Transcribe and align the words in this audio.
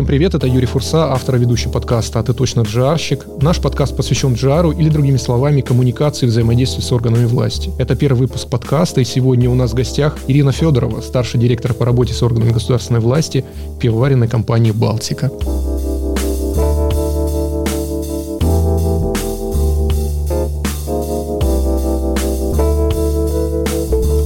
Всем 0.00 0.06
привет, 0.06 0.34
это 0.34 0.46
Юрий 0.46 0.64
Фурса, 0.64 1.12
автор 1.12 1.36
и 1.36 1.38
ведущий 1.40 1.68
подкаста 1.68 2.20
«А 2.20 2.22
ты 2.22 2.32
точно 2.32 2.62
джарщик». 2.62 3.26
Наш 3.42 3.60
подкаст 3.60 3.94
посвящен 3.94 4.32
джару 4.32 4.72
или, 4.72 4.88
другими 4.88 5.18
словами, 5.18 5.60
коммуникации 5.60 6.24
и 6.24 6.28
взаимодействию 6.30 6.82
с 6.82 6.90
органами 6.90 7.26
власти. 7.26 7.70
Это 7.78 7.94
первый 7.94 8.20
выпуск 8.20 8.48
подкаста, 8.48 9.02
и 9.02 9.04
сегодня 9.04 9.50
у 9.50 9.54
нас 9.54 9.72
в 9.72 9.74
гостях 9.74 10.16
Ирина 10.26 10.52
Федорова, 10.52 11.02
старший 11.02 11.38
директор 11.38 11.74
по 11.74 11.84
работе 11.84 12.14
с 12.14 12.22
органами 12.22 12.50
государственной 12.50 13.00
власти 13.00 13.44
пивоваренной 13.78 14.26
компании 14.26 14.70
«Балтика». 14.70 15.30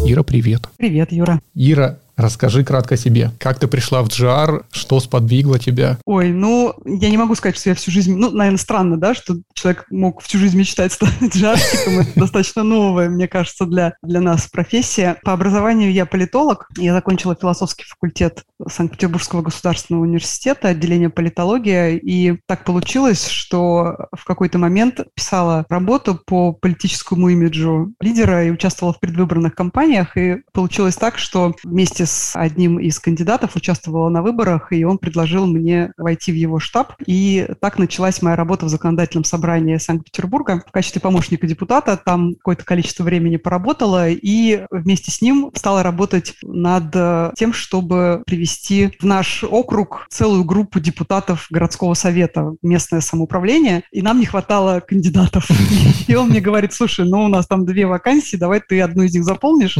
Ира, 0.06 0.22
привет. 0.22 0.68
Привет, 0.76 1.10
Юра. 1.10 1.40
Ира, 1.56 1.98
Расскажи 2.16 2.64
кратко 2.64 2.96
себе. 2.96 3.32
Как 3.38 3.58
ты 3.58 3.66
пришла 3.66 4.02
в 4.02 4.08
GR? 4.08 4.64
Что 4.70 5.00
сподвигло 5.00 5.58
тебя? 5.58 5.98
Ой, 6.04 6.30
ну, 6.30 6.74
я 6.84 7.10
не 7.10 7.16
могу 7.16 7.34
сказать, 7.34 7.58
что 7.58 7.70
я 7.70 7.74
всю 7.74 7.90
жизнь... 7.90 8.14
Ну, 8.14 8.30
наверное, 8.30 8.58
странно, 8.58 8.96
да, 8.96 9.14
что 9.14 9.36
человек 9.52 9.86
мог 9.90 10.22
всю 10.22 10.38
жизнь 10.38 10.56
мечтать 10.56 10.92
стать 10.92 11.10
джарщиком. 11.34 12.00
Это 12.00 12.20
достаточно 12.20 12.62
новая, 12.62 13.08
мне 13.08 13.26
кажется, 13.26 13.66
для, 13.66 13.94
для 14.02 14.20
нас 14.20 14.46
профессия. 14.46 15.16
По 15.24 15.32
образованию 15.32 15.92
я 15.92 16.06
политолог. 16.06 16.68
Я 16.76 16.92
закончила 16.92 17.34
философский 17.34 17.84
факультет 17.84 18.44
Санкт-Петербургского 18.66 19.42
государственного 19.42 20.04
университета, 20.04 20.68
отделение 20.68 21.10
политология. 21.10 21.96
И 21.96 22.38
так 22.46 22.64
получилось, 22.64 23.26
что 23.26 24.08
в 24.16 24.24
какой-то 24.24 24.58
момент 24.58 25.00
писала 25.14 25.66
работу 25.68 26.20
по 26.26 26.52
политическому 26.52 27.28
имиджу 27.28 27.92
лидера 28.00 28.44
и 28.44 28.50
участвовала 28.50 28.94
в 28.94 29.00
предвыборных 29.00 29.54
кампаниях. 29.54 30.16
И 30.16 30.42
получилось 30.52 30.96
так, 30.96 31.18
что 31.18 31.54
вместе 31.64 32.03
вместе 32.04 32.06
с 32.06 32.36
одним 32.36 32.78
из 32.78 32.98
кандидатов 32.98 33.56
участвовала 33.56 34.08
на 34.08 34.22
выборах, 34.22 34.72
и 34.72 34.84
он 34.84 34.98
предложил 34.98 35.46
мне 35.46 35.92
войти 35.96 36.32
в 36.32 36.34
его 36.34 36.58
штаб. 36.58 36.92
И 37.06 37.48
так 37.60 37.78
началась 37.78 38.22
моя 38.22 38.36
работа 38.36 38.66
в 38.66 38.68
законодательном 38.68 39.24
собрании 39.24 39.76
Санкт-Петербурга 39.78 40.62
в 40.66 40.70
качестве 40.70 41.00
помощника 41.00 41.46
депутата. 41.46 41.96
Там 41.96 42.34
какое-то 42.34 42.64
количество 42.64 43.04
времени 43.04 43.36
поработала, 43.36 44.08
и 44.08 44.66
вместе 44.70 45.10
с 45.10 45.20
ним 45.20 45.50
стала 45.54 45.82
работать 45.82 46.34
над 46.42 47.34
тем, 47.36 47.52
чтобы 47.52 48.22
привести 48.26 48.90
в 49.00 49.04
наш 49.04 49.44
округ 49.44 50.06
целую 50.10 50.44
группу 50.44 50.80
депутатов 50.80 51.46
городского 51.50 51.94
совета, 51.94 52.54
местное 52.62 53.00
самоуправление, 53.00 53.82
и 53.92 54.02
нам 54.02 54.20
не 54.20 54.26
хватало 54.26 54.80
кандидатов. 54.80 55.48
И 56.06 56.14
он 56.14 56.28
мне 56.28 56.40
говорит, 56.40 56.72
слушай, 56.72 57.06
ну 57.06 57.24
у 57.24 57.28
нас 57.28 57.46
там 57.46 57.64
две 57.64 57.86
вакансии, 57.86 58.36
давай 58.36 58.60
ты 58.60 58.80
одну 58.80 59.02
из 59.04 59.14
них 59.14 59.24
заполнишь. 59.24 59.78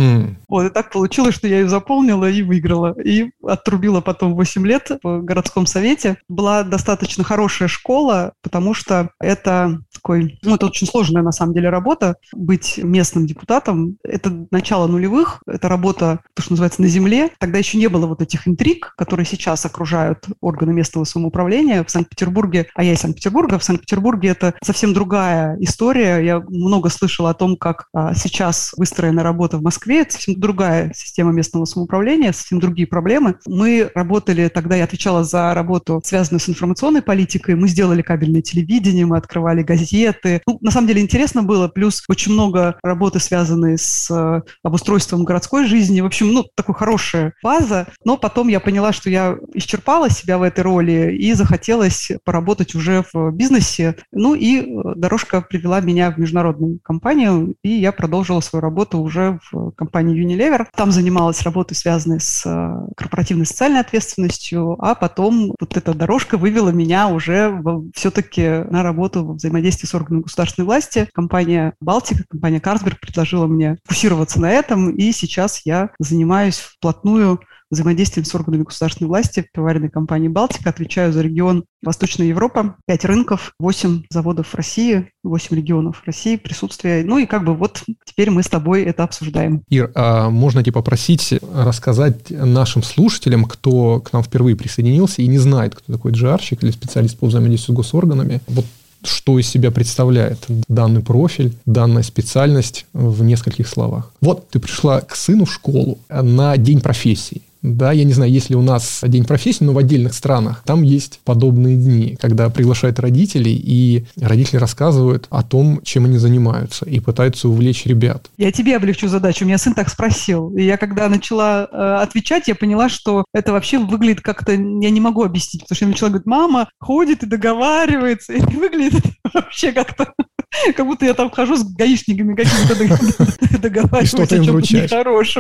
Вот, 0.49 0.65
и 0.65 0.71
так 0.71 0.91
получилось, 0.91 1.35
что 1.35 1.49
я 1.49 1.61
ее 1.61 1.69
заполнила, 1.69 2.14
выполнила 2.15 2.31
и 2.31 2.43
выиграла. 2.43 2.95
И 3.05 3.31
отрубила 3.43 4.01
потом 4.01 4.35
8 4.35 4.67
лет 4.67 4.91
в 5.03 5.23
городском 5.23 5.67
совете. 5.67 6.17
Была 6.29 6.63
достаточно 6.63 7.25
хорошая 7.25 7.69
школа, 7.69 8.33
потому 8.43 8.75
что 8.75 9.11
это 9.21 9.81
такой, 9.93 10.39
ну, 10.43 10.57
это 10.57 10.67
очень 10.67 10.87
сложная 10.87 11.23
на 11.23 11.33
самом 11.33 11.55
деле 11.55 11.69
работа, 11.69 12.17
быть 12.33 12.79
местным 12.83 13.27
депутатом. 13.27 13.97
Это 14.03 14.47
начало 14.51 14.87
нулевых, 14.87 15.43
это 15.47 15.69
работа, 15.69 16.21
то, 16.35 16.43
что 16.43 16.53
называется, 16.53 16.83
на 16.83 16.89
земле. 16.89 17.31
Тогда 17.39 17.59
еще 17.59 17.79
не 17.79 17.89
было 17.89 18.07
вот 18.07 18.21
этих 18.21 18.47
интриг, 18.47 18.95
которые 18.97 19.27
сейчас 19.27 19.65
окружают 19.65 20.27
органы 20.41 20.73
местного 20.73 21.05
самоуправления 21.05 21.85
в 21.85 21.91
Санкт-Петербурге, 21.91 22.67
а 22.75 22.85
я 22.85 22.93
из 22.93 23.01
Санкт-Петербурга. 23.01 23.59
В 23.59 23.65
Санкт-Петербурге 23.65 24.31
это 24.31 24.55
совсем 24.63 24.93
другая 24.93 25.57
история. 25.61 26.19
Я 26.19 26.41
много 26.41 26.89
слышала 26.91 27.31
о 27.31 27.35
том, 27.35 27.57
как 27.57 27.87
а, 27.95 28.15
сейчас 28.15 28.73
выстроена 28.77 29.23
работа 29.23 29.59
в 29.59 29.63
Москве. 29.63 30.03
Это 30.03 30.13
совсем 30.13 30.39
другая 30.39 30.93
система 30.95 31.33
местного 31.33 31.65
самоуправления 31.65 32.04
управления, 32.05 32.35
совсем 32.35 32.61
другие 32.61 32.87
проблемы. 32.87 33.37
Мы 33.47 33.91
работали, 33.95 34.49
тогда 34.49 34.77
я 34.77 34.85
отвечала 34.85 35.25
за 35.25 35.55
работу, 35.55 36.03
связанную 36.05 36.41
с 36.41 36.49
информационной 36.51 37.01
политикой. 37.01 37.55
Мы 37.55 37.67
сделали 37.67 38.03
кабельное 38.03 38.43
телевидение, 38.43 39.07
мы 39.07 39.17
открывали 39.17 39.63
газеты. 39.63 40.43
Ну, 40.47 40.59
на 40.61 40.71
самом 40.71 40.87
деле 40.87 41.01
интересно 41.01 41.43
было, 41.43 41.69
плюс 41.69 42.05
очень 42.09 42.33
много 42.33 42.77
работы, 42.83 43.21
связанной 43.21 43.79
с 43.79 44.11
э, 44.11 44.43
обустройством 44.63 45.25
городской 45.25 45.67
жизни. 45.67 46.03
В 46.03 46.07
общем, 46.07 46.31
ну, 46.33 46.45
такая 46.55 46.77
хорошая 46.77 47.33
база. 47.43 47.87
Но 48.05 48.19
потом 48.19 48.49
я 48.49 48.61
поняла, 48.61 48.93
что 48.93 49.09
я 49.09 49.39
исчерпала 49.55 50.11
себя 50.11 50.37
в 50.37 50.43
этой 50.43 50.61
роли 50.61 51.17
и 51.19 51.33
захотелось 51.33 52.11
поработать 52.25 52.75
уже 52.75 53.03
в 53.15 53.31
бизнесе. 53.31 53.97
Ну 54.13 54.35
и 54.35 54.61
э, 54.61 54.93
дорожка 54.95 55.41
привела 55.41 55.81
меня 55.81 56.11
в 56.11 56.19
международную 56.19 56.81
компанию, 56.83 57.55
и 57.63 57.71
я 57.71 57.93
продолжила 57.93 58.41
свою 58.41 58.61
работу 58.61 58.99
уже 58.99 59.39
в 59.51 59.71
компании 59.71 60.23
Unilever. 60.23 60.67
Там 60.77 60.93
занималась 60.93 61.41
работой 61.43 61.75
с 61.75 61.85
связанные 61.95 62.21
с 62.21 62.43
э, 62.45 62.93
корпоративной 62.97 63.47
социальной 63.47 63.81
ответственностью, 63.81 64.77
а 64.81 64.95
потом 64.95 65.55
вот 65.61 65.77
эта 65.77 65.95
дорожка 65.95 66.37
вывела 66.37 66.71
меня 66.71 67.09
уже 67.09 67.63
все-таки 67.95 68.65
на 68.71 68.83
работу 68.83 69.25
в 69.25 69.37
взаимодействии 69.37 69.87
с 69.87 69.95
органами 69.95 70.23
государственной 70.23 70.67
власти. 70.67 71.09
Компания 71.15 71.75
«Балтика», 71.81 72.25
компания 72.29 72.61
«Карсберг» 72.61 72.99
предложила 73.01 73.47
мне 73.47 73.79
фокусироваться 73.85 74.41
на 74.41 74.51
этом, 74.51 74.91
и 74.91 75.13
сейчас 75.13 75.63
я 75.65 75.91
занимаюсь 76.01 76.59
вплотную 76.59 77.41
взаимодействием 77.71 78.25
с 78.25 78.35
органами 78.35 78.63
государственной 78.63 79.09
власти 79.09 79.41
в 79.41 79.53
пивоваренной 79.53 79.91
компании 79.91 80.29
«Балтика». 80.29 80.71
Отвечаю 80.71 81.13
за 81.13 81.23
регион 81.23 81.65
Восточная 81.83 82.27
Европа, 82.27 82.77
пять 82.87 83.05
рынков, 83.05 83.53
восемь 83.59 84.03
заводов 84.11 84.55
России, 84.55 85.11
восемь 85.23 85.57
регионов 85.57 86.03
России, 86.07 86.37
присутствие. 86.37 87.05
Ну 87.05 87.19
и 87.19 87.27
как 87.27 87.45
бы 87.45 87.55
вот 87.55 87.83
теперь 88.05 88.31
мы 88.31 88.43
с 88.43 88.49
тобой 88.49 88.83
это 88.83 89.05
обсуждаем. 89.05 89.63
Ир, 89.69 89.91
а 89.95 90.31
можно 90.31 90.63
тебя 90.63 90.73
попросить 90.73 91.35
рассказать 91.53 92.31
нашим 92.31 92.83
слушателям, 92.83 93.45
кто 93.45 94.01
к 94.01 94.13
нам 94.13 94.23
впервые 94.23 94.57
присоединился 94.57 95.23
и 95.23 95.27
не 95.27 95.39
знает, 95.39 95.75
кто 95.75 95.93
такой 95.93 96.13
джарщик 96.13 96.63
или 96.63 96.71
специалист 96.71 97.19
по 97.19 97.27
взаимодействию 97.27 97.75
с 97.75 97.77
госорганами, 97.77 98.41
вот 98.47 98.65
что 99.03 99.39
из 99.39 99.47
себя 99.47 99.71
представляет 99.71 100.47
данный 100.67 101.03
профиль, 101.03 101.55
данная 101.67 102.03
специальность 102.03 102.87
в 102.95 103.23
нескольких 103.23 103.69
словах. 103.69 104.11
Вот 104.23 104.49
ты 104.49 104.59
пришла 104.59 105.03
к 105.03 105.15
сыну 105.15 105.45
в 105.45 105.53
школу 105.53 105.99
на 106.09 106.57
день 106.57 106.81
профессии. 106.81 107.43
Да, 107.65 107.93
я 107.93 108.05
не 108.05 108.13
знаю, 108.13 108.31
есть 108.31 108.51
ли 108.51 108.57
у 108.57 108.63
нас 108.63 109.01
День 109.03 109.25
профессии, 109.25 109.65
но 109.65 109.73
в 109.73 109.79
отдельных 109.79 110.13
странах 110.13 110.63
там 110.67 110.83
есть 110.83 111.19
подобные 111.25 111.77
дни, 111.77 112.17
когда 112.21 112.51
приглашают 112.51 113.01
родителей, 113.01 113.55
и 113.55 114.05
родители 114.21 114.59
рассказывают 114.59 115.27
о 115.31 115.43
том, 115.43 115.81
чем 115.83 116.05
они 116.05 116.19
занимаются, 116.19 116.85
и 116.85 117.01
пытаются 117.01 117.49
увлечь 117.49 117.87
ребят. 117.87 118.31
Я 118.37 118.53
тебе 118.53 118.77
облегчу 118.77 119.09
задачу. 119.09 119.45
У 119.45 119.47
меня 119.47 119.57
сын 119.57 119.73
так 119.73 119.89
спросил. 119.89 120.55
И 120.55 120.63
я 120.63 120.77
когда 120.77 121.09
начала 121.09 121.67
э, 121.73 122.03
отвечать, 122.03 122.49
я 122.49 122.55
поняла, 122.55 122.91
что 122.91 123.25
это 123.33 123.53
вообще 123.53 123.79
выглядит 123.79 124.21
как-то... 124.21 124.53
Я 124.53 124.91
не 124.91 125.01
могу 125.01 125.25
объяснить, 125.25 125.63
потому 125.63 125.77
что 125.77 125.85
я 125.87 125.89
начала 125.89 126.09
говорить, 126.11 126.27
мама 126.27 126.69
ходит 126.79 127.23
и 127.23 127.27
договаривается, 127.27 128.33
и 128.35 128.41
выглядит 128.41 129.05
вообще 129.33 129.73
как-то 129.73 130.13
как 130.77 130.87
будто 130.87 131.05
я 131.05 131.15
там 131.15 131.31
хожу 131.31 131.57
с 131.57 131.65
гаишниками 131.65 132.35
какими-то 132.35 133.59
договариваюсь 133.59 134.09
что-то 134.09 134.37
им 134.37 134.45
вручаешь. 134.45 134.91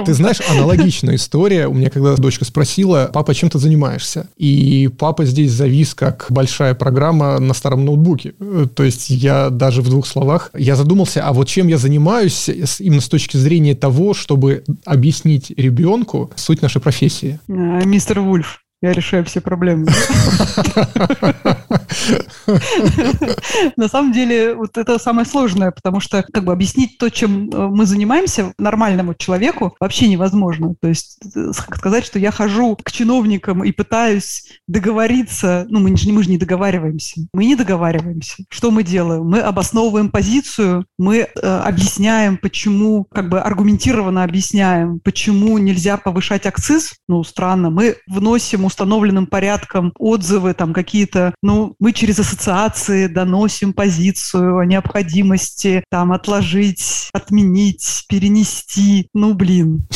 Ты 0.04 0.14
знаешь, 0.14 0.40
аналогичная 0.50 1.16
история. 1.16 1.66
У 1.68 1.74
меня 1.74 1.90
когда 1.90 2.16
дочка 2.16 2.44
спросила, 2.44 3.10
папа, 3.12 3.34
чем 3.34 3.50
ты 3.50 3.58
занимаешься? 3.58 4.28
И 4.36 4.88
папа 4.98 5.24
здесь 5.24 5.52
завис, 5.52 5.94
как 5.94 6.26
большая 6.30 6.74
программа 6.74 7.38
на 7.38 7.54
старом 7.54 7.84
ноутбуке. 7.84 8.34
То 8.74 8.82
есть 8.82 9.10
я 9.10 9.50
даже 9.50 9.82
в 9.82 9.88
двух 9.88 10.06
словах, 10.06 10.50
я 10.54 10.76
задумался, 10.76 11.24
а 11.24 11.32
вот 11.32 11.48
чем 11.48 11.68
я 11.68 11.78
занимаюсь 11.78 12.48
именно 12.78 13.00
с 13.00 13.08
точки 13.08 13.36
зрения 13.36 13.74
того, 13.74 14.14
чтобы 14.14 14.64
объяснить 14.84 15.50
ребенку 15.56 16.30
суть 16.36 16.62
нашей 16.62 16.80
профессии. 16.80 17.38
А, 17.48 17.52
мистер 17.84 18.20
Вульф 18.20 18.60
я 18.82 18.92
решаю 18.92 19.24
все 19.24 19.40
проблемы. 19.40 19.86
На 23.76 23.88
самом 23.88 24.12
деле, 24.12 24.54
вот 24.54 24.76
это 24.76 24.98
самое 24.98 25.26
сложное, 25.26 25.70
потому 25.70 26.00
что 26.00 26.24
как 26.32 26.44
бы 26.44 26.52
объяснить 26.52 26.98
то, 26.98 27.10
чем 27.10 27.50
э, 27.50 27.68
мы 27.68 27.86
занимаемся 27.86 28.52
нормальному 28.58 29.14
человеку, 29.14 29.74
вообще 29.80 30.08
невозможно. 30.08 30.74
То 30.80 30.88
есть 30.88 31.18
э, 31.34 31.52
сказать, 31.52 32.04
что 32.04 32.18
я 32.18 32.30
хожу 32.30 32.76
к 32.82 32.92
чиновникам 32.92 33.64
и 33.64 33.72
пытаюсь 33.72 34.60
договориться, 34.66 35.66
ну, 35.68 35.80
мы 35.80 35.96
же, 35.96 36.10
мы 36.12 36.22
же 36.22 36.30
не 36.30 36.38
договариваемся. 36.38 37.22
Мы 37.32 37.46
не 37.46 37.56
договариваемся. 37.56 38.44
Что 38.48 38.70
мы 38.70 38.82
делаем? 38.82 39.24
Мы 39.24 39.40
обосновываем 39.40 40.10
позицию, 40.10 40.86
мы 40.98 41.18
э, 41.18 41.26
объясняем, 41.40 42.36
почему, 42.36 43.04
как 43.04 43.28
бы 43.28 43.40
аргументированно 43.40 44.24
объясняем, 44.24 45.00
почему 45.00 45.58
нельзя 45.58 45.96
повышать 45.96 46.46
акциз. 46.46 46.94
Ну, 47.08 47.22
странно. 47.24 47.70
Мы 47.70 47.96
вносим 48.06 48.64
установленным 48.64 49.26
порядком 49.26 49.92
отзывы, 49.98 50.54
там 50.54 50.72
какие-то, 50.72 51.34
ну, 51.42 51.74
мы 51.84 51.92
через 51.92 52.18
ассоциации 52.18 53.08
доносим 53.08 53.74
позицию 53.74 54.56
о 54.56 54.64
необходимости 54.64 55.84
там 55.90 56.12
отложить, 56.12 57.10
отменить, 57.12 58.04
перенести. 58.08 59.08
Ну, 59.12 59.34
блин. 59.34 59.86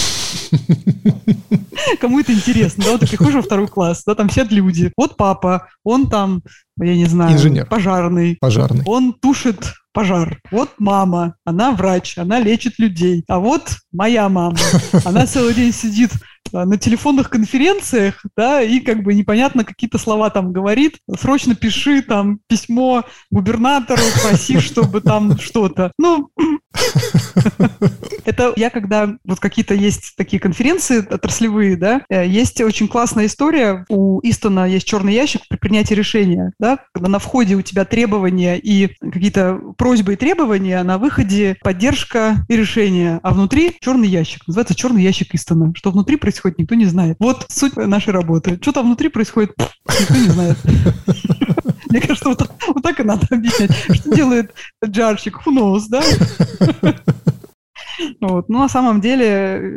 Кому 1.99 2.20
это 2.20 2.35
интересно, 2.35 2.85
да, 2.85 2.93
вот 2.93 3.00
ты 3.00 3.08
приходишь 3.08 3.37
во 3.37 3.40
второй 3.40 3.69
класс, 3.69 4.02
да, 4.06 4.14
там 4.14 4.29
сидят 4.29 4.52
люди. 4.52 4.93
Вот 4.99 5.17
папа, 5.17 5.69
он 5.82 6.11
там, 6.11 6.43
я 6.79 6.94
не 6.94 7.06
знаю, 7.06 7.32
Инженер. 7.37 7.64
пожарный. 7.64 8.37
Пожарный. 8.38 8.82
Он 8.85 9.14
тушит 9.14 9.73
пожар. 9.94 10.38
Вот 10.50 10.69
мама, 10.79 11.37
она 11.46 11.73
врач, 11.73 12.19
она 12.19 12.38
лечит 12.38 12.79
людей. 12.79 13.25
А 13.29 13.38
вот 13.38 13.79
моя 13.93 14.29
мама, 14.29 14.58
она 15.06 15.26
целый 15.26 15.55
день 15.55 15.73
сидит 15.73 16.11
на 16.53 16.77
телефонных 16.77 17.31
конференциях, 17.31 18.25
да, 18.37 18.62
и 18.62 18.81
как 18.81 19.03
бы 19.03 19.15
непонятно 19.15 19.65
какие-то 19.65 19.99
слова 19.99 20.31
там 20.31 20.53
говорит, 20.53 20.99
срочно 21.19 21.55
пиши 21.55 22.03
там 22.03 22.41
письмо 22.47 23.05
губернатору, 23.31 24.03
проси, 24.23 24.59
чтобы 24.61 25.00
там 25.00 25.39
что-то. 25.39 25.93
Ну, 25.99 26.31
это 28.25 28.53
я 28.56 28.71
когда 28.71 29.17
вот 29.25 29.41
какие-то 29.41 29.75
есть 29.75 30.15
такие 30.17 30.41
конференции 30.41 30.99
отраслевые, 30.99 31.77
да, 31.77 32.03
э, 32.09 32.27
есть 32.27 32.61
очень 32.61 32.89
классная 32.89 33.27
история. 33.27 33.85
У 33.89 34.21
Истона 34.23 34.69
есть 34.69 34.87
черный 34.87 35.15
ящик 35.15 35.43
при 35.49 35.56
принятии 35.56 35.95
решения, 35.95 36.53
да, 36.59 36.79
когда 36.93 37.09
на 37.09 37.19
входе 37.19 37.55
у 37.55 37.62
тебя 37.62 37.85
требования 37.85 38.59
и 38.59 38.89
какие-то 39.00 39.59
просьбы 39.77 40.15
и 40.15 40.17
требования, 40.17 40.81
а 40.81 40.85
на 40.85 40.99
выходе 40.99 41.56
поддержка 41.62 42.45
и 42.49 42.56
решение, 42.56 43.21
а 43.23 43.33
внутри 43.33 43.77
черный 43.81 44.09
ящик. 44.09 44.47
Называется 44.47 44.75
черный 44.75 45.03
ящик 45.03 45.35
Истона. 45.35 45.73
Что 45.75 45.91
внутри 45.91 46.17
происходит, 46.17 46.38
никто 46.44 46.75
не 46.75 46.87
знает. 46.87 47.17
Вот 47.20 47.46
суть 47.49 47.76
нашей 47.76 48.11
работы. 48.11 48.58
Что 48.61 48.73
там 48.73 48.87
внутри 48.87 49.08
происходит, 49.08 49.55
никто 50.00 50.14
не 50.14 50.29
знает. 50.29 50.56
Мне 51.90 52.00
кажется, 52.00 52.29
вот, 52.29 52.50
вот 52.67 52.82
так 52.82 53.00
и 53.00 53.02
надо 53.02 53.26
объяснять. 53.31 53.73
Что 53.73 54.14
делает 54.14 54.55
джарщик? 54.85 55.40
Who 55.46 55.56
knows, 55.56 55.85
да? 55.88 56.02
Вот. 58.20 58.49
Но 58.49 58.61
на 58.61 58.69
самом 58.69 59.00
деле 59.00 59.26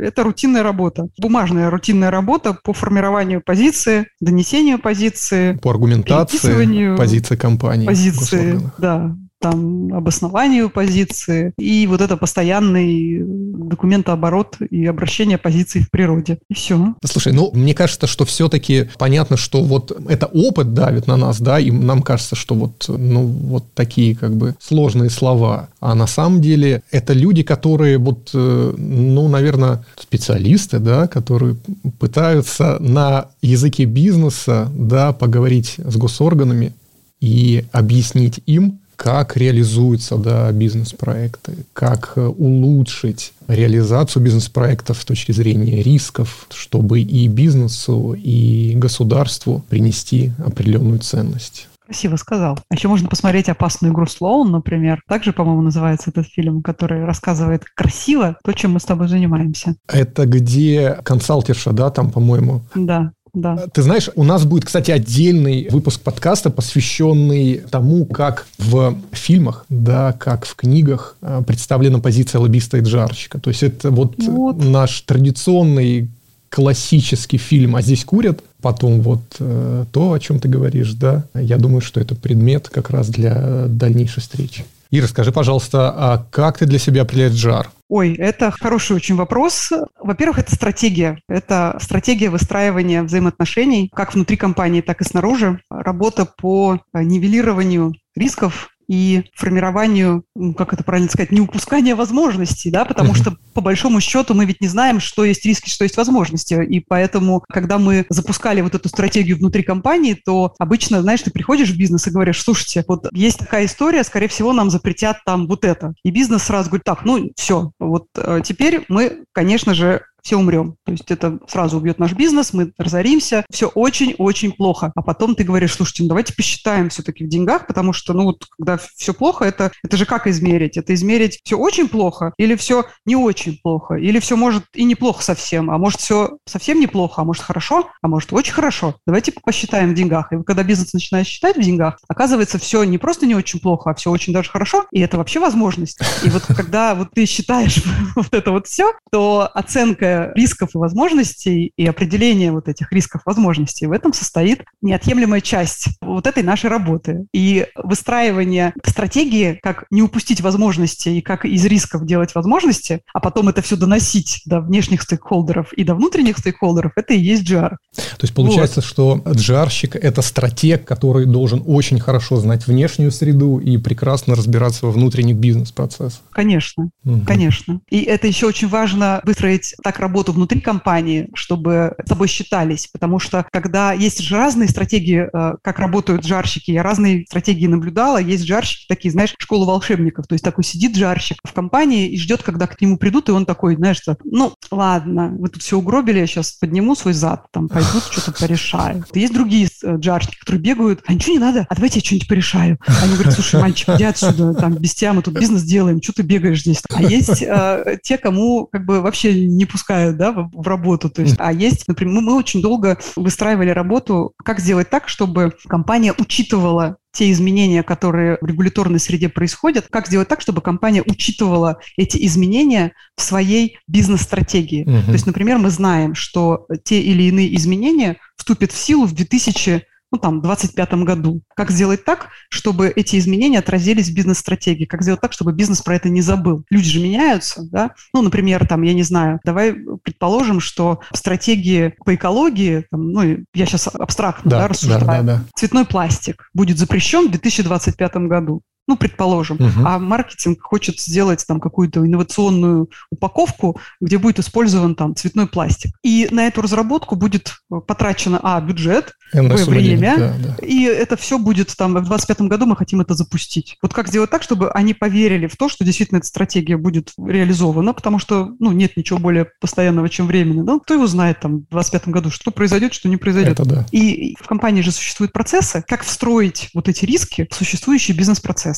это 0.05 0.23
рутинная 0.23 0.61
работа, 0.63 1.07
бумажная 1.17 1.71
рутинная 1.71 2.11
работа 2.11 2.55
по 2.63 2.73
формированию 2.73 3.41
позиции, 3.43 4.07
донесению 4.19 4.79
позиции, 4.79 5.53
по 5.53 5.71
аргументации 5.71 6.95
позиции 6.95 7.35
компании. 7.35 7.87
Позиции, 7.87 8.59
да, 8.77 9.15
там, 9.41 9.93
обоснованию 9.93 10.69
позиции 10.69 11.53
и 11.57 11.87
вот 11.87 11.99
это 11.99 12.15
постоянный 12.15 13.21
документооборот 13.23 14.57
и 14.69 14.85
обращение 14.85 15.37
позиций 15.37 15.81
в 15.81 15.89
природе. 15.89 16.37
И 16.49 16.53
все. 16.53 16.93
Слушай, 17.03 17.33
ну, 17.33 17.51
мне 17.53 17.73
кажется, 17.73 18.05
что 18.05 18.23
все-таки 18.25 18.89
понятно, 18.99 19.37
что 19.37 19.63
вот 19.63 19.91
это 20.07 20.27
опыт 20.27 20.73
давит 20.73 21.07
на 21.07 21.17
нас, 21.17 21.41
да, 21.41 21.59
и 21.59 21.71
нам 21.71 22.03
кажется, 22.03 22.35
что 22.35 22.53
вот, 22.53 22.85
ну, 22.87 23.23
вот 23.23 23.65
такие 23.73 24.15
как 24.15 24.35
бы 24.35 24.55
сложные 24.59 25.09
слова. 25.09 25.69
А 25.79 25.95
на 25.95 26.07
самом 26.07 26.41
деле 26.41 26.83
это 26.91 27.13
люди, 27.13 27.41
которые 27.41 27.97
вот, 27.97 28.29
э, 28.33 28.73
ну, 28.77 29.27
наверное, 29.27 29.83
специалисты, 29.99 30.77
да, 30.77 31.07
которые 31.07 31.55
пытаются 31.99 32.77
на 32.79 33.27
языке 33.41 33.85
бизнеса, 33.85 34.71
да, 34.75 35.13
поговорить 35.13 35.75
с 35.77 35.97
госорганами 35.97 36.73
и 37.19 37.65
объяснить 37.71 38.41
им, 38.45 38.80
как 39.01 39.35
реализуются 39.35 40.15
да, 40.15 40.51
бизнес-проекты, 40.51 41.53
как 41.73 42.13
э, 42.17 42.21
улучшить 42.21 43.33
реализацию 43.47 44.21
бизнес-проектов 44.21 45.01
с 45.01 45.05
точки 45.05 45.31
зрения 45.31 45.81
рисков, 45.81 46.45
чтобы 46.51 47.01
и 47.01 47.27
бизнесу, 47.27 48.13
и 48.15 48.73
государству 48.75 49.65
принести 49.69 50.33
определенную 50.37 50.99
ценность. 50.99 51.67
Красиво 51.83 52.15
сказал. 52.17 52.59
А 52.69 52.75
еще 52.75 52.89
можно 52.89 53.09
посмотреть 53.09 53.49
«Опасную 53.49 53.91
игру 53.91 54.05
Слоун», 54.05 54.51
например. 54.51 55.01
Также, 55.07 55.33
по-моему, 55.33 55.63
называется 55.63 56.11
этот 56.11 56.27
фильм, 56.27 56.61
который 56.61 57.03
рассказывает 57.03 57.63
красиво 57.75 58.37
то, 58.43 58.53
чем 58.53 58.73
мы 58.73 58.79
с 58.79 58.83
тобой 58.83 59.07
занимаемся. 59.07 59.73
Это 59.87 60.27
где 60.27 60.99
консалтерша, 61.03 61.71
да, 61.71 61.89
там, 61.89 62.11
по-моему? 62.11 62.61
Да 62.75 63.13
да. 63.33 63.67
Ты 63.73 63.81
знаешь, 63.81 64.09
у 64.15 64.23
нас 64.23 64.45
будет, 64.45 64.65
кстати, 64.65 64.91
отдельный 64.91 65.69
выпуск 65.69 66.01
подкаста, 66.01 66.49
посвященный 66.49 67.61
тому, 67.69 68.05
как 68.05 68.45
в 68.57 68.97
фильмах, 69.13 69.65
да, 69.69 70.11
как 70.13 70.45
в 70.45 70.55
книгах 70.55 71.15
а, 71.21 71.41
представлена 71.41 71.99
позиция 71.99 72.39
лоббиста 72.39 72.77
и 72.77 72.81
джарщика. 72.81 73.39
То 73.39 73.49
есть 73.49 73.63
это 73.63 73.89
вот, 73.89 74.15
вот. 74.17 74.57
наш 74.57 75.01
традиционный 75.01 76.09
классический 76.49 77.37
фильм 77.37 77.77
«А 77.77 77.81
здесь 77.81 78.03
курят», 78.03 78.43
потом 78.61 79.01
вот 79.01 79.21
э, 79.39 79.85
то, 79.93 80.11
о 80.11 80.19
чем 80.19 80.39
ты 80.39 80.49
говоришь, 80.49 80.91
да, 80.93 81.23
я 81.33 81.57
думаю, 81.57 81.79
что 81.79 82.01
это 82.01 82.13
предмет 82.13 82.67
как 82.67 82.89
раз 82.89 83.07
для 83.07 83.67
дальнейшей 83.67 84.21
встречи. 84.21 84.65
Ира, 84.93 85.07
скажи, 85.07 85.31
пожалуйста, 85.31 85.89
а 85.89 86.25
как 86.29 86.57
ты 86.57 86.65
для 86.65 86.77
себя 86.77 87.03
определяешь 87.03 87.33
жар? 87.33 87.71
Ой, 87.87 88.13
это 88.13 88.51
хороший 88.51 88.97
очень 88.97 89.15
вопрос. 89.15 89.69
Во-первых, 89.97 90.39
это 90.39 90.53
стратегия. 90.53 91.17
Это 91.29 91.77
стратегия 91.81 92.29
выстраивания 92.29 93.01
взаимоотношений 93.01 93.89
как 93.95 94.13
внутри 94.13 94.35
компании, 94.35 94.81
так 94.81 94.99
и 94.99 95.05
снаружи. 95.05 95.61
Работа 95.69 96.25
по 96.25 96.81
нивелированию 96.93 97.93
рисков 98.15 98.69
и 98.89 99.23
формированию, 99.35 100.25
ну, 100.35 100.53
как 100.53 100.73
это 100.73 100.83
правильно 100.83 101.09
сказать, 101.09 101.31
не 101.31 101.39
упускания 101.39 101.95
возможностей, 101.95 102.69
да, 102.69 102.83
потому 102.83 103.13
что 103.15 103.37
по 103.53 103.61
большому 103.61 104.01
счету 104.01 104.33
мы 104.33 104.45
ведь 104.45 104.61
не 104.61 104.67
знаем, 104.67 104.99
что 104.99 105.23
есть 105.23 105.45
риски, 105.45 105.69
что 105.69 105.83
есть 105.83 105.97
возможности, 105.97 106.53
и 106.53 106.79
поэтому, 106.79 107.43
когда 107.49 107.77
мы 107.77 108.05
запускали 108.09 108.61
вот 108.61 108.75
эту 108.75 108.89
стратегию 108.89 109.37
внутри 109.37 109.63
компании, 109.63 110.13
то 110.13 110.53
обычно, 110.59 111.01
знаешь, 111.01 111.21
ты 111.21 111.31
приходишь 111.31 111.69
в 111.69 111.77
бизнес 111.77 112.07
и 112.07 112.11
говоришь, 112.11 112.41
слушайте, 112.41 112.83
вот 112.87 113.07
есть 113.13 113.39
такая 113.39 113.65
история, 113.65 114.03
скорее 114.03 114.27
всего, 114.27 114.53
нам 114.53 114.69
запретят 114.69 115.17
там 115.25 115.47
вот 115.47 115.65
это, 115.65 115.93
и 116.03 116.11
бизнес 116.11 116.43
сразу 116.43 116.69
говорит, 116.69 116.85
так, 116.85 117.05
ну 117.05 117.31
все, 117.35 117.71
вот 117.79 118.07
э, 118.15 118.41
теперь 118.43 118.85
мы, 118.87 119.23
конечно 119.33 119.73
же, 119.73 120.01
все 120.21 120.37
умрем. 120.37 120.75
То 120.85 120.91
есть 120.91 121.09
это 121.09 121.39
сразу 121.47 121.77
убьет 121.77 121.99
наш 121.99 122.13
бизнес, 122.13 122.53
мы 122.53 122.71
разоримся, 122.77 123.45
все 123.49 123.67
очень-очень 123.67 124.51
плохо. 124.51 124.91
А 124.95 125.01
потом 125.01 125.35
ты 125.35 125.43
говоришь, 125.43 125.73
слушайте, 125.73 126.03
ну 126.03 126.09
давайте 126.09 126.33
посчитаем 126.33 126.89
все-таки 126.89 127.25
в 127.25 127.27
деньгах, 127.27 127.67
потому 127.67 127.93
что, 127.93 128.13
ну 128.13 128.25
вот, 128.25 128.45
когда 128.57 128.77
все 128.77 129.13
плохо, 129.13 129.45
это, 129.45 129.71
это 129.83 129.97
же 129.97 130.05
как 130.05 130.27
измерить? 130.27 130.77
Это 130.77 130.93
измерить 130.93 131.39
все 131.43 131.57
очень 131.57 131.87
плохо 131.87 132.33
или 132.37 132.55
все 132.55 132.85
не 133.05 133.15
очень 133.15 133.40
плохо? 133.49 133.95
Или 133.95 134.19
все 134.19 134.35
может 134.35 134.63
и 134.73 134.83
неплохо 134.83 135.23
совсем, 135.23 135.71
а 135.71 135.77
может 135.77 135.99
все 135.99 136.37
совсем 136.45 136.79
неплохо, 136.79 137.21
а 137.21 137.25
может 137.25 137.43
хорошо, 137.43 137.89
а 138.01 138.07
может 138.07 138.31
очень 138.33 138.53
хорошо? 138.53 138.95
Давайте 139.05 139.31
посчитаем 139.31 139.91
в 139.91 139.93
деньгах. 139.93 140.31
И 140.31 140.43
когда 140.43 140.63
бизнес 140.63 140.93
начинает 140.93 141.27
считать 141.27 141.57
в 141.57 141.61
деньгах, 141.61 141.97
оказывается, 142.07 142.59
все 142.59 142.83
не 142.83 142.97
просто 142.97 143.25
не 143.25 143.35
очень 143.35 143.59
плохо, 143.59 143.89
а 143.89 143.93
все 143.93 144.11
очень 144.11 144.33
даже 144.33 144.49
хорошо, 144.49 144.85
и 144.91 144.99
это 144.99 145.17
вообще 145.17 145.39
возможность. 145.39 145.99
И 146.23 146.29
вот 146.29 146.43
когда 146.43 146.95
вот 146.95 147.11
ты 147.11 147.25
считаешь 147.25 147.83
вот 148.15 148.33
это 148.33 148.51
вот 148.51 148.67
все, 148.67 148.93
то 149.11 149.49
оценка 149.53 150.31
рисков 150.35 150.75
и 150.75 150.77
возможностей 150.77 151.73
и 151.75 151.85
определение 151.85 152.51
вот 152.51 152.67
этих 152.67 152.91
рисков 152.91 153.21
возможностей, 153.25 153.87
в 153.87 153.91
этом 153.91 154.13
состоит 154.13 154.63
неотъемлемая 154.81 155.41
часть 155.41 155.89
вот 156.01 156.27
этой 156.27 156.43
нашей 156.43 156.69
работы. 156.69 157.25
И 157.33 157.67
выстраивание 157.75 158.73
стратегии, 158.85 159.59
как 159.61 159.85
не 159.89 160.01
упустить 160.01 160.41
возможности 160.41 161.09
и 161.09 161.21
как 161.21 161.45
из 161.45 161.65
рисков 161.65 162.05
делать 162.05 162.35
возможности, 162.35 163.01
а 163.13 163.19
потом 163.19 163.30
это 163.49 163.61
все 163.61 163.75
доносить 163.75 164.41
до 164.45 164.61
внешних 164.61 165.01
стейкхолдеров 165.01 165.73
и 165.73 165.83
до 165.83 165.95
внутренних 165.95 166.37
стейкхолдеров, 166.37 166.93
это 166.95 167.13
и 167.13 167.19
есть 167.19 167.49
GR. 167.49 167.69
То 167.95 168.21
есть 168.21 168.33
получается, 168.33 168.81
вот. 168.81 168.85
что 168.85 169.21
GR-щик– 169.25 169.95
это 170.01 170.21
стратег, 170.21 170.85
который 170.85 171.25
должен 171.25 171.63
очень 171.65 171.99
хорошо 171.99 172.37
знать 172.37 172.67
внешнюю 172.67 173.11
среду 173.11 173.59
и 173.59 173.77
прекрасно 173.77 174.35
разбираться 174.35 174.85
во 174.85 174.91
внутренних 174.91 175.35
бизнес-процессах. 175.35 176.21
Конечно, 176.31 176.89
угу. 177.03 177.21
конечно. 177.25 177.81
И 177.89 178.01
это 178.01 178.27
еще 178.27 178.47
очень 178.47 178.67
важно 178.67 179.21
выстроить 179.23 179.75
так 179.83 179.99
работу 179.99 180.31
внутри 180.31 180.61
компании, 180.61 181.29
чтобы 181.33 181.95
с 182.03 182.09
тобой 182.09 182.27
считались, 182.27 182.87
потому 182.87 183.19
что 183.19 183.45
когда 183.51 183.93
есть 183.93 184.21
же 184.21 184.35
разные 184.35 184.69
стратегии, 184.69 185.27
э, 185.31 185.55
как 185.61 185.79
работают 185.79 186.25
жарщики, 186.25 186.71
я 186.71 186.83
разные 186.83 187.25
стратегии 187.27 187.67
наблюдала, 187.67 188.19
есть 188.21 188.45
жарщики 188.45 188.85
такие, 188.87 189.11
знаешь, 189.11 189.33
школа 189.37 189.65
волшебников, 189.65 190.27
то 190.27 190.33
есть 190.33 190.43
такой 190.43 190.63
сидит 190.63 190.95
жарщик 190.95 191.37
в 191.43 191.53
компании 191.53 192.09
и 192.09 192.17
ждет, 192.17 192.43
когда 192.43 192.67
к 192.67 192.79
нему 192.81 192.97
придут, 192.97 193.20
и 193.29 193.31
он 193.31 193.45
такой, 193.45 193.75
знаешь, 193.75 193.97
что, 193.97 194.17
ну, 194.23 194.53
ладно, 194.69 195.33
вы 195.37 195.49
тут 195.49 195.61
все 195.61 195.77
угробили, 195.77 196.19
я 196.19 196.27
сейчас 196.27 196.51
подниму 196.53 196.95
свой 196.95 197.13
зад, 197.13 197.45
там, 197.51 197.67
пойдут 197.69 198.03
что-то 198.11 198.31
порешаю. 198.31 199.03
Есть 199.13 199.33
другие 199.33 199.67
э, 199.83 199.97
жарщики, 200.01 200.37
которые 200.39 200.61
бегают, 200.61 201.01
а 201.05 201.13
ничего 201.13 201.33
не 201.33 201.39
надо, 201.39 201.65
а 201.69 201.75
давайте 201.75 201.99
я 201.99 202.05
что-нибудь 202.05 202.27
порешаю. 202.27 202.77
Они 203.01 203.13
говорят, 203.13 203.33
слушай, 203.33 203.59
мальчик, 203.59 203.89
иди 203.89 204.03
отсюда, 204.03 204.53
там, 204.53 204.75
без 204.75 204.93
тебя 204.93 205.13
мы 205.13 205.21
тут 205.21 205.33
бизнес 205.33 205.63
делаем, 205.63 206.01
что 206.01 206.13
ты 206.13 206.23
бегаешь 206.23 206.61
здесь? 206.61 206.81
А 206.93 207.01
есть 207.01 207.41
э, 207.41 207.97
те, 208.03 208.17
кому 208.17 208.67
как 208.71 208.85
бы 208.85 209.01
вообще 209.01 209.47
не 209.47 209.65
пускают 209.65 210.17
да, 210.17 210.31
в, 210.31 210.49
в 210.53 210.67
работу. 210.67 211.09
То 211.09 211.21
есть, 211.21 211.35
а 211.37 211.51
есть, 211.51 211.87
например, 211.87 212.15
мы, 212.15 212.21
мы 212.21 212.35
очень 212.37 212.61
долго 212.61 212.97
выстраивали 213.15 213.69
работу, 213.69 214.33
как 214.43 214.59
сделать 214.59 214.89
так, 214.89 215.07
чтобы 215.07 215.53
компания 215.67 216.13
учитывала 216.17 216.97
те 217.13 217.31
изменения, 217.31 217.83
которые 217.83 218.37
в 218.41 218.45
регуляторной 218.45 218.99
среде 218.99 219.29
происходят, 219.29 219.87
как 219.89 220.07
сделать 220.07 220.27
так, 220.27 220.41
чтобы 220.41 220.61
компания 220.61 221.03
учитывала 221.05 221.79
эти 221.97 222.25
изменения 222.25 222.93
в 223.15 223.21
своей 223.21 223.77
бизнес-стратегии. 223.87 224.83
Угу. 224.83 225.05
То 225.07 225.11
есть, 225.11 225.25
например, 225.25 225.57
мы 225.57 225.69
знаем, 225.69 226.15
что 226.15 226.67
те 226.83 227.01
или 227.01 227.23
иные 227.23 227.55
изменения 227.55 228.17
вступят 228.37 228.71
в 228.71 228.77
силу 228.77 229.05
в 229.05 229.13
2000 229.13 229.83
ну, 230.11 230.17
там, 230.17 230.41
2025 230.41 230.93
году. 231.05 231.41
Как 231.55 231.71
сделать 231.71 232.03
так, 232.03 232.29
чтобы 232.49 232.89
эти 232.89 233.17
изменения 233.17 233.59
отразились 233.59 234.09
в 234.09 234.13
бизнес-стратегии? 234.13 234.85
Как 234.85 235.03
сделать 235.03 235.21
так, 235.21 235.33
чтобы 235.33 235.53
бизнес 235.53 235.81
про 235.81 235.95
это 235.95 236.09
не 236.09 236.21
забыл? 236.21 236.63
Люди 236.69 236.89
же 236.89 236.99
меняются, 236.99 237.63
да? 237.71 237.91
Ну, 238.13 238.21
например, 238.21 238.67
там, 238.67 238.81
я 238.81 238.93
не 238.93 239.03
знаю, 239.03 239.39
давай 239.45 239.73
предположим, 240.03 240.59
что 240.59 240.99
стратегии 241.13 241.93
по 242.05 242.13
экологии, 242.15 242.85
там, 242.91 243.11
ну, 243.11 243.21
я 243.53 243.65
сейчас 243.65 243.87
абстрактно 243.87 244.51
да, 244.51 244.59
да, 244.59 244.67
рассуждаю, 244.67 245.05
да, 245.05 245.21
да, 245.21 245.23
да. 245.23 245.43
цветной 245.55 245.85
пластик 245.85 246.49
будет 246.53 246.77
запрещен 246.77 247.27
в 247.27 247.31
2025 247.31 248.15
году. 248.27 248.61
Ну, 248.87 248.97
предположим, 248.97 249.57
угу. 249.57 249.85
а 249.85 249.99
маркетинг 249.99 250.61
хочет 250.61 250.99
сделать 250.99 251.45
там 251.47 251.59
какую-то 251.59 252.05
инновационную 252.05 252.89
упаковку, 253.09 253.79
где 253.99 254.17
будет 254.17 254.39
использован 254.39 254.95
там 254.95 255.15
цветной 255.15 255.47
пластик. 255.47 255.95
И 256.03 256.27
на 256.31 256.47
эту 256.47 256.61
разработку 256.61 257.15
будет 257.15 257.55
потрачено, 257.87 258.39
а, 258.41 258.59
бюджет, 258.59 259.13
б, 259.33 259.55
время, 259.65 260.15
да, 260.17 260.35
да. 260.37 260.65
и 260.65 260.83
это 260.83 261.15
все 261.15 261.37
будет 261.37 261.75
там 261.77 261.91
в 261.91 262.07
2025 262.07 262.41
году 262.49 262.65
мы 262.65 262.75
хотим 262.75 263.01
это 263.01 263.13
запустить. 263.13 263.77
Вот 263.81 263.93
как 263.93 264.07
сделать 264.07 264.29
так, 264.29 264.43
чтобы 264.43 264.71
они 264.71 264.93
поверили 264.93 265.47
в 265.47 265.55
то, 265.55 265.69
что 265.69 265.85
действительно 265.85 266.17
эта 266.17 266.27
стратегия 266.27 266.77
будет 266.77 267.13
реализована, 267.17 267.93
потому 267.93 268.19
что, 268.19 268.51
ну, 268.59 268.71
нет 268.71 268.97
ничего 268.97 269.19
более 269.19 269.47
постоянного, 269.59 270.09
чем 270.09 270.27
времени. 270.27 270.61
Ну, 270.61 270.79
кто 270.79 270.95
его 270.95 271.07
знает 271.07 271.39
там 271.39 271.59
в 271.59 271.71
2025 271.71 272.07
году, 272.09 272.29
что 272.29 272.51
произойдет, 272.51 272.93
что 272.93 273.07
не 273.07 273.17
произойдет. 273.17 273.59
Это 273.59 273.65
да. 273.65 273.85
И 273.91 274.35
в 274.41 274.47
компании 274.47 274.81
же 274.81 274.91
существуют 274.91 275.31
процессы, 275.31 275.83
как 275.87 276.03
встроить 276.03 276.69
вот 276.73 276.89
эти 276.89 277.05
риски 277.05 277.47
в 277.49 277.55
существующие 277.55 278.17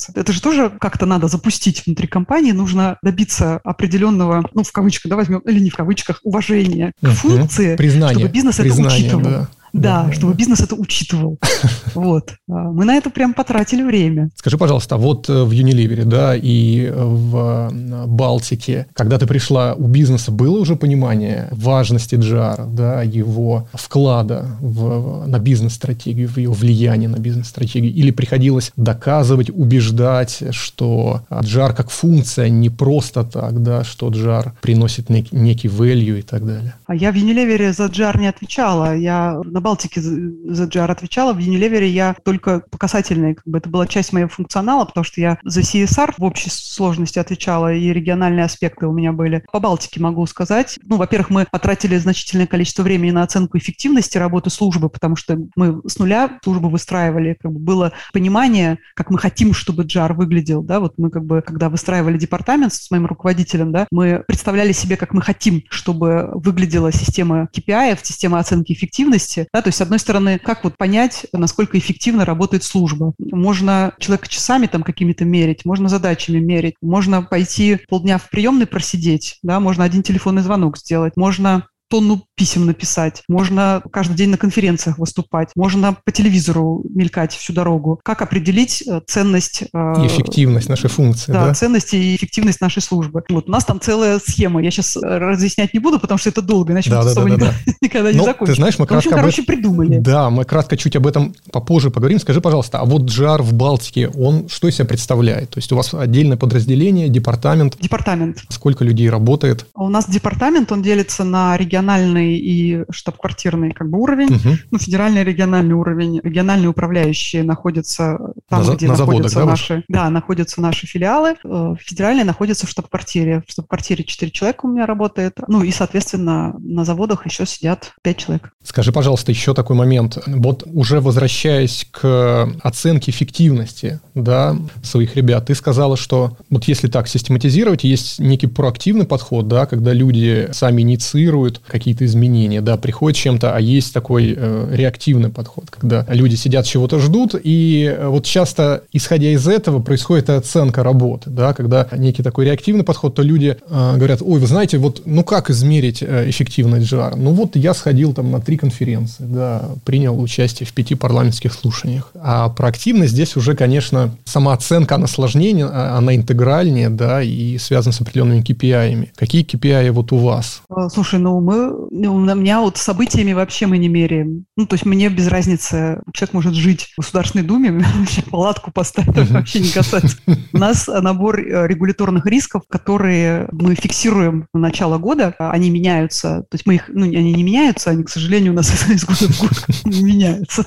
бизнес-процессы. 0.04 0.14
Это 0.16 0.34
же 0.34 0.42
тоже 0.42 0.72
как-то 0.80 1.06
надо 1.06 1.28
запустить 1.28 1.86
внутри 1.86 2.08
компании, 2.08 2.52
нужно 2.52 2.98
добиться 3.02 3.60
определенного, 3.64 4.48
ну, 4.54 4.64
в 4.64 4.72
кавычках, 4.72 5.10
да, 5.10 5.16
возьмем, 5.16 5.40
или 5.40 5.60
не 5.60 5.70
в 5.70 5.76
кавычках, 5.76 6.20
уважения 6.24 6.94
к 7.02 7.10
функции, 7.10 7.76
Признание. 7.76 8.20
чтобы 8.20 8.34
бизнес 8.34 8.58
Признание, 8.58 9.08
это 9.08 9.18
учитывал. 9.18 9.24
Да. 9.24 9.50
Да, 9.74 10.04
да, 10.04 10.14
чтобы 10.14 10.36
бизнес 10.36 10.62
это 10.62 10.76
учитывал. 10.76 11.38
Вот. 11.96 12.34
А, 12.50 12.72
мы 12.72 12.86
на 12.86 12.96
это 12.96 13.10
прям 13.10 13.34
потратили 13.34 13.84
время. 13.84 14.30
Скажи, 14.36 14.58
пожалуйста, 14.58 14.98
вот 14.98 15.30
э, 15.30 15.44
в 15.44 15.52
Unilever, 15.52 16.06
да, 16.06 16.36
и 16.36 16.92
в 16.92 17.70
э, 17.72 18.06
Балтике, 18.08 18.88
когда 18.94 19.20
ты 19.20 19.28
пришла, 19.28 19.76
у 19.76 19.88
бизнеса 19.88 20.32
было 20.32 20.60
уже 20.60 20.76
понимание 20.76 21.50
важности 21.52 22.16
GR, 22.16 22.74
да, 22.74 23.04
его 23.04 23.68
вклада 23.74 24.58
в, 24.60 25.28
на 25.28 25.40
бизнес-стратегию, 25.40 26.28
в 26.28 26.38
ее 26.38 26.52
влияние 26.52 27.10
на 27.10 27.18
бизнес-стратегию, 27.18 27.94
или 27.94 28.12
приходилось 28.12 28.72
доказывать, 28.76 29.50
убеждать, 29.52 30.44
что 30.50 31.22
GR 31.30 31.76
как 31.76 31.92
функция 31.92 32.50
не 32.50 32.70
просто 32.70 33.24
так, 33.24 33.62
да, 33.62 33.84
что 33.84 34.10
GR 34.10 34.52
приносит 34.62 35.10
некий, 35.10 35.36
некий 35.36 35.68
value 35.68 36.20
и 36.20 36.24
так 36.24 36.46
далее? 36.46 36.74
А 36.88 36.96
я 36.96 37.12
в 37.12 37.16
Unilever 37.16 37.72
за 37.72 37.86
GR 37.86 38.20
не 38.20 38.28
отвечала. 38.28 38.96
Я 38.96 39.40
на 39.46 39.62
Балтике 39.64 40.02
за 40.02 40.66
GR 40.66 40.92
отвечала, 40.92 41.34
в 41.34 41.40
Unilever 41.40 41.84
я 41.86 42.16
только 42.24 42.62
по 42.70 42.78
касательной, 42.78 43.36
как 43.36 43.48
бы 43.48 43.58
это 43.58 43.70
была 43.70 43.88
часть 43.88 44.14
моего 44.14 44.30
функционала, 44.30 44.86
потому 44.86 45.04
что 45.04 45.20
я 45.20 45.40
за 45.44 45.62
CSR 45.62 46.14
в 46.18 46.24
общей 46.24 46.50
сложности 46.52 47.18
отвечала, 47.18 47.74
и 47.74 47.92
региональные 47.92 48.46
аспекты 48.46 48.86
у 48.86 48.92
меня 48.92 49.12
были. 49.12 49.44
По 49.52 49.60
Балтике 49.60 50.00
могу 50.00 50.26
сказать. 50.28 50.78
Ну, 50.84 50.98
во-первых, 50.98 51.30
мы 51.30 51.48
потратили 51.50 51.98
значительное 51.98 52.48
количество 52.48 52.84
времени 52.84 53.12
на 53.12 53.24
оценку 53.24 53.58
эффективности 53.58 54.18
работы 54.18 54.50
службы, 54.50 54.90
потому 54.90 55.16
что 55.16 55.38
мы 55.56 55.82
с 55.88 55.98
нуля 55.98 56.40
службу 56.44 56.70
выстраивали, 56.70 57.38
как 57.42 57.52
бы 57.52 57.60
было 57.60 57.94
понимание, 58.12 58.78
как 58.96 59.10
мы 59.10 59.18
хотим, 59.18 59.54
чтобы 59.54 59.84
GR 59.84 60.14
выглядел, 60.14 60.62
да, 60.62 60.80
вот 60.80 60.94
мы 60.98 61.10
как 61.10 61.26
бы, 61.26 61.42
когда 61.42 61.70
выстраивали 61.70 62.18
департамент 62.18 62.74
с 62.74 62.92
моим 62.92 63.06
руководителем, 63.06 63.72
да, 63.72 63.88
мы 63.92 64.24
представляли 64.28 64.74
себе, 64.74 64.98
как 64.98 65.14
мы 65.14 65.22
хотим, 65.22 65.64
чтобы 65.70 66.30
выглядела 66.34 66.92
система 66.92 67.48
KPI, 67.56 67.98
система 68.04 68.40
оценки 68.40 68.74
эффективности, 68.74 69.48
да, 69.54 69.62
то 69.62 69.68
есть, 69.68 69.78
с 69.78 69.82
одной 69.82 70.00
стороны, 70.00 70.40
как 70.40 70.64
вот 70.64 70.78
понять, 70.78 71.28
насколько 71.32 71.78
эффективно 71.78 72.26
работает 72.26 72.64
служба? 72.64 73.14
Можно 73.20 73.94
человека 74.00 74.28
часами 74.28 74.66
там 74.66 74.82
какими-то 74.82 75.26
мерить, 75.26 75.64
можно 75.64 75.90
задачами 75.90 76.40
мерить, 76.40 76.76
можно 76.82 77.22
пойти 77.22 77.80
полдня 77.88 78.18
в 78.18 78.30
приемной 78.30 78.66
просидеть, 78.66 79.38
да, 79.44 79.60
можно 79.60 79.84
один 79.84 80.02
телефонный 80.02 80.42
звонок 80.42 80.78
сделать, 80.78 81.16
можно 81.16 81.68
тонну 81.94 82.24
писем 82.36 82.66
написать, 82.66 83.22
можно 83.28 83.84
каждый 83.92 84.16
день 84.16 84.30
на 84.30 84.38
конференциях 84.38 84.98
выступать, 84.98 85.50
можно 85.56 85.96
по 86.04 86.12
телевизору 86.12 86.84
мелькать 86.90 87.34
всю 87.34 87.54
дорогу. 87.54 88.02
Как 88.04 88.24
определить 88.24 88.82
э, 88.88 89.00
ценность... 89.06 89.66
Э, 89.76 90.04
и 90.04 90.08
эффективность 90.08 90.70
нашей 90.70 90.90
функции, 90.90 91.32
да? 91.32 91.50
Да, 91.50 91.54
ценность 91.54 91.94
и 91.94 92.16
эффективность 92.16 92.62
нашей 92.62 92.82
службы. 92.82 93.22
Вот 93.30 93.48
у 93.48 93.52
нас 93.52 93.64
там 93.64 93.80
целая 93.80 94.18
схема. 94.18 94.64
Я 94.64 94.72
сейчас 94.72 94.98
разъяснять 94.98 95.76
не 95.76 95.80
буду, 95.80 96.00
потому 96.00 96.18
что 96.18 96.30
это 96.30 96.42
долго, 96.42 96.74
иначе 96.74 96.90
да, 96.90 96.98
мы 96.98 97.04
да, 97.04 97.12
с 97.12 97.14
тобой 97.14 97.32
да, 97.32 97.38
да, 97.38 97.54
да. 97.64 97.74
никогда 97.80 98.12
не 98.12 98.18
Но, 98.18 98.26
закончим. 98.26 98.54
Ты 98.54 98.58
знаешь, 98.58 98.80
мы 98.80 98.88
кратко... 98.88 99.10
В 99.10 99.14
общем, 99.14 99.20
короче, 99.20 99.42
об... 99.44 99.46
придумали. 99.46 100.00
Да, 100.00 100.32
мы 100.32 100.46
кратко 100.46 100.76
чуть 100.76 100.96
об 100.96 101.06
этом 101.06 101.36
попозже 101.52 101.92
поговорим. 101.92 102.20
Скажи, 102.20 102.42
пожалуйста, 102.42 102.80
а 102.80 102.86
вот 102.86 103.08
жар 103.10 103.44
в 103.44 103.54
Балтике, 103.54 104.08
он 104.08 104.50
что 104.50 104.68
из 104.68 104.78
себя 104.78 104.86
представляет? 104.86 105.52
То 105.52 105.60
есть 105.60 105.72
у 105.72 105.76
вас 105.76 105.94
отдельное 105.94 106.38
подразделение, 106.38 107.08
департамент? 107.08 107.78
Департамент. 107.80 108.40
Сколько 108.50 108.84
людей 108.84 109.12
работает? 109.12 109.68
У 109.76 109.90
нас 109.90 110.10
департамент, 110.10 110.72
он 110.72 110.82
делится 110.82 111.24
на 111.24 111.56
региональные 111.56 111.83
федеральный 112.04 112.38
и 112.38 112.84
штаб-квартирный 112.90 113.72
как 113.72 113.90
бы 113.90 114.00
уровень, 114.00 114.36
угу. 114.36 114.58
ну, 114.72 114.78
федеральный 114.78 115.22
и 115.22 115.24
региональный 115.24 115.74
уровень. 115.74 116.20
Региональные 116.24 116.70
управляющие 116.70 117.44
находятся 117.44 118.20
там, 118.50 118.66
на, 118.66 118.76
где 118.76 118.88
на 118.88 118.98
находятся 118.98 119.30
заводах, 119.30 119.52
наши, 119.52 119.84
да, 119.88 120.10
находятся 120.10 120.62
наши 120.62 120.88
филиалы. 120.88 121.36
Э, 121.44 121.76
федеральные 121.80 122.26
находятся 122.26 122.68
в 122.68 122.70
штаб-квартире. 122.70 123.44
В 123.48 123.52
штаб-квартире 123.52 124.04
4 124.04 124.32
человека 124.32 124.66
у 124.66 124.70
меня 124.70 124.86
работает. 124.86 125.38
Ну 125.48 125.64
и, 125.64 125.72
соответственно, 125.72 126.56
на 126.60 126.86
заводах 126.86 127.26
еще 127.26 127.46
сидят 127.46 127.94
5 128.02 128.18
человек. 128.18 128.52
Скажи, 128.64 128.92
пожалуйста, 128.92 129.32
еще 129.32 129.54
такой 129.54 129.76
момент. 129.76 130.18
Вот 130.28 130.64
уже 130.66 131.00
возвращаясь 131.00 131.88
к 131.92 132.50
оценке 132.62 133.12
эффективности 133.12 134.00
да, 134.14 134.56
своих 134.84 135.16
ребят, 135.16 135.48
ты 135.48 135.56
сказала, 135.56 135.98
что 135.98 136.38
вот 136.50 136.66
если 136.66 136.88
так 136.88 137.08
систематизировать, 137.08 137.84
есть 137.84 138.20
некий 138.20 138.48
проактивный 138.48 139.06
подход, 139.06 139.48
да, 139.48 139.66
когда 139.66 139.94
люди 139.94 140.50
сами 140.52 140.82
инициируют 140.82 141.62
какие-то 141.68 142.06
изменения, 142.06 142.62
да, 142.62 142.78
приходит 142.78 143.18
чем-то, 143.18 143.56
а 143.56 143.60
есть 143.60 143.94
такой 143.94 144.34
э, 144.36 144.68
реактивный 144.72 145.30
подход, 145.30 145.66
когда 145.70 146.06
люди 146.10 146.36
сидят, 146.36 146.66
чего-то 146.66 147.00
ждут, 147.00 147.36
и 147.42 147.94
э, 147.98 148.08
вот 148.08 148.26
часто, 148.26 148.84
исходя 148.92 149.30
из 149.30 149.48
этого, 149.48 149.80
происходит 149.82 150.30
оценка 150.30 150.84
работы, 150.84 151.30
да, 151.30 151.54
когда 151.54 151.88
некий 151.96 152.24
такой 152.24 152.46
реактивный 152.46 152.84
подход, 152.84 153.16
то 153.16 153.22
люди 153.22 153.58
э, 153.70 153.98
говорят, 153.98 154.22
ой, 154.22 154.40
вы 154.40 154.48
знаете, 154.48 154.78
вот, 154.78 155.04
ну 155.06 155.24
как 155.24 155.50
измерить 155.50 156.02
э, 156.02 156.30
эффективность 156.30 156.88
жара? 156.88 157.16
Ну 157.16 157.32
вот 157.32 157.56
я 157.56 157.74
сходил 157.74 158.14
там 158.14 158.32
на 158.32 158.42
три 158.42 158.58
конференции, 158.58 159.24
да, 159.24 159.70
принял 159.86 160.20
участие 160.20 160.68
в 160.68 160.74
пяти 160.74 160.96
парламентских 160.96 161.54
слушаниях, 161.54 162.12
а 162.16 162.50
проактивность 162.50 163.14
здесь 163.14 163.36
уже, 163.36 163.56
конечно, 163.56 164.16
сама 164.26 164.54
оценка, 164.54 164.96
она 164.96 165.08
сложнее, 165.08 165.66
а, 165.66 165.98
она 165.98 166.16
интегральнее, 166.16 166.90
да, 166.90 167.22
и 167.22 167.58
связана 167.58 167.94
с 167.94 168.02
определенными 168.02 168.42
KPI. 168.42 169.10
Какие 169.16 169.46
KPI 169.46 169.92
вот 169.92 170.12
у 170.12 170.18
вас? 170.18 170.62
Э, 170.70 170.90
слушай, 170.94 171.20
ну 171.20 171.40
мы 171.40 171.53
ну, 171.54 172.16
у 172.16 172.20
меня 172.20 172.62
вот 172.62 172.78
событиями 172.78 173.34
вообще 173.34 173.68
мы 173.68 173.78
не 173.78 173.88
меряем. 173.88 174.46
Ну, 174.58 174.66
то 174.66 174.76
есть 174.76 174.86
мне 174.86 175.10
без 175.10 175.28
разницы, 175.28 176.02
человек 176.14 176.34
может 176.34 176.54
жить 176.54 176.94
в 176.94 177.02
Государственной 177.02 177.44
Думе, 177.44 177.72
вообще 177.96 178.22
палатку 178.24 178.72
поставить, 178.72 179.30
вообще 179.30 179.60
не 179.60 179.70
касается. 179.70 180.18
У 180.52 180.58
нас 180.58 180.88
набор 180.88 181.40
э, 181.40 181.68
регуляторных 181.68 182.26
рисков, 182.26 182.64
которые 182.70 183.48
мы 183.52 183.76
фиксируем 183.76 184.48
на 184.54 184.60
начало 184.74 184.98
года, 184.98 185.36
они 185.38 185.70
меняются. 185.70 186.42
То 186.50 186.56
есть 186.56 186.66
мы 186.66 186.76
их, 186.76 186.86
ну, 186.88 187.04
они 187.04 187.34
не 187.34 187.44
меняются, 187.44 187.92
они, 187.92 188.04
к 188.04 188.10
сожалению, 188.10 188.54
у 188.54 188.56
нас 188.56 188.72
из 188.90 189.06
года 189.06 189.32
в 189.32 189.42
год 189.42 189.66
не 189.86 190.04
меняются. 190.04 190.66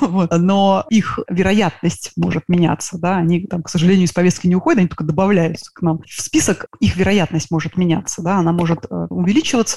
Вот. 0.00 0.30
Но 0.36 0.84
их 0.90 1.18
вероятность 1.28 2.12
может 2.16 2.44
меняться, 2.48 2.98
да, 2.98 3.16
они 3.16 3.46
там, 3.46 3.62
к 3.62 3.70
сожалению, 3.70 4.04
из 4.04 4.12
повестки 4.12 4.46
не 4.46 4.56
уходят, 4.56 4.80
они 4.80 4.88
только 4.88 5.04
добавляются 5.04 5.70
к 5.72 5.80
нам. 5.82 6.00
В 6.06 6.20
список 6.20 6.66
их 6.80 6.96
вероятность 6.96 7.50
может 7.50 7.76
меняться, 7.76 8.22
да, 8.22 8.38
она 8.38 8.52
может 8.52 8.84
э, 8.90 9.06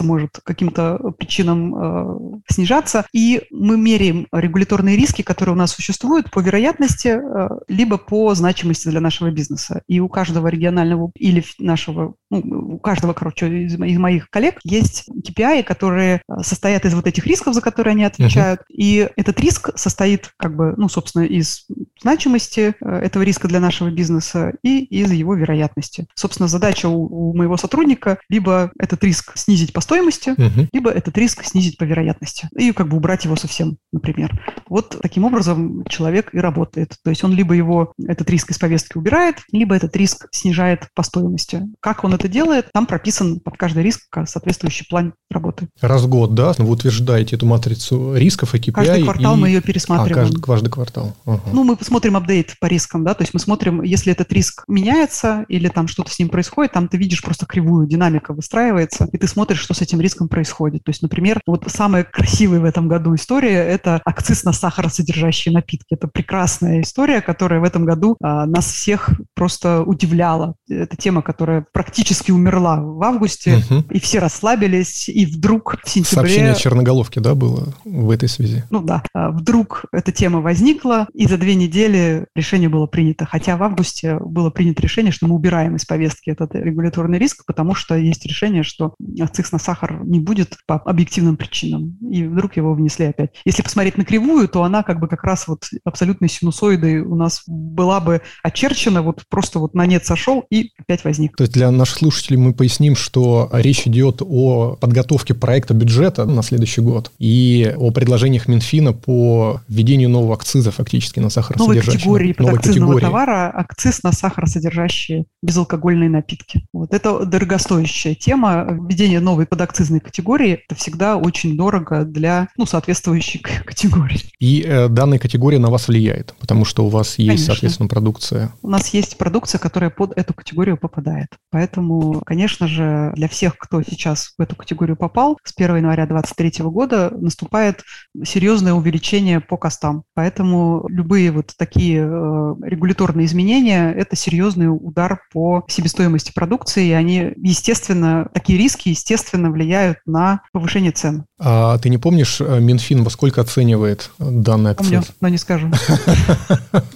увеличиваться, 0.01 0.03
может 0.03 0.39
каким-то 0.43 0.97
причинам 1.17 1.75
э, 1.75 2.41
снижаться. 2.49 3.05
И 3.13 3.43
мы 3.51 3.77
меряем 3.77 4.27
регуляторные 4.31 4.97
риски, 4.97 5.21
которые 5.21 5.53
у 5.53 5.57
нас 5.57 5.71
существуют 5.71 6.31
по 6.31 6.39
вероятности, 6.39 7.19
э, 7.19 7.49
либо 7.67 7.97
по 7.97 8.33
значимости 8.35 8.89
для 8.89 8.99
нашего 8.99 9.31
бизнеса. 9.31 9.81
И 9.87 9.99
у 9.99 10.09
каждого 10.09 10.47
регионального 10.47 11.11
или 11.15 11.43
нашего, 11.59 12.15
ну, 12.29 12.39
у 12.75 12.79
каждого, 12.79 13.13
короче, 13.13 13.65
из, 13.65 13.73
из 13.75 13.97
моих 13.97 14.29
коллег 14.29 14.59
есть 14.63 15.09
KPI, 15.09 15.63
которые 15.63 16.21
э, 16.27 16.43
состоят 16.43 16.85
из 16.85 16.93
вот 16.93 17.07
этих 17.07 17.25
рисков, 17.25 17.53
за 17.53 17.61
которые 17.61 17.93
они 17.93 18.03
отвечают. 18.03 18.61
Uh-huh. 18.61 18.75
И 18.75 19.09
этот 19.15 19.39
риск 19.39 19.69
состоит, 19.75 20.31
как 20.37 20.55
бы, 20.55 20.73
ну, 20.77 20.89
собственно, 20.89 21.23
из 21.23 21.65
значимости 22.01 22.73
э, 22.79 22.89
этого 22.89 23.23
риска 23.23 23.47
для 23.47 23.59
нашего 23.59 23.89
бизнеса 23.89 24.53
и 24.63 24.83
из 24.83 25.11
его 25.11 25.35
вероятности. 25.35 26.07
Собственно, 26.15 26.47
задача 26.47 26.87
у, 26.87 27.31
у 27.31 27.35
моего 27.35 27.57
сотрудника 27.57 28.17
либо 28.29 28.71
этот 28.79 29.03
риск 29.03 29.33
снизить 29.35 29.73
по 29.73 29.81
стоимости, 29.91 30.29
угу. 30.29 30.67
либо 30.71 30.89
этот 30.89 31.17
риск 31.17 31.43
снизить 31.43 31.77
по 31.77 31.83
вероятности 31.83 32.47
и 32.57 32.71
как 32.71 32.87
бы 32.87 32.95
убрать 32.95 33.25
его 33.25 33.35
совсем, 33.35 33.77
например. 33.91 34.31
Вот 34.69 34.97
таким 35.01 35.25
образом 35.25 35.83
человек 35.89 36.33
и 36.33 36.39
работает. 36.39 36.95
То 37.03 37.09
есть 37.09 37.23
он 37.25 37.33
либо 37.33 37.53
его, 37.53 37.91
этот 38.07 38.29
риск 38.29 38.51
из 38.51 38.57
повестки 38.57 38.97
убирает, 38.97 39.37
либо 39.51 39.75
этот 39.75 39.93
риск 39.97 40.27
снижает 40.31 40.87
по 40.95 41.03
стоимости. 41.03 41.63
Как 41.81 42.05
он 42.05 42.13
это 42.13 42.29
делает, 42.29 42.69
там 42.73 42.85
прописан 42.85 43.41
под 43.41 43.57
каждый 43.57 43.83
риск 43.83 44.01
соответствующий 44.25 44.85
план 44.89 45.13
работы. 45.29 45.67
Раз 45.81 46.03
в 46.03 46.09
год, 46.09 46.35
да, 46.35 46.53
вы 46.57 46.69
утверждаете 46.69 47.35
эту 47.35 47.45
матрицу 47.45 48.15
рисков 48.15 48.55
и 48.55 48.59
KPI? 48.59 48.71
Каждый 48.71 49.03
квартал 49.03 49.35
и... 49.35 49.39
мы 49.39 49.47
ее 49.49 49.61
пересматриваем. 49.61 50.13
А, 50.13 50.29
каждый, 50.29 50.41
каждый 50.41 50.69
квартал. 50.69 51.15
Ага. 51.25 51.41
Ну, 51.51 51.63
мы 51.65 51.77
смотрим 51.81 52.15
апдейт 52.15 52.55
по 52.61 52.67
рискам, 52.67 53.03
да, 53.03 53.13
то 53.13 53.23
есть 53.23 53.33
мы 53.33 53.41
смотрим, 53.41 53.81
если 53.81 54.13
этот 54.13 54.31
риск 54.31 54.63
меняется 54.69 55.45
или 55.49 55.67
там 55.67 55.89
что-то 55.89 56.11
с 56.11 56.19
ним 56.19 56.29
происходит, 56.29 56.71
там 56.71 56.87
ты 56.87 56.97
видишь 56.97 57.21
просто 57.21 57.45
кривую, 57.45 57.87
динамика 57.87 58.33
выстраивается, 58.33 59.09
и 59.11 59.17
ты 59.17 59.27
смотришь, 59.27 59.59
что 59.59 59.73
с 59.81 59.83
этим 59.83 59.99
риском 59.99 60.29
происходит. 60.29 60.83
То 60.83 60.89
есть, 60.91 61.01
например, 61.01 61.41
вот 61.47 61.63
самая 61.67 62.03
красивая 62.03 62.59
в 62.59 62.65
этом 62.65 62.87
году 62.87 63.15
история– 63.15 63.57
это 63.67 63.99
акциз 64.05 64.43
на 64.43 64.53
сахаросодержащие 64.53 65.53
напитки. 65.53 65.95
Это 65.95 66.07
прекрасная 66.07 66.81
история, 66.81 67.21
которая 67.21 67.59
в 67.59 67.63
этом 67.63 67.83
году 67.83 68.15
а, 68.21 68.45
нас 68.45 68.65
всех 68.65 69.09
просто 69.33 69.81
удивляла. 69.81 70.55
Это 70.69 70.95
тема, 70.95 71.23
которая 71.23 71.65
практически 71.73 72.31
умерла 72.31 72.79
в 72.79 73.01
августе, 73.03 73.55
угу. 73.55 73.83
и 73.89 73.99
все 73.99 74.19
расслабились, 74.19 75.09
и 75.09 75.25
вдруг 75.25 75.77
в 75.83 75.89
сентябре... 75.89 76.29
Сообщение 76.29 76.55
Черноголовки, 76.55 77.19
да, 77.19 77.33
было 77.33 77.73
в 77.83 78.11
этой 78.11 78.29
связи? 78.29 78.63
Ну 78.69 78.83
да. 78.83 79.03
А, 79.13 79.31
вдруг 79.31 79.85
эта 79.91 80.11
тема 80.11 80.41
возникла, 80.41 81.07
и 81.13 81.25
за 81.25 81.37
две 81.37 81.55
недели 81.55 82.27
решение 82.35 82.69
было 82.69 82.85
принято. 82.85 83.25
Хотя 83.25 83.57
в 83.57 83.63
августе 83.63 84.17
было 84.19 84.51
принято 84.51 84.81
решение, 84.83 85.11
что 85.11 85.27
мы 85.27 85.35
убираем 85.35 85.75
из 85.75 85.85
повестки 85.85 86.29
этот 86.29 86.53
регуляторный 86.53 87.17
риск, 87.17 87.45
потому 87.47 87.73
что 87.73 87.95
есть 87.95 88.25
решение, 88.27 88.61
что 88.61 88.93
акциз 89.19 89.51
на 89.51 89.57
сахар 89.57 89.70
не 90.03 90.19
будет 90.19 90.57
по 90.67 90.75
объективным 90.75 91.37
причинам. 91.37 91.97
И 92.11 92.23
вдруг 92.23 92.57
его 92.57 92.73
внесли 92.73 93.05
опять. 93.05 93.31
Если 93.45 93.61
посмотреть 93.61 93.97
на 93.97 94.05
кривую, 94.05 94.47
то 94.47 94.63
она 94.63 94.83
как 94.83 94.99
бы 94.99 95.07
как 95.07 95.23
раз 95.23 95.47
вот 95.47 95.65
абсолютной 95.83 96.29
синусоидой 96.29 96.99
у 96.99 97.15
нас 97.15 97.43
была 97.47 97.99
бы 97.99 98.21
очерчена, 98.43 99.01
вот 99.01 99.23
просто 99.29 99.59
вот 99.59 99.73
на 99.73 99.85
нет 99.85 100.05
сошел 100.05 100.45
и 100.49 100.71
опять 100.77 101.03
возник. 101.03 101.35
То 101.37 101.43
есть 101.43 101.53
для 101.53 101.71
наших 101.71 101.97
слушателей 101.97 102.37
мы 102.37 102.53
поясним, 102.53 102.95
что 102.95 103.49
речь 103.53 103.87
идет 103.87 104.21
о 104.21 104.75
подготовке 104.75 105.33
проекта 105.33 105.73
бюджета 105.73 106.25
на 106.25 106.43
следующий 106.43 106.81
год 106.81 107.11
и 107.19 107.73
о 107.77 107.91
предложениях 107.91 108.47
Минфина 108.47 108.93
по 108.93 109.61
введению 109.67 110.09
нового 110.09 110.33
акциза 110.33 110.71
фактически 110.71 111.19
на 111.19 111.29
сахаросодержащие. 111.29 111.83
Новой 111.83 111.97
категории 111.97 112.33
подакцизного 112.33 112.99
товара, 112.99 113.51
акциз 113.53 114.03
на 114.03 114.11
сахаросодержащие 114.11 115.25
безалкогольные 115.41 116.09
напитки. 116.09 116.67
Вот 116.73 116.93
это 116.93 117.25
дорогостоящая 117.25 118.15
тема. 118.15 118.67
Введение 118.69 119.19
новой 119.19 119.45
подакцизной 119.45 119.60
категории– 119.67 120.63
это 120.67 120.75
всегда 120.75 121.17
очень 121.17 121.55
дорого 121.57 122.03
для 122.03 122.47
ну, 122.57 122.65
соответствующей 122.65 123.39
категории. 123.65 124.21
И 124.39 124.63
э, 124.65 124.87
данная 124.87 125.19
категория 125.19 125.59
на 125.59 125.69
вас 125.69 125.87
влияет, 125.87 126.33
потому 126.39 126.65
что 126.65 126.85
у 126.85 126.89
вас 126.89 127.19
есть, 127.19 127.29
Конечно. 127.29 127.45
соответственно, 127.45 127.89
продукция. 127.89 128.53
У 128.61 128.69
нас 128.69 128.89
есть 128.89 129.17
продукция, 129.17 129.59
которая 129.59 129.89
под 129.89 130.17
эту 130.17 130.33
категорию 130.33 130.77
попадает. 130.77 131.29
Поэтому, 131.51 132.21
конечно 132.25 132.67
же, 132.67 133.11
для 133.15 133.27
всех, 133.27 133.57
кто 133.57 133.81
сейчас 133.83 134.33
в 134.37 134.41
эту 134.41 134.55
категорию 134.55 134.97
попал, 134.97 135.37
с 135.43 135.53
1 135.55 135.77
января 135.77 136.05
2023 136.05 136.65
года 136.65 137.11
наступает 137.11 137.83
серьезное 138.23 138.73
увеличение 138.73 139.39
по 139.39 139.57
костам. 139.57 140.03
Поэтому 140.13 140.85
любые 140.87 141.31
вот 141.31 141.53
такие 141.57 142.01
э, 142.01 142.55
регуляторные 142.63 143.25
изменения– 143.27 143.91
это 143.97 144.15
серьезный 144.15 144.67
удар 144.67 145.21
по 145.31 145.63
себестоимости 145.67 146.31
продукции, 146.33 146.87
и 146.87 146.91
они, 146.91 147.33
естественно, 147.37 148.29
такие 148.33 148.57
риски, 148.57 148.89
естественно, 148.89 149.50
влияют 149.51 149.99
на 150.05 150.41
повышение 150.51 150.91
цен. 150.91 151.25
А 151.39 151.77
ты 151.77 151.89
не 151.89 151.97
помнишь, 151.97 152.41
э, 152.41 152.59
Минфин 152.59 153.03
во 153.03 153.09
сколько 153.09 153.41
оценивает 153.41 154.11
данный 154.19 154.71
акциз? 154.71 154.89
Помню, 154.89 155.03
но 155.21 155.27
не 155.27 155.37
скажу. 155.37 155.71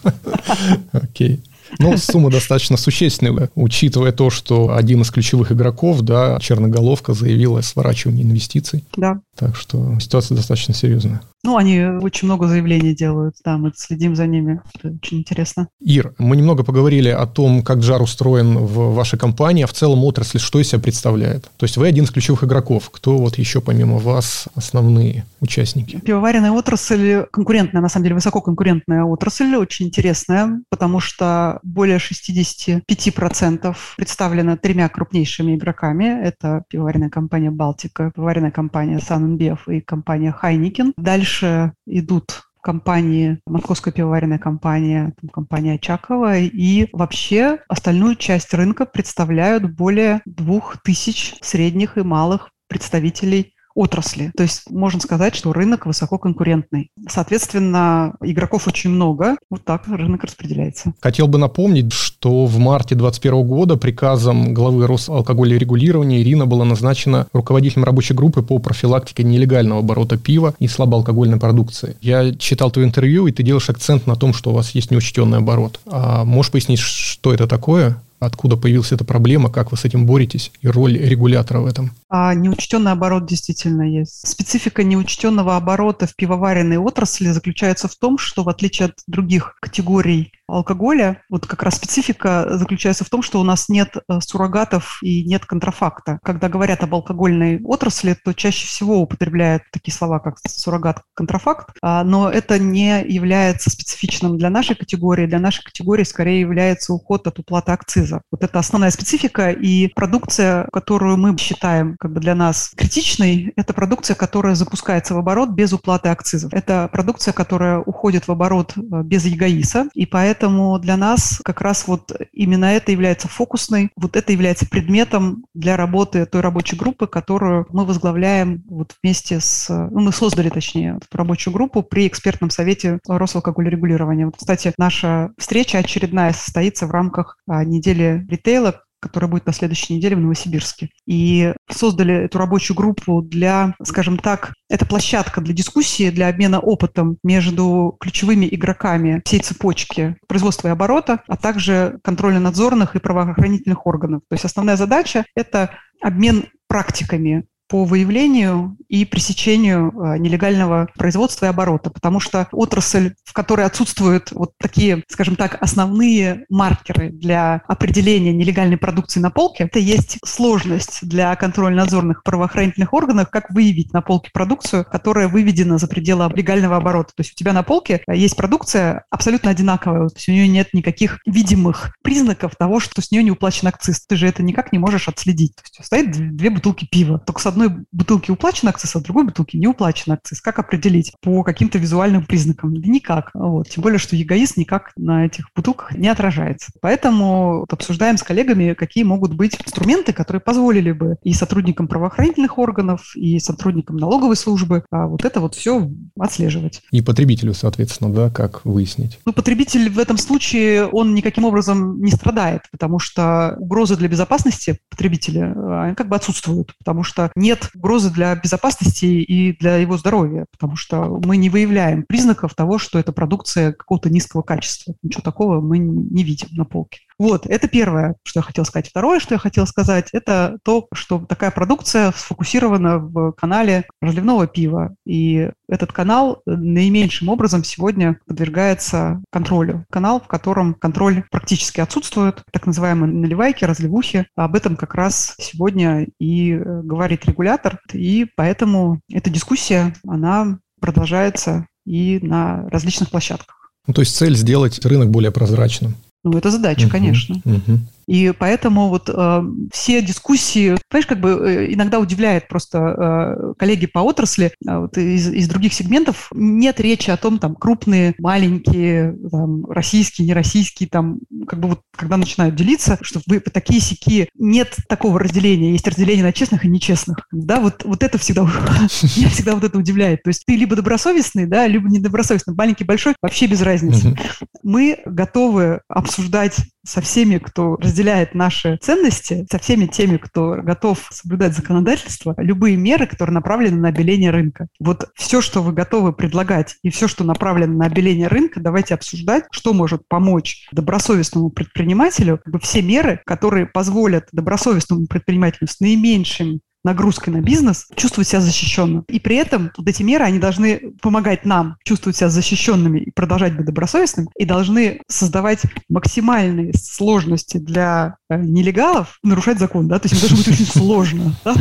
Окей. 0.92 1.44
Ну, 1.80 1.98
сумма 1.98 2.30
достаточно 2.30 2.78
существенная, 2.78 3.50
учитывая 3.56 4.12
то, 4.12 4.30
что 4.30 4.76
один 4.76 5.02
из 5.02 5.12
ключевых 5.12 5.52
игроков, 5.52 6.02
да, 6.02 6.40
Черноголовка, 6.40 7.14
заявила 7.14 7.60
о 7.60 7.64
сворачивании 7.64 8.24
инвестиций. 8.24 8.84
Да. 8.96 9.22
Так 9.36 9.56
что 9.56 10.00
ситуация 10.00 10.36
достаточно 10.36 10.74
серьезная. 10.74 11.22
Ну, 11.46 11.58
они 11.58 11.84
очень 12.02 12.28
много 12.28 12.48
заявлений 12.48 12.96
делают, 12.96 13.36
да, 13.46 13.58
мы 13.58 13.72
следим 13.76 14.16
за 14.16 14.26
ними. 14.26 14.62
Это 14.74 14.96
очень 14.96 15.20
интересно. 15.20 15.68
Ир, 15.80 16.16
мы 16.18 16.36
немного 16.38 16.64
поговорили 16.64 17.10
о 17.10 17.28
том, 17.28 17.62
как 17.62 17.84
жар 17.84 18.02
устроен 18.02 18.58
в 18.58 18.96
вашей 18.96 19.20
компании, 19.20 19.64
а 19.64 19.68
в 19.68 19.74
целом 19.74 20.04
отрасль 20.06 20.40
что 20.40 20.60
из 20.60 20.70
себя 20.70 20.82
представляет. 20.82 21.44
То 21.58 21.66
есть 21.66 21.78
вы 21.78 21.88
один 21.88 22.06
из 22.06 22.10
ключевых 22.10 22.44
игроков. 22.46 22.90
Кто 22.92 23.18
вот 23.18 23.38
еще 23.38 23.62
помимо 23.62 24.00
вас 24.00 24.48
основные 24.56 25.26
участники? 25.40 26.00
Пивоваренная 26.00 26.52
отрасль 26.52 27.26
конкурентная, 27.32 27.82
на 27.82 27.90
самом 27.90 28.06
деле 28.06 28.16
высококонкурентная 28.16 29.04
отрасль, 29.04 29.56
очень 29.56 29.88
интересная, 29.88 30.62
потому 30.70 31.00
что 31.00 31.60
более 31.62 31.98
65% 31.98 33.76
представлено 33.98 34.58
тремя 34.58 34.90
крупнейшими 34.90 35.56
игроками. 35.56 36.06
Это 36.06 36.64
пивоваренная 36.70 37.10
компания 37.10 37.52
«Балтика», 37.52 38.12
пивоваренная 38.16 38.52
компания 38.52 39.00
«Саннбеф» 39.26 39.68
и 39.68 39.82
компания 39.82 40.32
«Хайникен». 40.32 40.94
Дальше 40.98 41.74
идут 41.88 42.44
компании, 42.62 43.40
московская 43.46 43.92
пивоваренная 43.92 44.40
компания, 44.40 45.14
там, 45.22 45.30
компания 45.30 45.78
Чакова, 45.78 46.38
и 46.38 46.88
вообще 46.94 47.60
остальную 47.68 48.16
часть 48.16 48.54
рынка 48.54 48.86
представляют 48.86 49.76
более 49.76 50.22
двух 50.26 50.82
тысяч 50.82 51.36
средних 51.42 51.98
и 51.98 52.02
малых 52.02 52.50
представителей 52.68 53.55
отрасли. 53.76 54.32
То 54.36 54.44
есть 54.44 54.72
можно 54.72 55.00
сказать, 55.00 55.36
что 55.36 55.54
рынок 55.54 55.86
высококонкурентный. 55.86 56.90
Соответственно, 57.08 58.16
игроков 58.22 58.68
очень 58.68 58.90
много. 58.90 59.36
Вот 59.50 59.64
так 59.64 59.88
рынок 59.88 60.24
распределяется. 60.24 60.94
Хотел 61.02 61.28
бы 61.28 61.38
напомнить, 61.38 61.92
что 61.92 62.46
в 62.46 62.58
марте 62.58 62.96
2021 62.96 63.48
года 63.48 63.76
приказом 63.76 64.54
главы 64.54 64.88
Росалкогольного 64.88 65.60
регулирования 65.60 66.22
Ирина 66.22 66.46
была 66.46 66.66
назначена 66.66 67.28
руководителем 67.34 67.84
рабочей 67.84 68.14
группы 68.14 68.42
по 68.42 68.58
профилактике 68.60 69.24
нелегального 69.24 69.82
оборота 69.82 70.18
пива 70.18 70.56
и 70.60 70.68
слабоалкогольной 70.68 71.38
продукции. 71.38 71.98
Я 72.02 72.34
читал 72.34 72.72
твое 72.72 72.88
интервью, 72.88 73.28
и 73.28 73.32
ты 73.32 73.44
делаешь 73.44 73.70
акцент 73.70 74.08
на 74.08 74.16
том, 74.16 74.34
что 74.34 74.52
у 74.52 74.54
вас 74.54 74.72
есть 74.72 74.90
неучтенный 74.92 75.40
оборот. 75.40 75.80
А 75.86 76.24
можешь 76.24 76.52
пояснить, 76.52 76.80
что 76.80 77.34
это 77.34 77.46
такое? 77.48 78.02
Откуда 78.20 78.56
появилась 78.56 78.92
эта 78.92 79.04
проблема, 79.04 79.50
как 79.50 79.72
вы 79.72 79.78
с 79.78 79.86
этим 79.86 80.06
боретесь 80.06 80.52
и 80.62 80.68
роль 80.68 80.98
регулятора 80.98 81.60
в 81.60 81.66
этом? 81.66 81.92
А 82.10 82.34
неучтенный 82.34 82.92
оборот 82.92 83.28
действительно 83.28 83.84
есть. 83.84 84.28
Специфика 84.28 84.84
неучтенного 84.84 85.58
оборота 85.58 86.08
в 86.08 86.16
пивоваренной 86.16 86.78
отрасли 86.78 87.30
заключается 87.30 87.88
в 87.88 87.96
том, 87.96 88.18
что 88.18 88.44
в 88.44 88.50
отличие 88.50 88.88
от 88.88 88.96
других 89.08 89.58
категорий 89.60 90.32
алкоголя, 90.48 91.22
вот 91.30 91.46
как 91.46 91.64
раз 91.64 91.76
специфика 91.76 92.48
заключается 92.52 93.04
в 93.04 93.10
том, 93.10 93.22
что 93.22 93.40
у 93.40 93.44
нас 93.44 93.70
нет 93.70 93.96
э, 93.96 94.20
суррогатов 94.22 95.00
и 95.02 95.24
нет 95.24 95.46
контрафакта. 95.46 96.20
Когда 96.24 96.50
говорят 96.50 96.84
об 96.84 96.94
алкогольной 96.96 97.62
отрасли, 97.64 98.16
то 98.24 98.34
чаще 98.34 98.68
всего 98.68 99.00
употребляют 99.02 99.64
такие 99.72 99.94
слова, 99.94 100.20
как 100.20 100.38
суррогат, 100.48 101.02
контрафакт, 101.14 101.76
а, 101.82 102.04
но 102.04 102.30
это 102.30 102.60
не 102.60 103.04
является 103.04 103.70
специфичным 103.70 104.38
для 104.38 104.50
нашей 104.50 104.76
категории. 104.76 105.26
Для 105.26 105.40
нашей 105.40 105.64
категории 105.64 106.04
скорее 106.04 106.40
является 106.40 106.94
уход 106.94 107.28
от 107.28 107.40
уплаты 107.40 107.72
акциза. 107.72 108.22
Вот 108.32 108.44
это 108.44 108.60
основная 108.60 108.92
специфика, 108.92 109.52
и 109.52 109.88
продукция, 109.88 110.68
которую 110.72 111.18
мы 111.18 111.38
считаем 111.38 111.96
как 112.00 112.14
бы 112.14 112.20
для 112.20 112.36
нас 112.36 112.72
критичной, 112.76 113.54
это 113.56 113.74
продукция, 113.74 114.16
которая 114.16 114.56
запускается 114.56 115.16
в 115.16 115.18
оборот 115.18 115.50
без 115.50 115.74
уплаты 115.74 116.10
акцизов. 116.10 116.54
Это 116.54 116.90
продукция, 116.92 117.34
которая 117.34 117.80
уходит 117.80 118.28
в 118.28 118.32
оборот 118.32 118.74
э, 118.78 118.82
без 119.04 119.26
ЕГАИСа, 119.26 119.90
и 119.94 120.06
поэтому 120.06 120.35
Поэтому 120.36 120.78
для 120.80 120.98
нас 120.98 121.40
как 121.46 121.62
раз 121.62 121.88
вот 121.88 122.12
именно 122.34 122.66
это 122.66 122.92
является 122.92 123.30
фокусной, 123.30 123.90
вот 123.96 124.18
это 124.18 124.34
является 124.34 124.68
предметом 124.68 125.46
для 125.54 125.78
работы 125.78 126.26
той 126.26 126.42
рабочей 126.42 126.76
группы, 126.76 127.08
которую 127.08 127.66
мы 127.70 127.86
возглавляем 127.86 128.62
вот 128.68 128.96
вместе 129.02 129.40
с... 129.40 129.70
Ну, 129.70 130.02
мы 130.02 130.12
создали, 130.12 130.50
точнее, 130.50 130.98
эту 130.98 131.18
рабочую 131.18 131.54
группу 131.54 131.84
при 131.84 132.06
экспертном 132.06 132.50
совете 132.50 133.00
Росалкогольрегулирования. 133.08 134.26
Вот, 134.26 134.36
кстати, 134.36 134.74
наша 134.78 135.32
встреча 135.38 135.78
очередная 135.78 136.34
состоится 136.34 136.86
в 136.86 136.92
рамках 136.92 137.38
а, 137.48 137.64
недели 137.64 138.28
ритейла, 138.30 138.82
которая 139.00 139.30
будет 139.30 139.46
на 139.46 139.54
следующей 139.54 139.96
неделе 139.96 140.16
в 140.16 140.20
Новосибирске. 140.20 140.90
И 141.06 141.54
создали 141.70 142.26
эту 142.26 142.38
рабочую 142.38 142.76
группу 142.78 143.22
для, 143.22 143.76
скажем 143.84 144.18
так, 144.18 144.54
это 144.70 144.86
площадка 144.86 145.42
для 145.42 145.54
дискуссии, 145.54 146.10
для 146.10 146.28
обмена 146.28 146.60
опытом 146.60 147.18
между 147.24 147.96
ключевыми 148.00 148.48
игроками 148.52 149.22
всей 149.26 149.40
цепочки 149.40 150.18
производства 150.28 150.70
и 150.70 150.72
оборота, 150.72 151.22
а 151.28 151.38
также 151.38 152.00
контрольно-надзорных 152.04 152.96
и 152.96 153.00
правоохранительных 153.00 153.86
органов. 153.86 154.22
То 154.30 154.34
есть 154.34 154.46
основная 154.46 154.78
задача– 154.78 155.26
это 155.36 155.72
обмен 156.02 156.48
практиками 156.68 157.46
по 157.68 157.86
выявлению 157.86 158.78
и 158.88 159.06
пресечению 159.06 159.92
э, 159.92 160.18
нелегального 160.18 160.88
производства 160.96 161.46
и 161.46 161.50
оборота, 161.50 161.90
потому 161.90 162.20
что 162.20 162.48
отрасль, 162.52 163.14
в 163.24 163.34
которой 163.34 163.66
отсутствуют 163.66 164.32
вот 164.32 164.54
такие, 164.60 165.04
скажем 165.08 165.36
так, 165.36 165.58
основные 165.62 166.46
маркеры 166.50 167.10
для 167.10 167.62
определения 167.68 168.34
нелегальной 168.34 168.78
продукции 168.78 169.20
на 169.20 169.32
полке, 169.32 169.66
это 169.66 169.80
есть 169.80 170.20
сложность 170.24 171.00
для 171.08 171.36
контрольно-надзорных 171.36 172.24
правоохранительных 172.24 172.94
органов, 172.94 173.30
как 173.30 173.50
выявить 173.50 173.94
на 173.94 174.02
полке 174.02 174.30
продукцию, 174.32 174.86
которая 174.86 175.28
выведена 175.28 175.78
за 175.78 175.88
пределы 175.88 176.32
легального 176.36 176.78
оборота. 176.78 177.14
То 177.16 177.22
есть 177.22 177.32
у 177.34 177.36
тебя 177.36 177.54
на 177.54 177.64
полке 177.64 178.04
есть 178.08 178.36
продукция 178.36 179.06
абсолютно 179.10 179.52
одинаковая, 179.52 180.10
то 180.10 180.16
есть 180.16 180.30
у 180.30 180.32
нее 180.32 180.48
нет 180.48 180.70
никаких 180.74 181.20
видимых 181.26 181.96
признаков 182.04 182.56
того, 182.56 182.80
что 182.80 183.02
с 183.02 183.12
нее 183.12 183.24
не 183.24 183.32
уплачен 183.32 183.68
акциз. 183.68 184.06
Ты 184.06 184.16
же 184.16 184.28
это 184.28 184.44
никак 184.44 184.72
не 184.72 184.80
можешь 184.80 185.08
отследить. 185.08 185.56
То 185.56 185.62
есть 185.64 185.86
стоит 185.86 186.36
две 186.36 186.50
бутылки 186.50 186.88
пива, 186.90 187.20
только 187.20 187.42
с 187.42 187.46
одной 187.56 187.86
бутылки 187.92 188.32
уплачен 188.32 188.68
акциз, 188.68 188.96
а 188.96 189.02
другой 189.02 189.26
бутылки 189.26 189.58
не 189.58 189.68
уплачен 189.68 190.14
акциз. 190.14 190.42
Как 190.42 190.60
определить? 190.60 191.14
По 191.22 191.44
каким-то 191.44 191.78
визуальным 191.78 192.26
признакам? 192.26 192.80
Да 192.80 192.88
никак. 192.88 193.32
Вот. 193.34 193.70
Тем 193.70 193.84
более, 193.84 194.00
что 194.00 194.20
эгоист 194.20 194.58
никак 194.58 194.92
на 194.96 195.26
этих 195.26 195.50
бутылках 195.56 195.94
не 195.94 196.08
отражается. 196.08 196.72
Поэтому 196.82 197.60
вот 197.62 197.74
обсуждаем 197.74 198.18
с 198.18 198.24
коллегами, 198.24 198.74
какие 198.74 199.04
могут 199.04 199.34
быть 199.34 199.58
инструменты, 199.66 200.14
которые 200.14 200.42
позволили 200.42 200.92
бы 200.92 201.18
и 201.24 201.34
сотрудникам 201.34 201.88
правоохранительных 201.88 202.58
органов, 202.58 203.16
и 203.16 203.40
сотрудникам 203.40 203.98
налоговой 203.98 204.36
службы 204.36 204.84
а 204.92 205.08
вот 205.08 205.26
это 205.26 205.40
вот 205.40 205.56
все 205.56 205.90
отслеживать. 206.20 206.82
И 206.92 207.02
потребителю, 207.02 207.54
соответственно, 207.54 208.14
да, 208.14 208.30
как 208.30 208.64
выяснить? 208.66 209.20
Ну, 209.26 209.34
потребитель 209.34 209.90
в 209.90 210.00
этом 210.00 210.18
случае, 210.18 210.88
он 210.88 211.14
никаким 211.14 211.46
образом 211.46 212.02
не 212.02 212.12
страдает, 212.12 212.62
потому 212.72 213.00
что 213.00 213.56
угрозы 213.60 213.96
для 213.96 214.08
безопасности 214.08 214.80
потребителя, 214.90 215.54
они 215.84 215.96
как 215.96 216.08
бы 216.08 216.16
отсутствуют, 216.16 216.74
потому 216.78 217.04
что 217.04 217.32
нет 217.46 217.70
угрозы 217.76 218.10
для 218.10 218.36
безопасности 218.36 219.06
и 219.06 219.56
для 219.58 219.78
его 219.78 219.98
здоровья, 219.98 220.48
потому 220.52 220.76
что 220.76 221.22
мы 221.24 221.38
не 221.38 221.50
выявляем 221.50 222.04
признаков 222.04 222.56
того, 222.56 222.80
что 222.80 222.98
это 222.98 223.12
продукция 223.14 223.72
какого-то 223.72 224.10
низкого 224.10 224.42
качества. 224.42 224.96
Ничего 225.04 225.22
такого 225.22 225.62
мы 225.62 225.78
не 225.78 226.24
видим 226.24 226.48
на 226.52 226.66
полке. 226.66 227.00
Вот, 227.18 227.46
это 227.46 227.68
первое, 227.68 228.16
что 228.24 228.40
я 228.40 228.44
хотела 228.44 228.66
сказать. 228.66 228.90
Второе, 228.90 229.20
что 229.20 229.36
я 229.36 229.40
хотела 229.40 229.66
сказать, 229.66 230.10
это 230.12 230.58
то, 230.64 230.88
что 230.94 231.20
такая 231.20 231.52
продукция 231.52 232.12
сфокусирована 232.16 233.00
в 233.00 233.32
канале 233.32 233.86
разливного 234.02 234.48
пива. 234.48 234.96
И 235.06 235.50
этот 235.70 235.94
канал 235.94 236.42
наименьшим 236.46 237.30
образом 237.30 237.64
сегодня 237.64 238.20
подвергается 238.28 239.22
контролю. 239.32 239.86
Канал, 239.90 240.20
в 240.20 240.28
котором 240.28 240.74
контроль 240.74 241.24
практически 241.32 241.80
отсутствует, 241.80 242.44
так 242.52 242.66
называемые 242.66 243.12
наливайки, 243.12 243.64
разливухи. 243.64 244.28
Об 244.36 244.56
этом 244.56 244.76
как 244.76 244.94
раз 244.96 245.36
сегодня 245.40 246.08
и 246.20 246.52
э, 246.52 246.82
говорит 246.84 247.26
регулятор. 247.26 247.80
И 247.94 248.28
поэтому 248.36 249.00
эта 249.10 249.30
дискуссия, 249.30 249.94
она 250.06 250.60
продолжается 250.82 251.66
и 251.86 252.20
на 252.22 252.68
различных 252.70 253.10
площадках. 253.10 253.72
Ну, 253.88 253.94
то 253.94 254.02
есть 254.02 254.16
цель 254.16 254.36
сделать 254.36 254.84
рынок 254.86 255.12
более 255.12 255.32
прозрачным. 255.32 255.96
Ну, 256.26 256.36
это 256.40 256.50
задача, 256.50 256.86
угу, 256.86 256.92
конечно. 256.92 257.40
Угу. 257.46 257.80
И 258.08 258.34
поэтому 258.38 258.90
вот 258.90 259.10
э, 259.10 259.42
все 259.72 260.02
дискуссии, 260.02 260.78
понимаешь, 260.90 261.08
как 261.08 261.20
бы 261.20 261.30
э, 261.30 261.74
иногда 261.74 262.00
удивляет 262.00 262.48
просто 262.48 262.78
э, 262.78 263.54
коллеги 263.58 263.88
по 263.88 264.00
отрасли 264.00 264.52
э, 264.68 264.78
вот 264.78 264.98
из, 264.98 265.28
из 265.30 265.48
других 265.48 265.74
сегментов, 265.74 266.30
нет 266.34 266.80
речи 266.80 267.10
о 267.10 267.18
том, 267.18 267.40
там, 267.40 267.56
крупные, 267.56 268.14
маленькие, 268.20 269.16
там, 269.32 269.66
российские, 269.66 270.28
нероссийские, 270.28 270.90
там, 270.90 271.20
как 271.48 271.60
бы 271.60 271.70
вот 271.70 271.82
когда 271.96 272.18
начинают 272.18 272.56
делиться, 272.56 272.98
что 273.02 273.22
вы 273.28 273.40
такие 273.40 273.80
сики, 273.80 274.30
нет 274.38 274.76
такого 274.88 275.20
разделения, 275.20 275.72
есть 275.72 275.88
разделение 275.88 276.24
на 276.24 276.34
честных 276.34 276.66
и 276.66 276.70
нечестных. 276.70 277.28
Да, 277.32 277.60
вот, 277.60 277.84
вот 277.86 278.04
это 278.04 278.18
всегда, 278.18 278.44
меня 279.18 279.30
всегда 279.30 279.56
вот 279.56 279.64
это 279.64 279.78
удивляет. 279.78 280.24
То 280.24 280.30
есть 280.30 280.44
ты 280.46 280.56
либо 280.56 280.76
добросовестный, 280.76 281.48
да, 281.48 281.68
либо 281.68 281.90
недобросовестный, 281.90 282.54
маленький, 282.54 282.84
большой, 282.84 283.16
вообще 283.22 283.48
без 283.48 283.62
разницы. 283.62 284.16
Мы 284.64 285.00
готовы 285.06 285.82
обсуждать 285.88 286.58
со 286.86 287.02
всеми, 287.02 287.38
кто 287.38 287.76
разделяет 287.76 288.36
наши 288.36 288.78
ценности, 288.82 289.46
со 289.52 289.60
всеми 289.60 289.88
теми, 289.88 290.18
кто 290.18 290.56
готов 290.62 291.08
соблюдать 291.12 291.54
законодательство, 291.54 292.36
любые 292.38 292.78
меры, 292.78 293.08
которые 293.08 293.34
направлены 293.34 293.78
на 293.78 293.90
обеление 293.90 294.32
рынка. 294.32 294.68
Вот 294.80 295.10
все, 295.16 295.42
что 295.42 295.62
вы 295.62 295.74
готовы 295.74 296.14
предлагать, 296.14 296.78
и 296.84 296.90
все, 296.90 297.08
что 297.08 297.24
направлено 297.24 297.78
на 297.78 297.86
обеление 297.86 298.28
рынка, 298.28 298.60
давайте 298.60 298.94
обсуждать, 298.94 299.46
что 299.52 299.74
может 299.74 300.08
помочь 300.08 300.68
добросовестному 300.72 301.50
предпринимателю, 301.50 302.40
все 302.62 302.82
меры, 302.82 303.22
которые 303.26 303.66
позволят 303.66 304.28
добросовестному 304.32 305.08
предпринимателю 305.08 305.68
с 305.68 305.80
наименьшим 305.80 306.62
нагрузкой 306.86 307.34
на 307.34 307.42
бизнес, 307.42 307.88
чувствовать 307.96 308.28
себя 308.28 308.40
защищенным. 308.40 309.04
И 309.10 309.20
при 309.20 309.36
этом 309.36 309.72
вот 309.76 309.88
эти 309.88 310.04
меры, 310.04 310.24
они 310.24 310.40
должны 310.40 310.94
помогать 311.02 311.44
нам 311.44 311.78
чувствовать 311.84 312.16
себя 312.16 312.30
защищенными 312.30 313.00
и 313.00 313.12
продолжать 313.12 313.58
быть 313.58 313.66
добросовестными, 313.66 314.30
и 314.38 314.46
должны 314.46 315.02
создавать 315.08 315.64
максимальные 315.90 316.74
сложности 316.74 317.58
для 317.58 318.18
нелегалов 318.30 319.20
нарушать 319.24 319.60
закон, 319.60 319.88
да, 319.88 320.00
то 320.00 320.08
есть 320.08 320.16
им 320.16 320.28
должно 320.28 320.38
быть 320.38 320.48
очень 320.48 320.66
сложно, 320.66 321.36
да? 321.44 321.56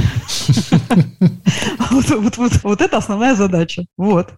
Вот 2.62 2.81
это 2.81 2.96
основная 2.96 3.35
задача. 3.35 3.85
Вот. 3.96 4.33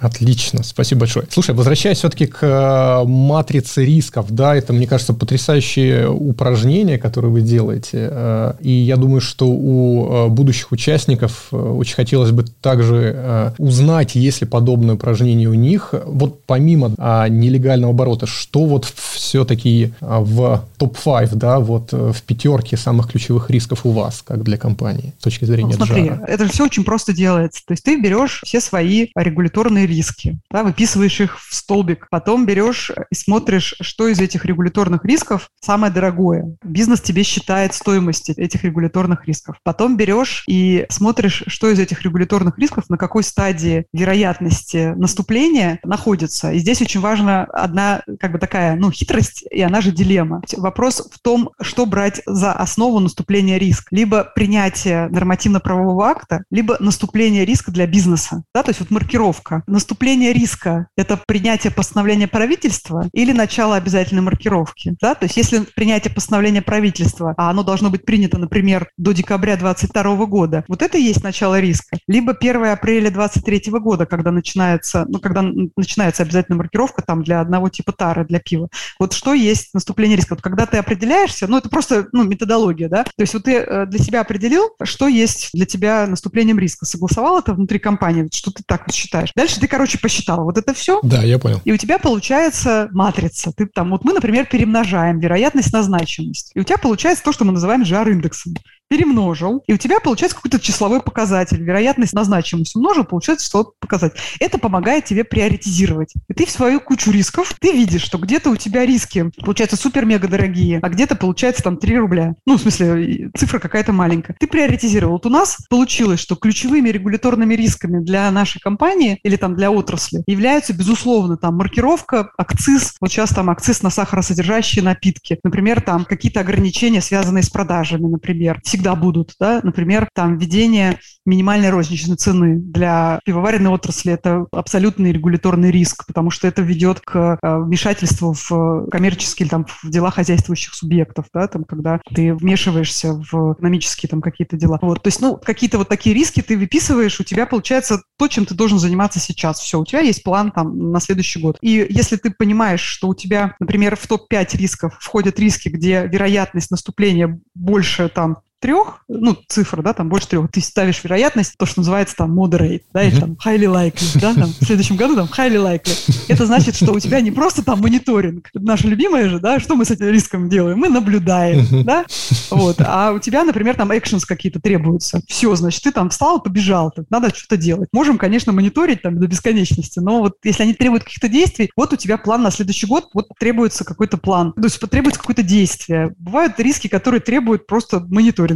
Отлично, 0.00 0.62
спасибо 0.62 1.00
большое. 1.00 1.26
Слушай, 1.28 1.54
возвращаясь 1.54 1.98
все-таки 1.98 2.24
к 2.24 2.38
э, 2.42 3.04
матрице 3.06 3.84
рисков, 3.84 4.30
да, 4.30 4.56
это, 4.56 4.72
мне 4.72 4.86
кажется, 4.86 5.12
потрясающее 5.12 6.08
упражнение, 6.08 6.96
которое 6.96 7.28
вы 7.28 7.42
делаете. 7.42 8.08
Э, 8.10 8.54
и 8.60 8.70
я 8.70 8.96
думаю, 8.96 9.20
что 9.20 9.46
у 9.46 10.06
э, 10.06 10.28
будущих 10.28 10.72
участников 10.72 11.48
очень 11.50 11.94
хотелось 11.94 12.30
бы 12.30 12.44
также 12.62 13.52
узнать, 13.58 14.14
есть 14.14 14.40
ли 14.40 14.46
подобное 14.46 14.94
упражнение 14.94 15.50
у 15.50 15.54
них. 15.54 15.92
Вот 16.06 16.44
помимо 16.44 16.92
а, 16.96 17.28
нелегального 17.28 17.92
оборота, 17.92 18.26
что 18.26 18.64
вот 18.64 18.86
все-таки 18.86 19.92
в 20.00 20.64
топ-5, 20.78 21.34
да, 21.40 21.58
вот 21.58 21.92
в 21.92 22.22
пятерке 22.22 22.76
самых 22.76 23.10
ключевых 23.10 23.50
рисков 23.50 23.84
у 23.84 23.90
вас, 23.90 24.22
как 24.22 24.42
для 24.44 24.56
компании, 24.56 25.14
с 25.18 25.24
точки 25.24 25.44
зрения 25.46 25.74
ну, 25.78 25.86
смотри, 25.86 26.08
джара? 26.08 26.24
это 26.26 26.44
же 26.44 26.52
все 26.52 26.64
очень 26.64 26.84
просто 26.84 27.12
делается. 27.12 27.62
То 27.66 27.72
есть 27.72 27.82
ты 27.82 28.00
берешь 28.00 28.42
все 28.44 28.60
свои 28.60 29.08
регуляторные 29.16 29.86
риски, 29.86 30.38
да, 30.50 30.62
выписываешь 30.62 31.20
их 31.20 31.40
в 31.40 31.54
столбик, 31.54 32.08
потом 32.10 32.46
берешь 32.46 32.90
и 32.90 33.14
смотришь, 33.14 33.74
что 33.80 34.08
из 34.08 34.20
этих 34.20 34.44
регуляторных 34.44 35.04
рисков 35.04 35.48
самое 35.60 35.92
дорогое. 35.92 36.56
Бизнес 36.62 37.00
тебе 37.00 37.22
считает 37.22 37.74
стоимость 37.74 38.30
этих 38.30 38.64
регуляторных 38.64 39.26
рисков. 39.26 39.56
Потом 39.64 39.96
берешь 39.96 40.44
и 40.46 40.86
смотришь, 40.90 41.44
что 41.46 41.70
из 41.70 41.78
этих 41.78 42.02
регуляторных 42.02 42.58
рисков 42.58 42.90
на 42.90 42.98
какой 42.98 43.22
стадии 43.22 43.86
вероятности 43.92 44.92
наступления 44.96 45.80
находится. 45.84 46.52
И 46.52 46.58
здесь 46.58 46.82
очень 46.82 47.00
важна 47.00 47.44
одна 47.44 48.02
как 48.18 48.32
бы 48.32 48.38
такая, 48.38 48.76
ну, 48.76 48.90
хитрость, 48.90 49.44
и 49.50 49.62
она 49.62 49.80
же 49.80 49.92
дилемма. 49.92 50.42
Вопрос 50.56 51.08
в 51.10 51.18
том, 51.20 51.29
что 51.60 51.86
брать 51.86 52.22
за 52.26 52.52
основу 52.52 53.00
наступления 53.00 53.58
риска. 53.58 53.86
Либо 53.90 54.24
принятие 54.24 55.08
нормативно-правового 55.08 56.06
акта, 56.06 56.44
либо 56.50 56.76
наступление 56.80 57.44
риска 57.44 57.70
для 57.70 57.86
бизнеса. 57.86 58.42
Да, 58.54 58.62
то 58.62 58.70
есть 58.70 58.80
вот 58.80 58.90
маркировка 58.90 59.62
наступление 59.66 60.32
риска– 60.32 60.88
это 60.96 61.18
принятие 61.26 61.72
постановления 61.72 62.28
правительства 62.28 63.08
или 63.12 63.32
начало 63.32 63.76
обязательной 63.76 64.22
маркировки? 64.22 64.96
Да? 65.00 65.14
То 65.14 65.24
есть 65.24 65.36
если 65.36 65.60
принятие 65.74 66.12
постановления 66.12 66.62
правительства, 66.62 67.34
а 67.36 67.50
оно 67.50 67.62
должно 67.62 67.90
быть 67.90 68.04
принято, 68.04 68.38
например, 68.38 68.88
до 68.96 69.12
декабря 69.12 69.56
2022 69.56 70.26
года, 70.26 70.64
вот 70.68 70.82
это 70.82 70.98
и 70.98 71.02
есть 71.02 71.22
начало 71.22 71.60
риска. 71.60 71.98
Либо 72.06 72.32
1 72.32 72.64
апреля 72.66 73.10
2023 73.10 73.72
года, 73.78 74.06
когда 74.06 74.30
начинается, 74.30 75.04
ну, 75.08 75.18
когда 75.18 75.42
начинается 75.76 76.22
обязательная 76.22 76.58
маркировка 76.58 77.02
там 77.02 77.22
для 77.22 77.40
одного 77.40 77.68
типа 77.68 77.92
тары, 77.92 78.24
для 78.24 78.40
пива. 78.40 78.68
Вот 78.98 79.12
что 79.12 79.34
есть 79.34 79.72
наступление 79.74 80.16
риска? 80.16 80.34
Вот 80.34 80.42
когда 80.42 80.66
ты 80.66 80.78
определяешься, 81.20 81.46
ну, 81.46 81.58
это 81.58 81.68
просто 81.68 82.08
ну, 82.12 82.24
методология, 82.24 82.88
да? 82.88 83.04
То 83.04 83.10
есть 83.18 83.34
вот 83.34 83.44
ты 83.44 83.56
э, 83.56 83.86
для 83.86 83.98
себя 83.98 84.20
определил, 84.20 84.70
что 84.82 85.08
есть 85.08 85.50
для 85.52 85.66
тебя 85.66 86.06
наступлением 86.06 86.58
риска, 86.58 86.86
согласовал 86.86 87.38
это 87.38 87.54
внутри 87.54 87.78
компании, 87.78 88.28
что 88.32 88.50
ты 88.50 88.62
так 88.66 88.86
вот 88.86 88.94
считаешь. 88.94 89.30
Дальше 89.34 89.60
ты 89.60 89.68
короче, 89.68 89.98
посчитал 89.98 90.44
вот 90.44 90.58
это 90.58 90.74
все. 90.74 91.00
Да, 91.02 91.22
я 91.22 91.38
понял. 91.38 91.60
И 91.64 91.72
у 91.72 91.76
тебя 91.76 91.98
получается 91.98 92.88
матрица. 92.92 93.52
Ты 93.56 93.66
там, 93.66 93.90
вот 93.90 94.04
мы, 94.04 94.12
например, 94.12 94.46
перемножаем 94.46 95.18
вероятность 95.18 95.72
на 95.72 95.82
значимость. 95.82 96.52
И 96.54 96.60
у 96.60 96.64
тебя 96.64 96.78
получается 96.78 97.24
то, 97.24 97.32
что 97.32 97.44
мы 97.44 97.52
называем 97.52 97.84
жар-индексом 97.84 98.54
перемножил, 98.90 99.62
и 99.68 99.72
у 99.72 99.76
тебя 99.76 100.00
получается 100.00 100.36
какой-то 100.36 100.58
числовой 100.58 101.00
показатель. 101.00 101.62
Вероятность 101.62 102.12
на 102.12 102.24
значимость 102.24 102.74
умножил, 102.74 103.04
получается 103.04 103.46
числовой 103.46 103.72
показатель. 103.78 104.18
Это 104.40 104.58
помогает 104.58 105.04
тебе 105.04 105.22
приоритизировать. 105.22 106.12
И 106.28 106.34
ты 106.34 106.44
в 106.44 106.50
свою 106.50 106.80
кучу 106.80 107.12
рисков, 107.12 107.54
ты 107.60 107.70
видишь, 107.72 108.02
что 108.02 108.18
где-то 108.18 108.50
у 108.50 108.56
тебя 108.56 108.84
риски, 108.84 109.30
получается, 109.38 109.76
супер-мега 109.76 110.26
дорогие, 110.26 110.80
а 110.82 110.88
где-то 110.88 111.14
получается 111.14 111.62
там 111.62 111.76
3 111.76 111.98
рубля. 111.98 112.34
Ну, 112.46 112.58
в 112.58 112.62
смысле, 112.62 113.30
цифра 113.36 113.60
какая-то 113.60 113.92
маленькая. 113.92 114.34
Ты 114.40 114.48
приоритизировал. 114.48 115.12
Вот 115.12 115.26
у 115.26 115.30
нас 115.30 115.58
получилось, 115.70 116.18
что 116.18 116.34
ключевыми 116.34 116.88
регуляторными 116.88 117.54
рисками 117.54 118.02
для 118.02 118.28
нашей 118.32 118.60
компании 118.60 119.20
или 119.22 119.36
там 119.36 119.54
для 119.54 119.70
отрасли 119.70 120.24
являются, 120.26 120.72
безусловно, 120.72 121.36
там 121.36 121.54
маркировка, 121.54 122.32
акциз. 122.36 122.96
Вот 123.00 123.12
сейчас 123.12 123.30
там 123.30 123.50
акциз 123.50 123.82
на 123.82 123.90
сахаросодержащие 123.90 124.82
напитки. 124.82 125.38
Например, 125.44 125.80
там 125.80 126.04
какие-то 126.04 126.40
ограничения, 126.40 127.00
связанные 127.00 127.44
с 127.44 127.50
продажами, 127.50 128.06
например 128.06 128.60
всегда 128.80 128.94
будут. 128.94 129.34
Да? 129.38 129.60
Например, 129.62 130.08
там 130.14 130.38
введение 130.38 130.98
минимальной 131.26 131.68
розничной 131.68 132.16
цены 132.16 132.56
для 132.56 133.20
пивоваренной 133.24 133.70
отрасли– 133.70 134.12
это 134.14 134.46
абсолютный 134.52 135.12
регуляторный 135.12 135.70
риск, 135.70 136.06
потому 136.06 136.30
что 136.30 136.48
это 136.48 136.62
ведет 136.62 137.00
к 137.00 137.38
э, 137.42 137.58
вмешательству 137.58 138.32
в 138.32 138.88
коммерческие 138.90 139.48
там, 139.48 139.66
в 139.82 139.90
дела 139.90 140.10
хозяйствующих 140.10 140.74
субъектов, 140.74 141.26
да? 141.32 141.46
там, 141.46 141.64
когда 141.64 142.00
ты 142.14 142.34
вмешиваешься 142.34 143.12
в 143.12 143.54
экономические 143.54 144.08
там, 144.08 144.22
какие-то 144.22 144.56
дела. 144.56 144.78
Вот. 144.80 145.02
То 145.02 145.08
есть 145.08 145.20
ну, 145.20 145.36
какие-то 145.36 145.78
вот 145.78 145.88
такие 145.88 146.14
риски 146.14 146.40
ты 146.40 146.56
выписываешь, 146.56 147.20
у 147.20 147.24
тебя 147.24 147.46
получается 147.46 148.02
то, 148.18 148.28
чем 148.28 148.46
ты 148.46 148.54
должен 148.54 148.78
заниматься 148.78 149.20
сейчас. 149.20 149.60
Все, 149.60 149.78
у 149.78 149.84
тебя 149.84 150.00
есть 150.00 150.22
план 150.22 150.50
там, 150.50 150.90
на 150.90 151.00
следующий 151.00 151.40
год. 151.40 151.58
И 151.60 151.86
если 151.90 152.16
ты 152.16 152.30
понимаешь, 152.30 152.80
что 152.80 153.08
у 153.08 153.14
тебя, 153.14 153.54
например, 153.60 153.96
в 153.96 154.06
топ-5 154.06 154.56
рисков 154.56 154.96
входят 154.98 155.38
риски, 155.38 155.68
где 155.68 156.06
вероятность 156.06 156.70
наступления 156.70 157.38
больше 157.54 158.08
там 158.08 158.38
трех, 158.60 159.04
ну, 159.08 159.36
цифр, 159.48 159.82
да, 159.82 159.92
там 159.94 160.08
больше 160.08 160.28
трех, 160.28 160.50
ты 160.50 160.60
ставишь 160.60 161.02
вероятность, 161.02 161.56
то, 161.56 161.66
что 161.66 161.80
называется 161.80 162.14
там 162.16 162.38
moderate, 162.38 162.82
да, 162.92 163.02
или 163.02 163.18
там 163.18 163.36
highly 163.44 163.64
likely, 163.66 164.20
да, 164.20 164.34
там 164.34 164.50
в 164.50 164.64
следующем 164.64 164.96
году 164.96 165.16
там 165.16 165.26
highly 165.26 165.56
likely. 165.56 166.24
Это 166.28 166.46
значит, 166.46 166.76
что 166.76 166.92
у 166.92 167.00
тебя 167.00 167.20
не 167.20 167.30
просто 167.30 167.64
там 167.64 167.80
мониторинг, 167.80 168.50
наше 168.52 168.86
любимое 168.86 169.28
же, 169.28 169.40
да, 169.40 169.60
что 169.60 169.76
мы 169.76 169.84
с 169.84 169.90
этим 169.90 170.08
риском 170.10 170.48
делаем? 170.48 170.78
Мы 170.78 170.88
наблюдаем, 170.88 171.84
да, 171.84 172.04
вот, 172.50 172.76
а 172.80 173.12
у 173.12 173.18
тебя, 173.18 173.44
например, 173.44 173.76
там 173.76 173.90
actions 173.90 174.24
какие-то 174.26 174.60
требуются. 174.60 175.22
Все, 175.26 175.54
значит, 175.56 175.82
ты 175.82 175.90
там 175.90 176.10
встал, 176.10 176.42
побежал, 176.42 176.92
надо 177.08 177.34
что-то 177.34 177.56
делать. 177.56 177.88
Можем, 177.92 178.18
конечно, 178.18 178.52
мониторить 178.52 179.02
там 179.02 179.18
до 179.18 179.26
бесконечности, 179.26 180.00
но 180.00 180.20
вот 180.20 180.36
если 180.44 180.64
они 180.64 180.74
требуют 180.74 181.04
каких-то 181.04 181.28
действий, 181.28 181.70
вот 181.76 181.94
у 181.94 181.96
тебя 181.96 182.18
план 182.18 182.42
на 182.42 182.50
следующий 182.50 182.86
год, 182.86 183.08
вот 183.14 183.28
требуется 183.38 183.84
какой-то 183.84 184.18
план, 184.18 184.52
то 184.52 184.64
есть 184.64 184.78
потребуется 184.78 185.18
какое-то 185.18 185.42
действие. 185.42 186.14
Бывают 186.18 186.60
риски, 186.60 186.88
которые 186.88 187.20
требуют 187.20 187.66
просто 187.66 188.00
мониторинга. 188.00 188.49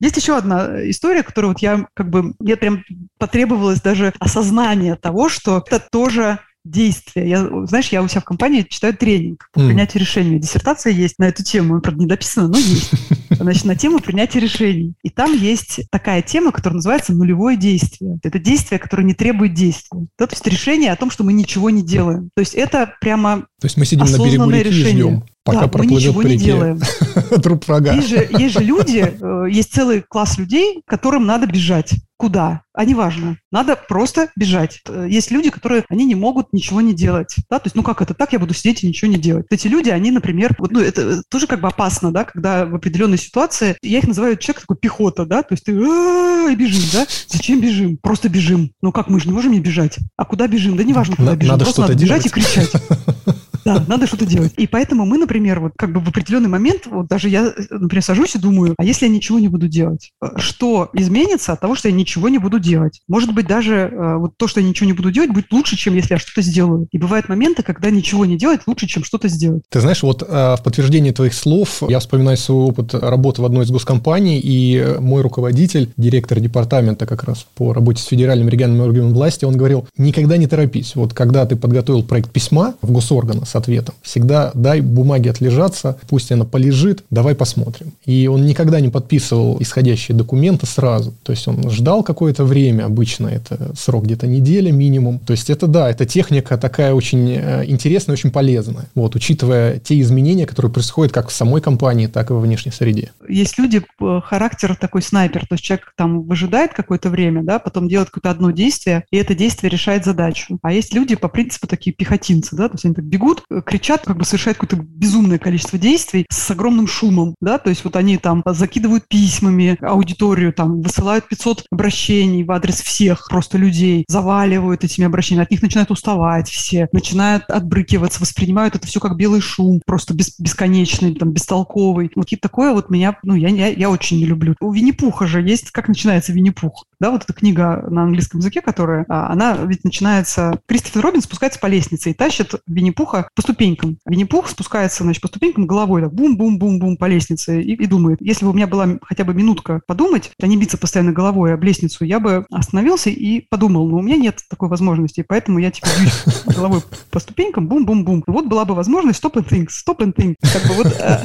Есть 0.00 0.16
еще 0.16 0.36
одна 0.36 0.88
история, 0.90 1.22
которую 1.22 1.52
вот 1.52 1.60
я 1.60 1.86
как 1.94 2.10
бы, 2.10 2.34
мне 2.38 2.56
прям 2.56 2.84
потребовалось 3.18 3.80
даже 3.80 4.12
осознание 4.18 4.96
того, 4.96 5.28
что 5.28 5.62
это 5.66 5.84
тоже 5.90 6.38
действия. 6.70 7.28
Я, 7.28 7.66
знаешь, 7.66 7.88
я 7.88 8.02
у 8.02 8.08
себя 8.08 8.20
в 8.20 8.24
компании 8.24 8.66
читаю 8.68 8.96
тренинг 8.96 9.48
по 9.52 9.60
mm. 9.60 9.66
принятию 9.68 10.00
решений. 10.00 10.38
Диссертация 10.38 10.92
есть 10.92 11.18
на 11.18 11.24
эту 11.28 11.42
тему, 11.42 11.80
правда, 11.80 12.00
не 12.00 12.06
дописана, 12.06 12.48
но 12.48 12.58
есть. 12.58 12.90
Значит, 13.30 13.64
на 13.64 13.76
тему 13.76 14.00
принятия 14.00 14.40
решений. 14.40 14.94
И 15.02 15.10
там 15.10 15.32
есть 15.32 15.80
такая 15.90 16.22
тема, 16.22 16.52
которая 16.52 16.76
называется 16.76 17.12
нулевое 17.12 17.56
действие. 17.56 18.18
Это 18.22 18.38
действие, 18.38 18.78
которое 18.78 19.04
не 19.04 19.14
требует 19.14 19.54
действия. 19.54 20.06
Да, 20.18 20.26
то 20.26 20.34
есть 20.34 20.46
решение 20.46 20.92
о 20.92 20.96
том, 20.96 21.10
что 21.10 21.24
мы 21.24 21.32
ничего 21.32 21.70
не 21.70 21.82
делаем. 21.82 22.30
То 22.34 22.40
есть 22.40 22.54
это 22.54 22.94
прямо 23.00 23.46
То 23.60 23.66
есть 23.66 23.76
мы 23.76 23.84
сидим 23.84 24.04
на 24.06 24.16
берегу 24.16 24.50
реки 24.50 24.68
решение. 24.68 24.90
и 24.90 24.92
ждем 24.92 25.24
пока 25.46 25.66
да, 25.66 25.78
мы 25.78 25.86
ничего 25.86 26.22
не 26.22 26.36
делаем. 26.36 26.80
труп 27.42 27.66
врага. 27.66 27.92
Есть 27.92 28.08
же, 28.08 28.28
есть 28.38 28.54
же 28.54 28.64
люди, 28.64 29.14
э, 29.18 29.46
есть 29.50 29.72
целый 29.72 30.02
класс 30.02 30.36
людей, 30.36 30.82
которым 30.86 31.24
надо 31.24 31.46
бежать. 31.46 31.94
Куда? 32.18 32.62
А 32.72 32.84
неважно. 32.84 33.38
Надо 33.52 33.76
просто 33.76 34.30
бежать. 34.36 34.80
Э, 34.88 35.06
есть 35.08 35.30
люди, 35.30 35.50
которые, 35.50 35.84
они 35.88 36.04
не 36.04 36.14
могут 36.14 36.52
ничего 36.52 36.80
не 36.80 36.94
делать. 36.94 37.36
Да? 37.48 37.58
То 37.60 37.66
есть, 37.66 37.76
ну 37.76 37.82
как 37.82 38.02
это 38.02 38.14
так, 38.14 38.32
я 38.32 38.38
буду 38.38 38.54
сидеть 38.54 38.82
и 38.82 38.88
ничего 38.88 39.10
не 39.10 39.18
делать. 39.18 39.46
Эти 39.50 39.68
люди, 39.68 39.90
они, 39.90 40.10
например, 40.10 40.56
вот, 40.58 40.72
ну 40.72 40.80
это 40.80 41.22
тоже 41.30 41.46
как 41.46 41.60
бы 41.60 41.68
опасно, 41.68 42.12
да, 42.12 42.24
когда 42.24 42.66
в 42.66 42.74
определенной 42.74 43.18
ситуации, 43.18 43.76
я 43.82 43.98
их 43.98 44.08
называю 44.08 44.36
человек 44.36 44.62
такой 44.62 44.76
пехота, 44.76 45.26
да, 45.26 45.42
то 45.42 45.52
есть 45.52 45.64
ты 45.64 45.72
и 45.72 46.56
бежим, 46.56 46.82
да? 46.92 47.06
Зачем 47.28 47.60
бежим? 47.60 47.98
Просто 47.98 48.28
бежим. 48.28 48.72
Ну 48.82 48.92
как, 48.92 49.08
мы 49.08 49.20
же 49.20 49.28
не 49.28 49.34
можем 49.34 49.52
не 49.52 49.60
бежать. 49.60 49.98
А 50.16 50.24
куда 50.24 50.48
бежим? 50.48 50.76
Да 50.76 50.82
неважно, 50.82 51.16
куда 51.16 51.36
бежим. 51.36 51.52
Надо 51.52 51.64
просто 51.64 51.82
надо 51.82 51.94
бежать 51.94 52.26
и 52.26 52.30
кричать. 52.30 52.72
Да, 53.66 53.84
надо 53.88 54.06
что-то 54.06 54.26
делать. 54.26 54.52
И 54.56 54.66
поэтому 54.66 55.04
мы, 55.04 55.18
например, 55.18 55.60
вот 55.60 55.72
как 55.76 55.92
бы 55.92 56.00
в 56.00 56.08
определенный 56.08 56.48
момент, 56.48 56.86
вот 56.86 57.08
даже 57.08 57.28
я, 57.28 57.52
например, 57.70 58.02
сажусь 58.02 58.36
и 58.36 58.38
думаю, 58.38 58.74
а 58.78 58.84
если 58.84 59.06
я 59.06 59.12
ничего 59.12 59.40
не 59.40 59.48
буду 59.48 59.68
делать? 59.68 60.12
Что 60.36 60.88
изменится 60.92 61.52
от 61.52 61.60
того, 61.60 61.74
что 61.74 61.88
я 61.88 61.94
ничего 61.94 62.28
не 62.28 62.38
буду 62.38 62.60
делать? 62.60 63.00
Может 63.08 63.34
быть, 63.34 63.46
даже 63.46 63.74
э, 63.74 64.16
вот 64.18 64.36
то, 64.36 64.46
что 64.46 64.60
я 64.60 64.68
ничего 64.68 64.86
не 64.86 64.92
буду 64.92 65.10
делать, 65.10 65.32
будет 65.32 65.52
лучше, 65.52 65.76
чем 65.76 65.94
если 65.94 66.14
я 66.14 66.18
что-то 66.18 66.42
сделаю. 66.42 66.86
И 66.92 66.98
бывают 66.98 67.28
моменты, 67.28 67.62
когда 67.62 67.90
ничего 67.90 68.24
не 68.24 68.38
делать 68.38 68.60
лучше, 68.66 68.86
чем 68.86 69.02
что-то 69.02 69.28
сделать. 69.28 69.64
Ты 69.68 69.80
знаешь, 69.80 70.02
вот 70.02 70.22
э, 70.22 70.26
в 70.26 70.60
подтверждение 70.62 71.12
твоих 71.12 71.34
слов 71.34 71.82
я 71.88 71.98
вспоминаю 71.98 72.36
свой 72.36 72.66
опыт 72.66 72.94
работы 72.94 73.42
в 73.42 73.44
одной 73.44 73.64
из 73.64 73.70
госкомпаний, 73.70 74.38
и 74.38 74.96
мой 75.00 75.22
руководитель, 75.22 75.92
директор 75.96 76.38
департамента 76.38 77.06
как 77.06 77.24
раз 77.24 77.46
по 77.54 77.72
работе 77.72 78.00
с 78.02 78.06
федеральным 78.06 78.48
региональным 78.48 78.86
органом 78.86 79.12
власти, 79.12 79.44
он 79.44 79.56
говорил, 79.56 79.88
никогда 79.96 80.36
не 80.36 80.46
торопись. 80.46 80.94
Вот 80.94 81.14
когда 81.14 81.46
ты 81.46 81.56
подготовил 81.56 82.02
проект 82.02 82.30
письма 82.30 82.74
в 82.82 82.92
госоргана 82.92 83.44
ответом. 83.56 83.94
Всегда 84.02 84.50
дай 84.54 84.80
бумаге 84.80 85.30
отлежаться, 85.30 85.98
пусть 86.08 86.32
она 86.32 86.44
полежит, 86.44 87.04
давай 87.10 87.34
посмотрим. 87.34 87.92
И 88.04 88.26
он 88.26 88.46
никогда 88.46 88.80
не 88.80 88.88
подписывал 88.88 89.56
исходящие 89.60 90.16
документы 90.16 90.66
сразу. 90.66 91.14
То 91.22 91.32
есть 91.32 91.48
он 91.48 91.70
ждал 91.70 92.02
какое-то 92.02 92.44
время, 92.44 92.84
обычно 92.84 93.28
это 93.28 93.72
срок 93.76 94.04
где-то 94.04 94.26
неделя 94.26 94.72
минимум. 94.72 95.18
То 95.18 95.32
есть 95.32 95.50
это 95.50 95.66
да, 95.66 95.90
это 95.90 96.06
техника 96.06 96.56
такая 96.58 96.94
очень 96.94 97.30
э, 97.30 97.64
интересная, 97.66 98.14
очень 98.14 98.30
полезная. 98.30 98.86
Вот, 98.94 99.14
учитывая 99.16 99.78
те 99.78 100.00
изменения, 100.00 100.46
которые 100.46 100.72
происходят 100.72 101.12
как 101.12 101.28
в 101.28 101.32
самой 101.32 101.60
компании, 101.60 102.06
так 102.06 102.30
и 102.30 102.32
во 102.32 102.40
внешней 102.40 102.72
среде. 102.72 103.12
Есть 103.28 103.58
люди, 103.58 103.82
характер 104.24 104.76
такой 104.76 105.02
снайпер, 105.02 105.46
то 105.46 105.54
есть 105.54 105.64
человек 105.64 105.92
там 105.96 106.22
выжидает 106.22 106.72
какое-то 106.72 107.10
время, 107.10 107.42
да, 107.42 107.58
потом 107.58 107.88
делает 107.88 108.10
какое-то 108.10 108.30
одно 108.30 108.50
действие, 108.50 109.04
и 109.10 109.16
это 109.16 109.34
действие 109.34 109.70
решает 109.70 110.04
задачу. 110.04 110.58
А 110.62 110.72
есть 110.72 110.94
люди 110.94 111.16
по 111.16 111.28
принципу 111.28 111.66
такие 111.66 111.94
пехотинцы, 111.94 112.56
да, 112.56 112.68
то 112.68 112.74
есть 112.74 112.84
они 112.84 112.94
так 112.94 113.04
бегут, 113.04 113.42
кричат, 113.64 114.02
как 114.04 114.16
бы 114.16 114.24
совершают 114.24 114.58
какое-то 114.58 114.84
безумное 114.84 115.38
количество 115.38 115.78
действий 115.78 116.26
с 116.30 116.50
огромным 116.50 116.86
шумом, 116.86 117.34
да, 117.40 117.58
то 117.58 117.70
есть 117.70 117.84
вот 117.84 117.96
они 117.96 118.18
там 118.18 118.42
закидывают 118.46 119.08
письмами 119.08 119.76
аудиторию, 119.80 120.52
там 120.52 120.80
высылают 120.80 121.28
500 121.28 121.66
обращений 121.70 122.44
в 122.44 122.50
адрес 122.50 122.80
всех 122.80 123.28
просто 123.28 123.58
людей, 123.58 124.04
заваливают 124.08 124.84
этими 124.84 125.06
обращениями, 125.06 125.44
от 125.44 125.50
них 125.50 125.62
начинают 125.62 125.90
уставать 125.90 126.48
все, 126.48 126.88
начинают 126.92 127.44
отбрыкиваться, 127.48 128.20
воспринимают 128.20 128.74
это 128.74 128.86
все 128.86 129.00
как 129.00 129.16
белый 129.16 129.40
шум, 129.40 129.80
просто 129.86 130.14
бес, 130.14 130.38
бесконечный, 130.38 131.14
там, 131.14 131.32
бестолковый. 131.32 132.10
Вот 132.14 132.28
такое 132.40 132.72
вот 132.72 132.90
меня, 132.90 133.16
ну, 133.22 133.34
я, 133.34 133.48
я, 133.48 133.68
я 133.68 133.90
очень 133.90 134.18
не 134.18 134.26
люблю. 134.26 134.54
У 134.60 134.72
Винни-Пуха 134.72 135.26
же 135.26 135.42
есть, 135.42 135.70
как 135.70 135.88
начинается 135.88 136.32
Винни-Пух, 136.32 136.84
да, 137.00 137.10
вот 137.10 137.24
эта 137.24 137.32
книга 137.32 137.84
на 137.90 138.04
английском 138.04 138.40
языке, 138.40 138.60
которая, 138.60 139.04
а, 139.08 139.32
она 139.32 139.56
ведь 139.56 139.84
начинается, 139.84 140.58
Кристофер 140.66 141.02
Робин 141.02 141.20
спускается 141.20 141.60
по 141.60 141.66
лестнице 141.66 142.10
и 142.10 142.14
тащит 142.14 142.54
Винни-Пуха 142.66 143.28
по 143.34 143.42
ступенькам. 143.42 143.98
Винни-Пух 144.06 144.48
спускается, 144.48 145.04
значит, 145.04 145.22
по 145.22 145.28
ступенькам 145.28 145.66
головой, 145.66 146.02
так, 146.02 146.14
бум-бум-бум-бум 146.14 146.96
по 146.96 147.06
лестнице 147.06 147.60
и, 147.60 147.74
и 147.74 147.86
думает, 147.86 148.18
если 148.20 148.44
бы 148.44 148.50
у 148.50 148.54
меня 148.54 148.66
была 148.66 148.88
хотя 149.02 149.24
бы 149.24 149.34
минутка 149.34 149.80
подумать, 149.86 150.30
а 150.40 150.46
не 150.46 150.56
биться 150.56 150.78
постоянно 150.78 151.12
головой 151.12 151.54
об 151.54 151.62
лестницу, 151.62 152.04
я 152.04 152.20
бы 152.20 152.46
остановился 152.50 153.10
и 153.10 153.40
подумал, 153.40 153.88
но 153.88 153.98
у 153.98 154.02
меня 154.02 154.16
нет 154.16 154.40
такой 154.48 154.68
возможности, 154.68 155.24
поэтому 155.26 155.58
я 155.58 155.70
типа 155.70 155.88
бьюсь 155.98 156.44
головой 156.56 156.80
по 157.10 157.20
ступенькам, 157.20 157.68
бум-бум-бум. 157.68 158.24
Вот 158.26 158.46
была 158.46 158.64
бы 158.64 158.74
возможность 158.74 159.22
stop 159.22 159.34
and 159.34 159.48
think, 159.48 159.68
stop 159.68 159.98
and 159.98 160.14
think. 160.14 160.36
Как 160.40 160.66
бы 160.68 160.74
вот, 160.74 160.86
э, 160.98 161.20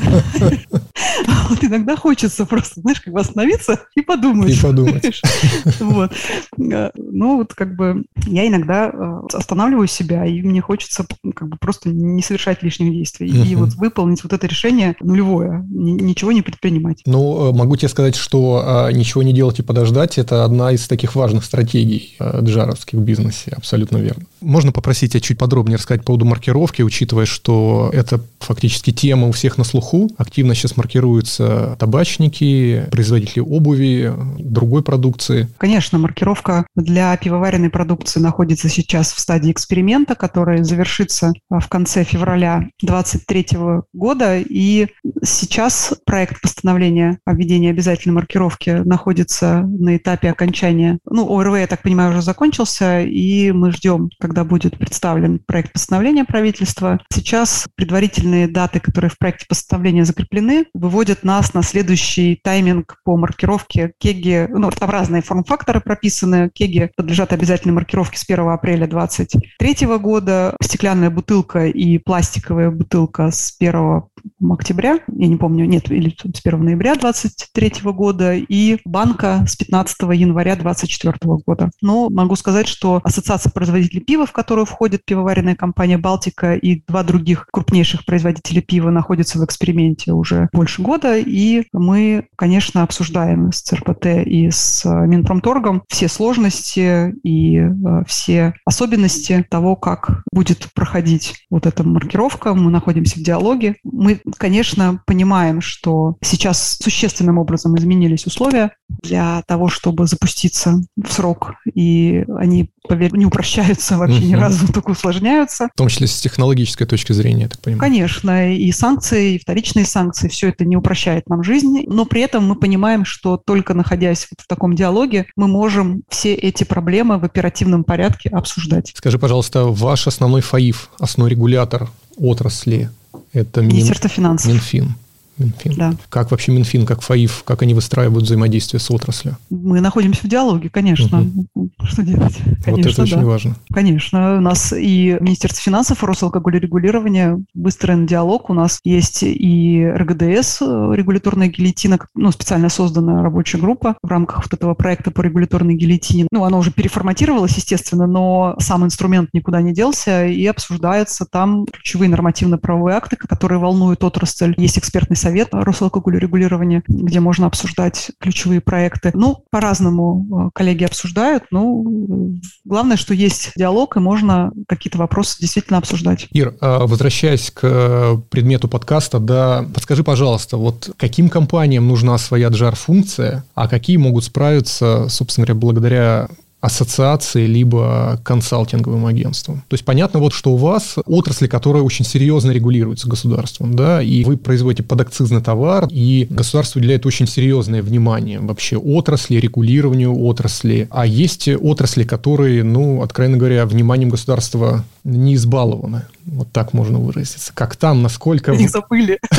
вот 1.49 1.63
иногда 1.63 1.95
хочется 1.95 2.45
просто, 2.45 2.81
знаешь, 2.81 3.01
как 3.01 3.13
бы 3.13 3.19
остановиться 3.19 3.81
и 3.95 4.01
подумать. 4.01 4.57
И 4.57 4.61
подумать. 4.61 5.21
Вот. 5.79 6.11
Э, 6.57 6.91
ну, 6.95 7.37
вот 7.37 7.53
как 7.53 7.75
бы 7.75 8.03
я 8.27 8.47
иногда 8.47 8.89
э, 8.89 9.21
останавливаю 9.33 9.87
себя, 9.87 10.25
и 10.25 10.41
мне 10.41 10.61
хочется 10.61 11.05
как 11.35 11.49
бы 11.49 11.57
просто 11.57 11.89
не 11.89 12.21
совершать 12.21 12.63
лишних 12.63 12.91
действий. 12.91 13.29
И 13.29 13.55
вот 13.55 13.73
выполнить 13.73 14.23
вот 14.23 14.33
это 14.33 14.47
решение 14.47 14.95
нулевое, 15.01 15.65
ничего 15.69 16.31
не 16.31 16.41
предпринимать. 16.41 17.01
Ну, 17.05 17.49
э, 17.49 17.57
могу 17.57 17.75
тебе 17.75 17.89
сказать, 17.89 18.15
что 18.15 18.89
ничего 18.91 19.23
не 19.23 19.33
делать 19.33 19.59
и 19.59 19.63
подождать– 19.63 20.17
это 20.17 20.45
одна 20.45 20.71
из 20.71 20.87
таких 20.87 21.15
важных 21.15 21.43
стратегий 21.43 22.17
джаровских 22.19 22.99
в 22.99 23.01
бизнесе, 23.01 23.51
абсолютно 23.55 23.97
верно. 23.97 24.23
Можно 24.41 24.71
попросить 24.71 25.11
тебя 25.11 25.21
чуть 25.21 25.37
подробнее 25.37 25.77
рассказать 25.77 26.01
по 26.01 26.07
поводу 26.07 26.25
маркировки, 26.25 26.81
учитывая, 26.81 27.25
что 27.25 27.89
это 27.93 28.21
фактически 28.39 28.91
тема 28.91 29.27
у 29.27 29.31
всех 29.31 29.57
на 29.57 29.63
слуху. 29.63 30.09
Активно 30.17 30.55
сейчас 30.55 30.77
маркируются 30.77 31.75
табачники, 31.79 32.85
производители 32.91 33.39
обуви, 33.39 34.13
другой 34.39 34.83
продукции. 34.83 35.47
Конечно, 35.57 35.97
маркировка 35.97 36.65
для 36.75 37.15
пивоваренной 37.17 37.69
продукции 37.69 38.19
находится 38.19 38.69
сейчас 38.69 39.13
в 39.13 39.19
стадии 39.19 39.51
эксперимента, 39.51 40.15
который 40.15 40.63
завершится 40.63 41.33
в 41.49 41.67
конце 41.67 42.03
февраля 42.03 42.69
2023 42.81 43.59
года. 43.93 44.39
И 44.39 44.87
сейчас 45.23 45.93
проект 46.05 46.41
постановления 46.41 47.19
о 47.25 47.33
введении 47.33 47.69
обязательной 47.69 48.15
маркировки 48.15 48.69
находится 48.69 49.61
на 49.61 49.97
этапе 49.97 50.29
окончания. 50.29 50.99
Ну, 51.05 51.27
ОРВ, 51.29 51.57
я 51.57 51.67
так 51.67 51.81
понимаю, 51.81 52.11
уже 52.11 52.21
закончился, 52.21 53.01
и 53.01 53.51
мы 53.51 53.71
ждем, 53.71 54.09
когда 54.19 54.43
будет 54.43 54.77
представлен 54.77 55.39
проект 55.39 55.73
постановления 55.73 56.25
правительства. 56.25 56.99
Сейчас 57.13 57.67
предварительные 57.75 58.47
даты, 58.47 58.79
которые 58.79 59.09
в 59.11 59.17
проекте 59.17 59.45
постановления 59.47 60.05
закреплены, 60.05 60.65
выводят 60.73 61.23
нас 61.23 61.53
на 61.53 61.63
следующий 61.63 62.39
тайминг 62.43 62.97
по 63.03 63.17
маркировке 63.17 63.93
кеги, 63.99 64.47
ну, 64.49 64.69
там 64.71 64.89
разные 64.89 65.21
форм-факторы 65.41 65.81
прописаны. 65.81 66.49
Кеги 66.53 66.91
подлежат 66.95 67.33
обязательной 67.33 67.73
маркировке 67.73 68.17
с 68.17 68.23
1 68.23 68.47
апреля 68.49 68.87
2023 68.87 69.87
года. 69.97 70.55
Стеклянная 70.61 71.09
бутылка 71.09 71.67
и 71.67 71.97
пластиковая 71.97 72.71
бутылка 72.71 73.31
с 73.31 73.55
1 73.59 74.03
октября, 74.51 74.99
я 75.07 75.27
не 75.27 75.37
помню, 75.37 75.65
нет, 75.65 75.91
или 75.91 76.09
с 76.09 76.45
1 76.45 76.63
ноября 76.63 76.95
2023 76.95 77.91
года, 77.91 78.33
и 78.33 78.77
банка 78.85 79.45
с 79.47 79.55
15 79.55 79.97
января 80.13 80.55
2024 80.55 81.17
года. 81.45 81.71
Но 81.81 82.09
могу 82.09 82.35
сказать, 82.35 82.67
что 82.67 83.01
Ассоциация 83.03 83.51
производителей 83.51 84.01
пива, 84.01 84.25
в 84.25 84.31
которую 84.31 84.65
входит 84.65 85.05
пивоваренная 85.05 85.55
компания 85.55 85.97
«Балтика» 85.97 86.55
и 86.55 86.83
два 86.87 87.03
других 87.03 87.47
крупнейших 87.51 88.05
производителя 88.05 88.61
пива 88.61 88.89
находятся 88.89 89.39
в 89.39 89.45
эксперименте 89.45 90.11
уже 90.11 90.49
больше 90.53 90.81
года, 90.81 91.17
и 91.17 91.63
мы, 91.73 92.27
конечно, 92.35 92.83
обсуждаем 92.83 93.51
с 93.51 93.61
ЦРПТ 93.61 94.05
и 94.25 94.49
с 94.51 94.85
Минпромторгом 95.31 95.83
все 95.87 96.09
сложности 96.09 97.13
и 97.23 97.61
все 98.05 98.53
особенности 98.65 99.45
того, 99.49 99.77
как 99.77 100.23
будет 100.33 100.67
проходить 100.73 101.35
вот 101.49 101.65
эта 101.65 101.83
маркировка. 101.83 102.53
Мы 102.53 102.69
находимся 102.69 103.17
в 103.17 103.23
диалоге. 103.23 103.77
Мы, 103.83 104.19
конечно, 104.37 105.01
понимаем, 105.07 105.61
что 105.61 106.17
сейчас 106.21 106.77
существенным 106.81 107.37
образом 107.37 107.77
изменились 107.77 108.25
условия 108.25 108.71
для 109.01 109.41
того, 109.47 109.69
чтобы 109.69 110.05
запуститься 110.05 110.81
в 111.01 111.11
срок, 111.11 111.53
и 111.73 112.25
они, 112.37 112.69
поверь, 112.87 113.13
не 113.13 113.25
упрощаются 113.25 113.97
вообще 113.97 114.25
ни 114.25 114.35
разу, 114.35 114.71
только 114.71 114.91
усложняются. 114.91 115.69
В 115.73 115.77
том 115.77 115.87
числе 115.87 116.07
с 116.07 116.19
технологической 116.19 116.85
точки 116.85 117.13
зрения, 117.13 117.43
я 117.43 117.49
так 117.49 117.61
понимаю. 117.61 117.79
Конечно, 117.79 118.53
и 118.53 118.69
санкции, 118.73 119.35
и 119.35 119.39
вторичные 119.39 119.85
санкции, 119.85 120.27
все 120.27 120.49
это 120.49 120.65
не 120.65 120.75
упрощает 120.75 121.29
нам 121.29 121.41
жизнь, 121.41 121.85
но 121.87 122.05
при 122.05 122.21
этом 122.21 122.45
мы 122.45 122.55
понимаем, 122.55 123.05
что 123.05 123.37
только 123.37 123.73
находясь 123.73 124.27
вот 124.29 124.41
в 124.41 124.47
таком 124.47 124.75
диалоге, 124.75 125.20
мы 125.35 125.47
можем 125.47 126.03
все 126.09 126.33
эти 126.33 126.63
проблемы 126.63 127.17
в 127.17 127.23
оперативном 127.23 127.83
порядке 127.83 128.29
обсуждать. 128.29 128.91
Скажи, 128.95 129.19
пожалуйста, 129.19 129.65
ваш 129.65 130.07
основной 130.07 130.41
ФАИФ, 130.41 130.89
основной 130.99 131.31
регулятор 131.31 131.89
отрасли, 132.17 132.89
это 133.33 133.61
Министерство 133.61 134.07
Мин... 134.07 134.15
финансов. 134.15 134.51
Минфин. 134.51 134.95
Минфин. 135.41 135.73
Да. 135.75 135.93
Как 136.09 136.31
вообще 136.31 136.51
Минфин, 136.51 136.85
как 136.85 137.01
ФАИФ, 137.01 137.43
как 137.45 137.61
они 137.61 137.73
выстраивают 137.73 138.25
взаимодействие 138.25 138.79
с 138.79 138.89
отраслью? 138.91 139.37
Мы 139.49 139.81
находимся 139.81 140.21
в 140.23 140.29
диалоге, 140.29 140.69
конечно. 140.69 141.21
Угу. 141.53 141.69
Что 141.83 142.03
делать? 142.03 142.37
Конечно, 142.63 142.71
вот 142.71 142.93
это 142.93 143.01
очень 143.03 143.19
да. 143.19 143.25
важно. 143.25 143.55
Конечно. 143.73 144.37
У 144.37 144.41
нас 144.41 144.73
и 144.73 145.17
Министерство 145.19 145.61
финансов, 145.61 146.03
Росалкогольрегулирование, 146.03 147.43
выстроен 147.53 148.05
диалог. 148.05 148.49
У 148.49 148.53
нас 148.53 148.79
есть 148.83 149.23
и 149.23 149.85
РГДС, 149.85 150.61
регуляторная 150.61 151.47
гильотина, 151.47 151.99
ну, 152.15 152.31
специально 152.31 152.69
созданная 152.69 153.23
рабочая 153.23 153.57
группа 153.57 153.95
в 154.01 154.07
рамках 154.07 154.43
вот 154.43 154.53
этого 154.53 154.73
проекта 154.73 155.11
по 155.11 155.21
регуляторной 155.21 155.75
гильотине. 155.75 156.27
Ну, 156.31 156.43
она 156.43 156.57
уже 156.57 156.71
переформатировалась, 156.71 157.55
естественно, 157.55 158.07
но 158.07 158.55
сам 158.59 158.85
инструмент 158.85 159.29
никуда 159.33 159.61
не 159.61 159.73
делся 159.73 160.25
и 160.25 160.45
обсуждается 160.45 161.25
там 161.25 161.65
ключевые 161.65 162.09
нормативно-правовые 162.09 162.95
акты, 162.95 163.15
которые 163.15 163.59
волнуют 163.59 164.03
отрасль. 164.03 164.53
Есть 164.57 164.77
экспертный 164.77 165.15
совет 165.15 165.30
Росалкогольрегулирования, 165.51 166.83
где 166.87 167.19
можно 167.19 167.47
обсуждать 167.47 168.11
ключевые 168.19 168.61
проекты. 168.61 169.11
Ну, 169.13 169.43
по-разному 169.49 170.47
э, 170.47 170.49
коллеги 170.53 170.83
обсуждают. 170.83 171.45
Ну, 171.51 172.39
главное, 172.65 172.97
что 172.97 173.13
есть 173.13 173.51
диалог, 173.55 173.97
и 173.97 173.99
можно 173.99 174.51
какие-то 174.67 174.97
вопросы 174.97 175.39
действительно 175.39 175.77
обсуждать. 175.79 176.27
Ир, 176.31 176.55
а 176.61 176.85
возвращаясь 176.85 177.51
к 177.51 178.21
предмету 178.29 178.67
подкаста, 178.67 179.19
да, 179.19 179.65
подскажи, 179.73 180.03
пожалуйста, 180.03 180.57
вот 180.57 180.91
каким 180.97 181.29
компаниям 181.29 181.87
нужна 181.87 182.17
своя 182.17 182.49
джар-функция, 182.49 183.45
а 183.55 183.67
какие 183.67 183.97
могут 183.97 184.23
справиться, 184.25 185.07
собственно 185.09 185.45
говоря, 185.45 185.59
благодаря 185.59 186.27
ассоциации, 186.61 187.47
либо 187.47 188.19
консалтинговым 188.23 189.07
агентством. 189.07 189.63
То 189.67 189.73
есть 189.73 189.83
понятно 189.83 190.19
вот, 190.19 190.31
что 190.31 190.51
у 190.51 190.57
вас 190.57 190.95
отрасли, 191.05 191.47
которая 191.47 191.83
очень 191.83 192.05
серьезно 192.05 192.51
регулируется 192.51 193.09
государством, 193.09 193.75
да, 193.75 194.01
и 194.01 194.23
вы 194.23 194.37
производите 194.37 194.83
подакцизный 194.83 195.41
товар, 195.41 195.87
и 195.89 196.27
государство 196.29 196.79
уделяет 196.79 197.05
очень 197.05 197.27
серьезное 197.27 197.81
внимание 197.81 198.39
вообще 198.39 198.77
отрасли, 198.77 199.35
регулированию 199.35 200.15
отрасли. 200.23 200.87
А 200.91 201.05
есть 201.05 201.47
отрасли, 201.47 202.03
которые, 202.03 202.63
ну, 202.63 203.01
откровенно 203.01 203.37
говоря, 203.37 203.65
вниманием 203.65 204.09
государства 204.09 204.85
не 205.03 205.35
избалованы. 205.35 206.03
Вот 206.25 206.51
так 206.51 206.73
можно 206.73 206.99
выразиться. 206.99 207.51
Как 207.53 207.75
там, 207.75 208.01
насколько... 208.01 208.51
Их 208.53 208.69
забыли. 208.69 209.19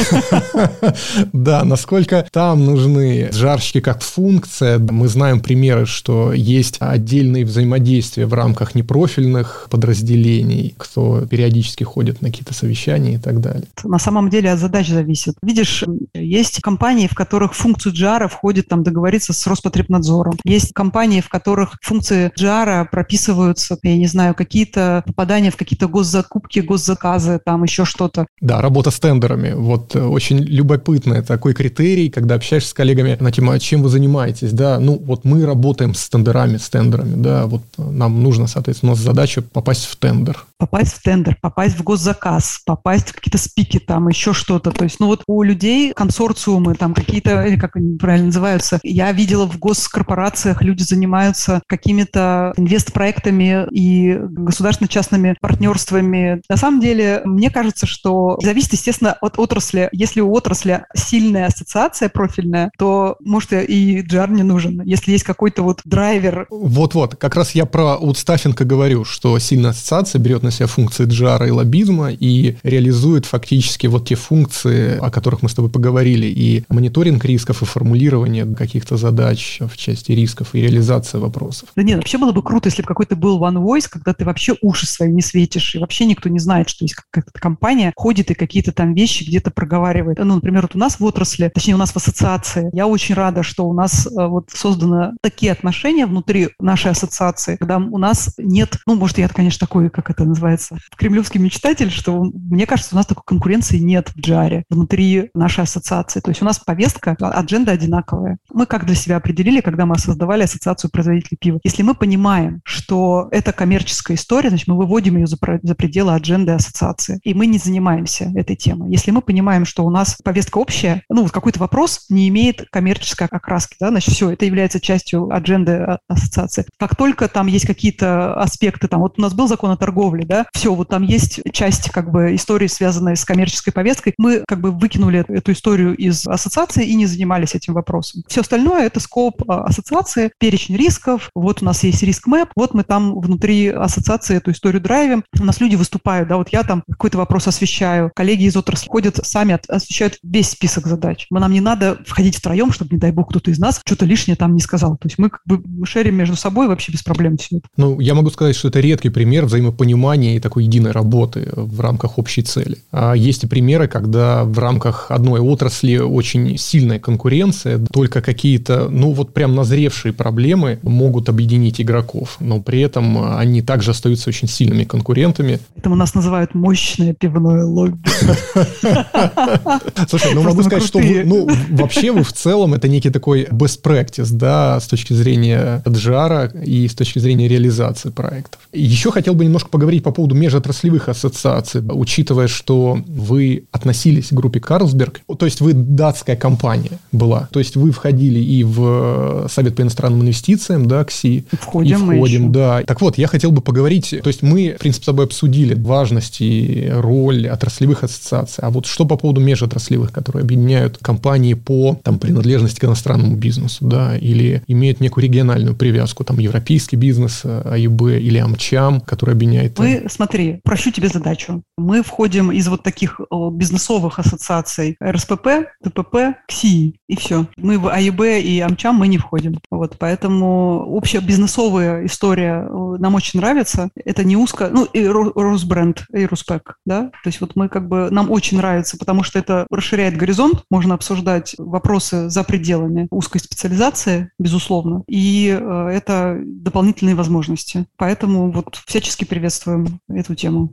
Да, 1.32 1.64
насколько 1.64 2.26
там 2.30 2.64
нужны 2.64 3.30
жарщики 3.32 3.80
как 3.80 4.02
функция. 4.02 4.78
Мы 4.78 5.08
знаем 5.08 5.40
примеры, 5.40 5.86
что 5.86 6.32
есть 6.32 6.76
отдельные 6.80 7.44
взаимодействия 7.44 8.26
в 8.26 8.34
рамках 8.34 8.74
непрофильных 8.74 9.66
подразделений, 9.70 10.74
кто 10.76 11.22
периодически 11.26 11.84
ходит 11.84 12.22
на 12.22 12.28
какие-то 12.28 12.54
совещания 12.54 13.14
и 13.14 13.18
так 13.18 13.40
далее. 13.40 13.66
На 13.84 13.98
самом 13.98 14.30
деле 14.30 14.50
от 14.50 14.58
задач 14.58 14.88
зависит. 14.88 15.34
Видишь, 15.42 15.84
есть 16.14 16.60
компании, 16.60 17.06
в 17.06 17.14
которых 17.14 17.54
функцию 17.54 17.94
джара 17.94 18.28
входит 18.28 18.68
там 18.68 18.82
договориться 18.82 19.32
с 19.32 19.46
Роспотребнадзором. 19.46 20.38
Есть 20.44 20.72
компании, 20.72 21.20
в 21.20 21.28
которых 21.28 21.76
функции 21.82 22.30
джара 22.36 22.88
прописываются, 22.90 23.78
я 23.82 23.96
не 23.96 24.06
знаю, 24.06 24.34
какие-то 24.34 25.02
попадания 25.06 25.50
в 25.50 25.56
какие-то 25.56 25.88
госзакупки, 25.88 26.60
госзаказы, 26.72 27.38
там 27.44 27.64
еще 27.64 27.84
что-то. 27.84 28.26
Да, 28.40 28.62
работа 28.62 28.90
с 28.90 28.98
тендерами. 28.98 29.52
Вот 29.52 29.94
э, 29.94 30.02
очень 30.02 30.38
любопытный 30.38 31.22
такой 31.22 31.52
критерий, 31.52 32.08
когда 32.08 32.36
общаешься 32.36 32.70
с 32.70 32.74
коллегами 32.74 33.16
на 33.20 33.30
тему, 33.30 33.50
а 33.50 33.58
чем 33.58 33.82
вы 33.82 33.90
занимаетесь, 33.90 34.52
да, 34.52 34.78
ну 34.80 34.98
вот 34.98 35.24
мы 35.24 35.44
работаем 35.44 35.94
с 35.94 36.08
тендерами, 36.08 36.56
с 36.56 36.70
тендерами, 36.70 37.14
да, 37.22 37.46
вот 37.46 37.62
нам 37.76 38.22
нужно, 38.22 38.46
соответственно, 38.46 38.92
у 38.92 38.94
нас 38.94 39.04
задача 39.04 39.42
попасть 39.42 39.84
в 39.84 39.96
тендер. 39.96 40.44
Попасть 40.58 40.94
в 40.94 41.02
тендер, 41.02 41.36
попасть 41.40 41.76
в 41.76 41.82
госзаказ, 41.82 42.62
попасть 42.64 43.10
в 43.10 43.14
какие-то 43.14 43.38
спики, 43.38 43.78
там 43.78 44.08
еще 44.08 44.32
что-то. 44.32 44.70
То 44.70 44.84
есть, 44.84 44.98
ну 45.00 45.06
вот 45.08 45.22
у 45.26 45.42
людей 45.42 45.92
консорциумы, 45.92 46.74
там 46.74 46.94
какие-то, 46.94 47.42
или 47.42 47.56
как 47.56 47.76
они 47.76 47.98
правильно 47.98 48.26
называются, 48.26 48.80
я 48.82 49.12
видела 49.12 49.46
в 49.46 49.58
госкорпорациях, 49.58 50.62
люди 50.62 50.82
занимаются 50.82 51.60
какими-то 51.66 52.54
инвестпроектами 52.56 53.66
и 53.70 54.16
государственно-частными 54.18 55.36
партнерствами. 55.40 56.40
На 56.48 56.56
самом 56.62 56.80
деле, 56.80 57.22
мне 57.24 57.50
кажется, 57.50 57.86
что 57.86 58.38
зависит, 58.40 58.72
естественно, 58.72 59.16
от 59.20 59.38
отрасли. 59.38 59.88
Если 59.92 60.20
у 60.20 60.32
отрасли 60.32 60.84
сильная 60.94 61.46
ассоциация 61.46 62.08
профильная, 62.08 62.70
то, 62.78 63.16
может, 63.20 63.52
и 63.52 64.00
джар 64.02 64.30
не 64.30 64.44
нужен. 64.44 64.80
Если 64.82 65.10
есть 65.10 65.24
какой-то 65.24 65.62
вот 65.62 65.80
драйвер. 65.84 66.46
Вот-вот, 66.50 67.16
как 67.16 67.34
раз 67.34 67.56
я 67.56 67.66
про 67.66 67.94
аутстаффинг 67.94 68.62
говорю, 68.62 69.04
что 69.04 69.36
сильная 69.40 69.70
ассоциация 69.70 70.20
берет 70.20 70.44
на 70.44 70.52
себя 70.52 70.68
функции 70.68 71.04
джара 71.04 71.48
и 71.48 71.50
лоббизма 71.50 72.12
и 72.12 72.56
реализует 72.62 73.26
фактически 73.26 73.88
вот 73.88 74.06
те 74.06 74.14
функции, 74.14 74.98
о 74.98 75.10
которых 75.10 75.42
мы 75.42 75.48
с 75.48 75.54
тобой 75.54 75.70
поговорили, 75.70 76.26
и 76.26 76.64
мониторинг 76.68 77.24
рисков, 77.24 77.62
и 77.62 77.64
формулирование 77.64 78.46
каких-то 78.54 78.96
задач 78.96 79.58
в 79.60 79.76
части 79.76 80.12
рисков, 80.12 80.54
и 80.54 80.60
реализация 80.60 81.20
вопросов. 81.20 81.70
Да 81.74 81.82
нет, 81.82 81.96
вообще 81.96 82.18
было 82.18 82.30
бы 82.30 82.42
круто, 82.42 82.68
если 82.68 82.82
бы 82.82 82.88
какой-то 82.88 83.16
был 83.16 83.40
One 83.42 83.60
Voice, 83.62 83.88
когда 83.90 84.14
ты 84.14 84.24
вообще 84.24 84.54
уши 84.62 84.86
свои 84.86 85.10
не 85.10 85.22
светишь, 85.22 85.74
и 85.74 85.78
вообще 85.78 86.04
никто 86.04 86.28
не 86.28 86.38
знает, 86.38 86.51
что 86.68 86.84
есть 86.84 86.94
какая-то 86.94 87.32
компания, 87.38 87.92
ходит 87.96 88.30
и 88.30 88.34
какие-то 88.34 88.72
там 88.72 88.94
вещи 88.94 89.24
где-то 89.24 89.50
проговаривает. 89.50 90.18
Ну, 90.18 90.34
например, 90.36 90.62
вот 90.62 90.74
у 90.74 90.78
нас 90.78 91.00
в 91.00 91.04
отрасли, 91.04 91.48
точнее, 91.48 91.74
у 91.74 91.78
нас 91.78 91.92
в 91.92 91.96
ассоциации, 91.96 92.70
я 92.72 92.86
очень 92.86 93.14
рада, 93.14 93.42
что 93.42 93.66
у 93.66 93.72
нас 93.72 94.06
э, 94.06 94.26
вот 94.26 94.50
созданы 94.50 95.12
такие 95.22 95.52
отношения 95.52 96.06
внутри 96.06 96.50
нашей 96.58 96.90
ассоциации, 96.90 97.56
когда 97.56 97.78
у 97.78 97.98
нас 97.98 98.34
нет, 98.38 98.78
ну, 98.86 98.94
может, 98.94 99.18
я, 99.18 99.28
конечно, 99.28 99.66
такой, 99.66 99.90
как 99.90 100.10
это 100.10 100.24
называется, 100.24 100.78
кремлевский 100.96 101.40
мечтатель, 101.40 101.90
что 101.90 102.22
мне 102.22 102.66
кажется, 102.66 102.94
у 102.94 102.96
нас 102.96 103.06
такой 103.06 103.22
конкуренции 103.24 103.78
нет 103.78 104.10
в 104.10 104.20
джаре 104.20 104.64
внутри 104.68 105.30
нашей 105.34 105.64
ассоциации. 105.64 106.20
То 106.20 106.30
есть 106.30 106.42
у 106.42 106.44
нас 106.44 106.58
повестка, 106.58 107.16
адженда 107.20 107.72
одинаковая. 107.72 108.38
Мы 108.52 108.66
как 108.66 108.86
для 108.86 108.94
себя 108.94 109.16
определили, 109.16 109.60
когда 109.60 109.86
мы 109.86 109.98
создавали 109.98 110.42
ассоциацию 110.42 110.90
производителей 110.90 111.38
пива. 111.40 111.60
Если 111.64 111.82
мы 111.82 111.94
понимаем, 111.94 112.60
что 112.64 113.28
это 113.30 113.52
коммерческая 113.52 114.16
история, 114.16 114.48
значит, 114.48 114.66
мы 114.66 114.76
выводим 114.76 115.16
ее 115.16 115.26
за, 115.26 115.36
за 115.62 115.74
пределы 115.74 116.14
адженды 116.14 116.41
ассоциации. 116.50 117.20
И 117.24 117.34
мы 117.34 117.46
не 117.46 117.58
занимаемся 117.58 118.30
этой 118.34 118.56
темой. 118.56 118.90
Если 118.90 119.10
мы 119.10 119.22
понимаем, 119.22 119.64
что 119.64 119.84
у 119.84 119.90
нас 119.90 120.16
повестка 120.22 120.58
общая, 120.58 121.02
ну, 121.08 121.22
вот 121.22 121.32
какой-то 121.32 121.58
вопрос 121.60 122.06
не 122.08 122.28
имеет 122.28 122.66
коммерческой 122.70 123.28
окраски, 123.30 123.76
да, 123.80 123.90
значит, 123.90 124.14
все, 124.14 124.30
это 124.30 124.44
является 124.44 124.80
частью 124.80 125.32
адженды 125.32 125.72
а, 125.72 125.98
ассоциации. 126.08 126.66
Как 126.78 126.96
только 126.96 127.28
там 127.28 127.46
есть 127.46 127.66
какие-то 127.66 128.34
аспекты, 128.34 128.88
там, 128.88 129.00
вот 129.00 129.18
у 129.18 129.22
нас 129.22 129.34
был 129.34 129.48
закон 129.48 129.70
о 129.70 129.76
торговле, 129.76 130.24
да, 130.24 130.46
все, 130.52 130.74
вот 130.74 130.88
там 130.88 131.02
есть 131.02 131.40
часть, 131.52 131.90
как 131.90 132.10
бы, 132.10 132.34
истории, 132.34 132.66
связанной 132.66 133.16
с 133.16 133.24
коммерческой 133.24 133.72
повесткой, 133.72 134.14
мы, 134.18 134.44
как 134.46 134.60
бы, 134.60 134.70
выкинули 134.70 135.24
эту 135.28 135.52
историю 135.52 135.96
из 135.96 136.26
ассоциации 136.26 136.86
и 136.86 136.94
не 136.94 137.06
занимались 137.06 137.54
этим 137.54 137.74
вопросом. 137.74 138.22
Все 138.28 138.40
остальное– 138.40 138.86
это 138.86 139.00
скоп 139.00 139.42
а, 139.48 139.64
ассоциации, 139.64 140.32
перечень 140.38 140.76
рисков, 140.76 141.30
вот 141.34 141.62
у 141.62 141.64
нас 141.64 141.82
есть 141.84 142.02
риск 142.02 142.26
мэп, 142.26 142.50
вот 142.56 142.74
мы 142.74 142.84
там 142.84 143.18
внутри 143.18 143.68
ассоциации 143.68 144.36
эту 144.36 144.50
историю 144.50 144.80
драйвим, 144.80 145.24
у 145.40 145.44
нас 145.44 145.60
люди 145.60 145.76
выступают, 145.76 146.28
да, 146.32 146.38
вот 146.38 146.48
я 146.48 146.62
там 146.62 146.82
какой-то 146.88 147.18
вопрос 147.18 147.46
освещаю, 147.46 148.10
коллеги 148.14 148.44
из 148.44 148.56
отрасли 148.56 148.88
ходят 148.88 149.18
сами, 149.22 149.58
освещают 149.68 150.18
весь 150.22 150.48
список 150.48 150.86
задач. 150.86 151.26
Нам 151.30 151.52
не 151.52 151.60
надо 151.60 151.98
входить 152.06 152.36
втроем, 152.36 152.72
чтобы, 152.72 152.94
не 152.94 152.98
дай 152.98 153.12
бог, 153.12 153.28
кто-то 153.28 153.50
из 153.50 153.58
нас 153.58 153.82
что-то 153.84 154.06
лишнее 154.06 154.34
там 154.34 154.54
не 154.54 154.60
сказал. 154.60 154.96
То 154.96 155.08
есть 155.08 155.18
мы 155.18 155.28
как 155.28 155.42
бы 155.44 155.62
шерим 155.84 156.14
между 156.14 156.36
собой 156.36 156.68
вообще 156.68 156.90
без 156.90 157.02
проблем 157.02 157.36
все 157.36 157.58
это. 157.58 157.68
Ну, 157.76 158.00
я 158.00 158.14
могу 158.14 158.30
сказать, 158.30 158.56
что 158.56 158.68
это 158.68 158.80
редкий 158.80 159.10
пример 159.10 159.44
взаимопонимания 159.44 160.36
и 160.36 160.40
такой 160.40 160.64
единой 160.64 160.92
работы 160.92 161.50
в 161.54 161.80
рамках 161.80 162.16
общей 162.16 162.40
цели. 162.40 162.78
А 162.92 163.12
есть 163.12 163.44
и 163.44 163.46
примеры, 163.46 163.86
когда 163.86 164.44
в 164.44 164.58
рамках 164.58 165.10
одной 165.10 165.40
отрасли 165.40 165.98
очень 165.98 166.56
сильная 166.56 166.98
конкуренция, 166.98 167.78
только 167.92 168.22
какие-то, 168.22 168.88
ну 168.88 169.12
вот 169.12 169.34
прям 169.34 169.54
назревшие 169.54 170.14
проблемы 170.14 170.78
могут 170.82 171.28
объединить 171.28 171.78
игроков, 171.78 172.36
но 172.40 172.62
при 172.62 172.80
этом 172.80 173.36
они 173.36 173.60
также 173.60 173.90
остаются 173.90 174.30
очень 174.30 174.48
сильными 174.48 174.84
конкурентами. 174.84 175.60
Это 175.76 175.90
у 175.90 175.94
нас 175.94 176.14
называют 176.22 176.54
мощное 176.54 177.14
пивное 177.14 177.64
лобби. 177.64 177.98
Слушай, 180.08 180.34
ну 180.34 180.42
могу 180.42 180.62
сказать, 180.62 180.84
что 180.84 181.00
ну, 181.00 181.48
вообще 181.70 182.12
вы 182.12 182.22
в 182.22 182.32
целом 182.32 182.74
это 182.74 182.86
некий 182.86 183.10
такой 183.10 183.44
best 183.44 183.82
practice, 183.82 184.28
да, 184.30 184.78
с 184.78 184.86
точки 184.86 185.14
зрения 185.14 185.82
джара 185.88 186.46
и 186.46 186.86
с 186.86 186.94
точки 186.94 187.18
зрения 187.18 187.48
реализации 187.48 188.10
проектов. 188.10 188.60
Еще 188.72 189.10
хотел 189.10 189.34
бы 189.34 189.44
немножко 189.44 189.68
поговорить 189.68 190.04
по 190.04 190.12
поводу 190.12 190.36
межотраслевых 190.36 191.08
ассоциаций, 191.08 191.82
учитывая, 191.90 192.46
что 192.46 192.98
вы 193.08 193.64
относились 193.72 194.28
к 194.28 194.32
группе 194.32 194.60
Карлсберг, 194.60 195.22
то 195.36 195.44
есть 195.44 195.60
вы 195.60 195.72
датская 195.72 196.36
компания 196.36 197.00
была, 197.10 197.48
то 197.50 197.58
есть 197.58 197.74
вы 197.74 197.90
входили 197.90 198.38
и 198.38 198.62
в 198.62 199.48
Совет 199.50 199.74
по 199.74 199.82
иностранным 199.82 200.22
инвестициям, 200.22 200.86
да, 200.86 201.04
КСИ. 201.04 201.44
Входим 201.52 202.12
и 202.12 202.16
входим, 202.16 202.52
да. 202.52 202.82
Так 202.86 203.00
вот, 203.00 203.18
я 203.18 203.26
хотел 203.26 203.50
бы 203.50 203.60
поговорить, 203.60 204.14
то 204.22 204.28
есть 204.28 204.42
мы, 204.42 204.76
в 204.76 204.78
принципе, 204.78 205.02
с 205.02 205.06
тобой 205.06 205.24
обсудили 205.24 205.74
важность 205.74 206.11
и 206.20 206.88
роль 206.90 207.48
отраслевых 207.48 208.04
ассоциаций, 208.04 208.62
а 208.64 208.70
вот 208.70 208.86
что 208.86 209.04
по 209.04 209.16
поводу 209.16 209.40
межотраслевых, 209.40 210.12
которые 210.12 210.42
объединяют 210.42 210.98
компании 210.98 211.54
по 211.54 211.98
там, 212.02 212.18
принадлежности 212.18 212.80
к 212.80 212.84
иностранному 212.84 213.36
бизнесу, 213.36 213.86
да, 213.86 214.16
или 214.16 214.62
имеют 214.66 215.00
некую 215.00 215.24
региональную 215.24 215.76
привязку, 215.76 216.24
там, 216.24 216.38
европейский 216.38 216.96
бизнес, 216.96 217.42
АИБ 217.44 218.02
или 218.02 218.38
Амчам, 218.38 219.00
который 219.00 219.34
объединяет... 219.34 219.78
Мы, 219.78 220.06
смотри, 220.08 220.60
прощу 220.64 220.90
тебе 220.90 221.08
задачу. 221.08 221.62
Мы 221.76 222.02
входим 222.02 222.50
из 222.52 222.68
вот 222.68 222.82
таких 222.82 223.20
бизнесовых 223.52 224.18
ассоциаций 224.18 224.96
РСПП, 225.02 225.48
ТПП, 225.82 226.36
КСИ, 226.48 226.96
и 227.08 227.16
все. 227.16 227.46
Мы 227.56 227.78
в 227.78 227.88
АИБ 227.88 228.20
и 228.42 228.60
Амчам 228.60 228.96
мы 228.96 229.08
не 229.08 229.18
входим. 229.18 229.58
Вот, 229.70 229.96
поэтому 229.98 230.84
общая 230.86 231.20
бизнесовая 231.20 232.06
история 232.06 232.66
э, 232.68 232.96
нам 232.98 233.14
очень 233.14 233.40
нравится. 233.40 233.90
Это 234.04 234.24
не 234.24 234.36
узко, 234.36 234.70
ну, 234.72 234.84
и 234.84 235.06
Росбренд, 235.06 236.01
и 236.14 236.26
Руспек, 236.26 236.78
да, 236.84 237.10
то 237.22 237.28
есть 237.28 237.40
вот 237.40 237.56
мы 237.56 237.68
как 237.68 237.88
бы, 237.88 238.08
нам 238.10 238.30
очень 238.30 238.56
нравится, 238.56 238.96
потому 238.96 239.22
что 239.22 239.38
это 239.38 239.66
расширяет 239.70 240.16
горизонт, 240.16 240.64
можно 240.70 240.94
обсуждать 240.94 241.54
вопросы 241.58 242.28
за 242.30 242.44
пределами 242.44 243.08
узкой 243.10 243.38
специализации, 243.38 244.30
безусловно, 244.38 245.02
и 245.08 245.56
э, 245.58 245.88
это 245.92 246.38
дополнительные 246.44 247.14
возможности. 247.14 247.86
Поэтому 247.96 248.50
вот 248.50 248.80
всячески 248.86 249.24
приветствуем 249.24 250.00
эту 250.08 250.34
тему. 250.34 250.72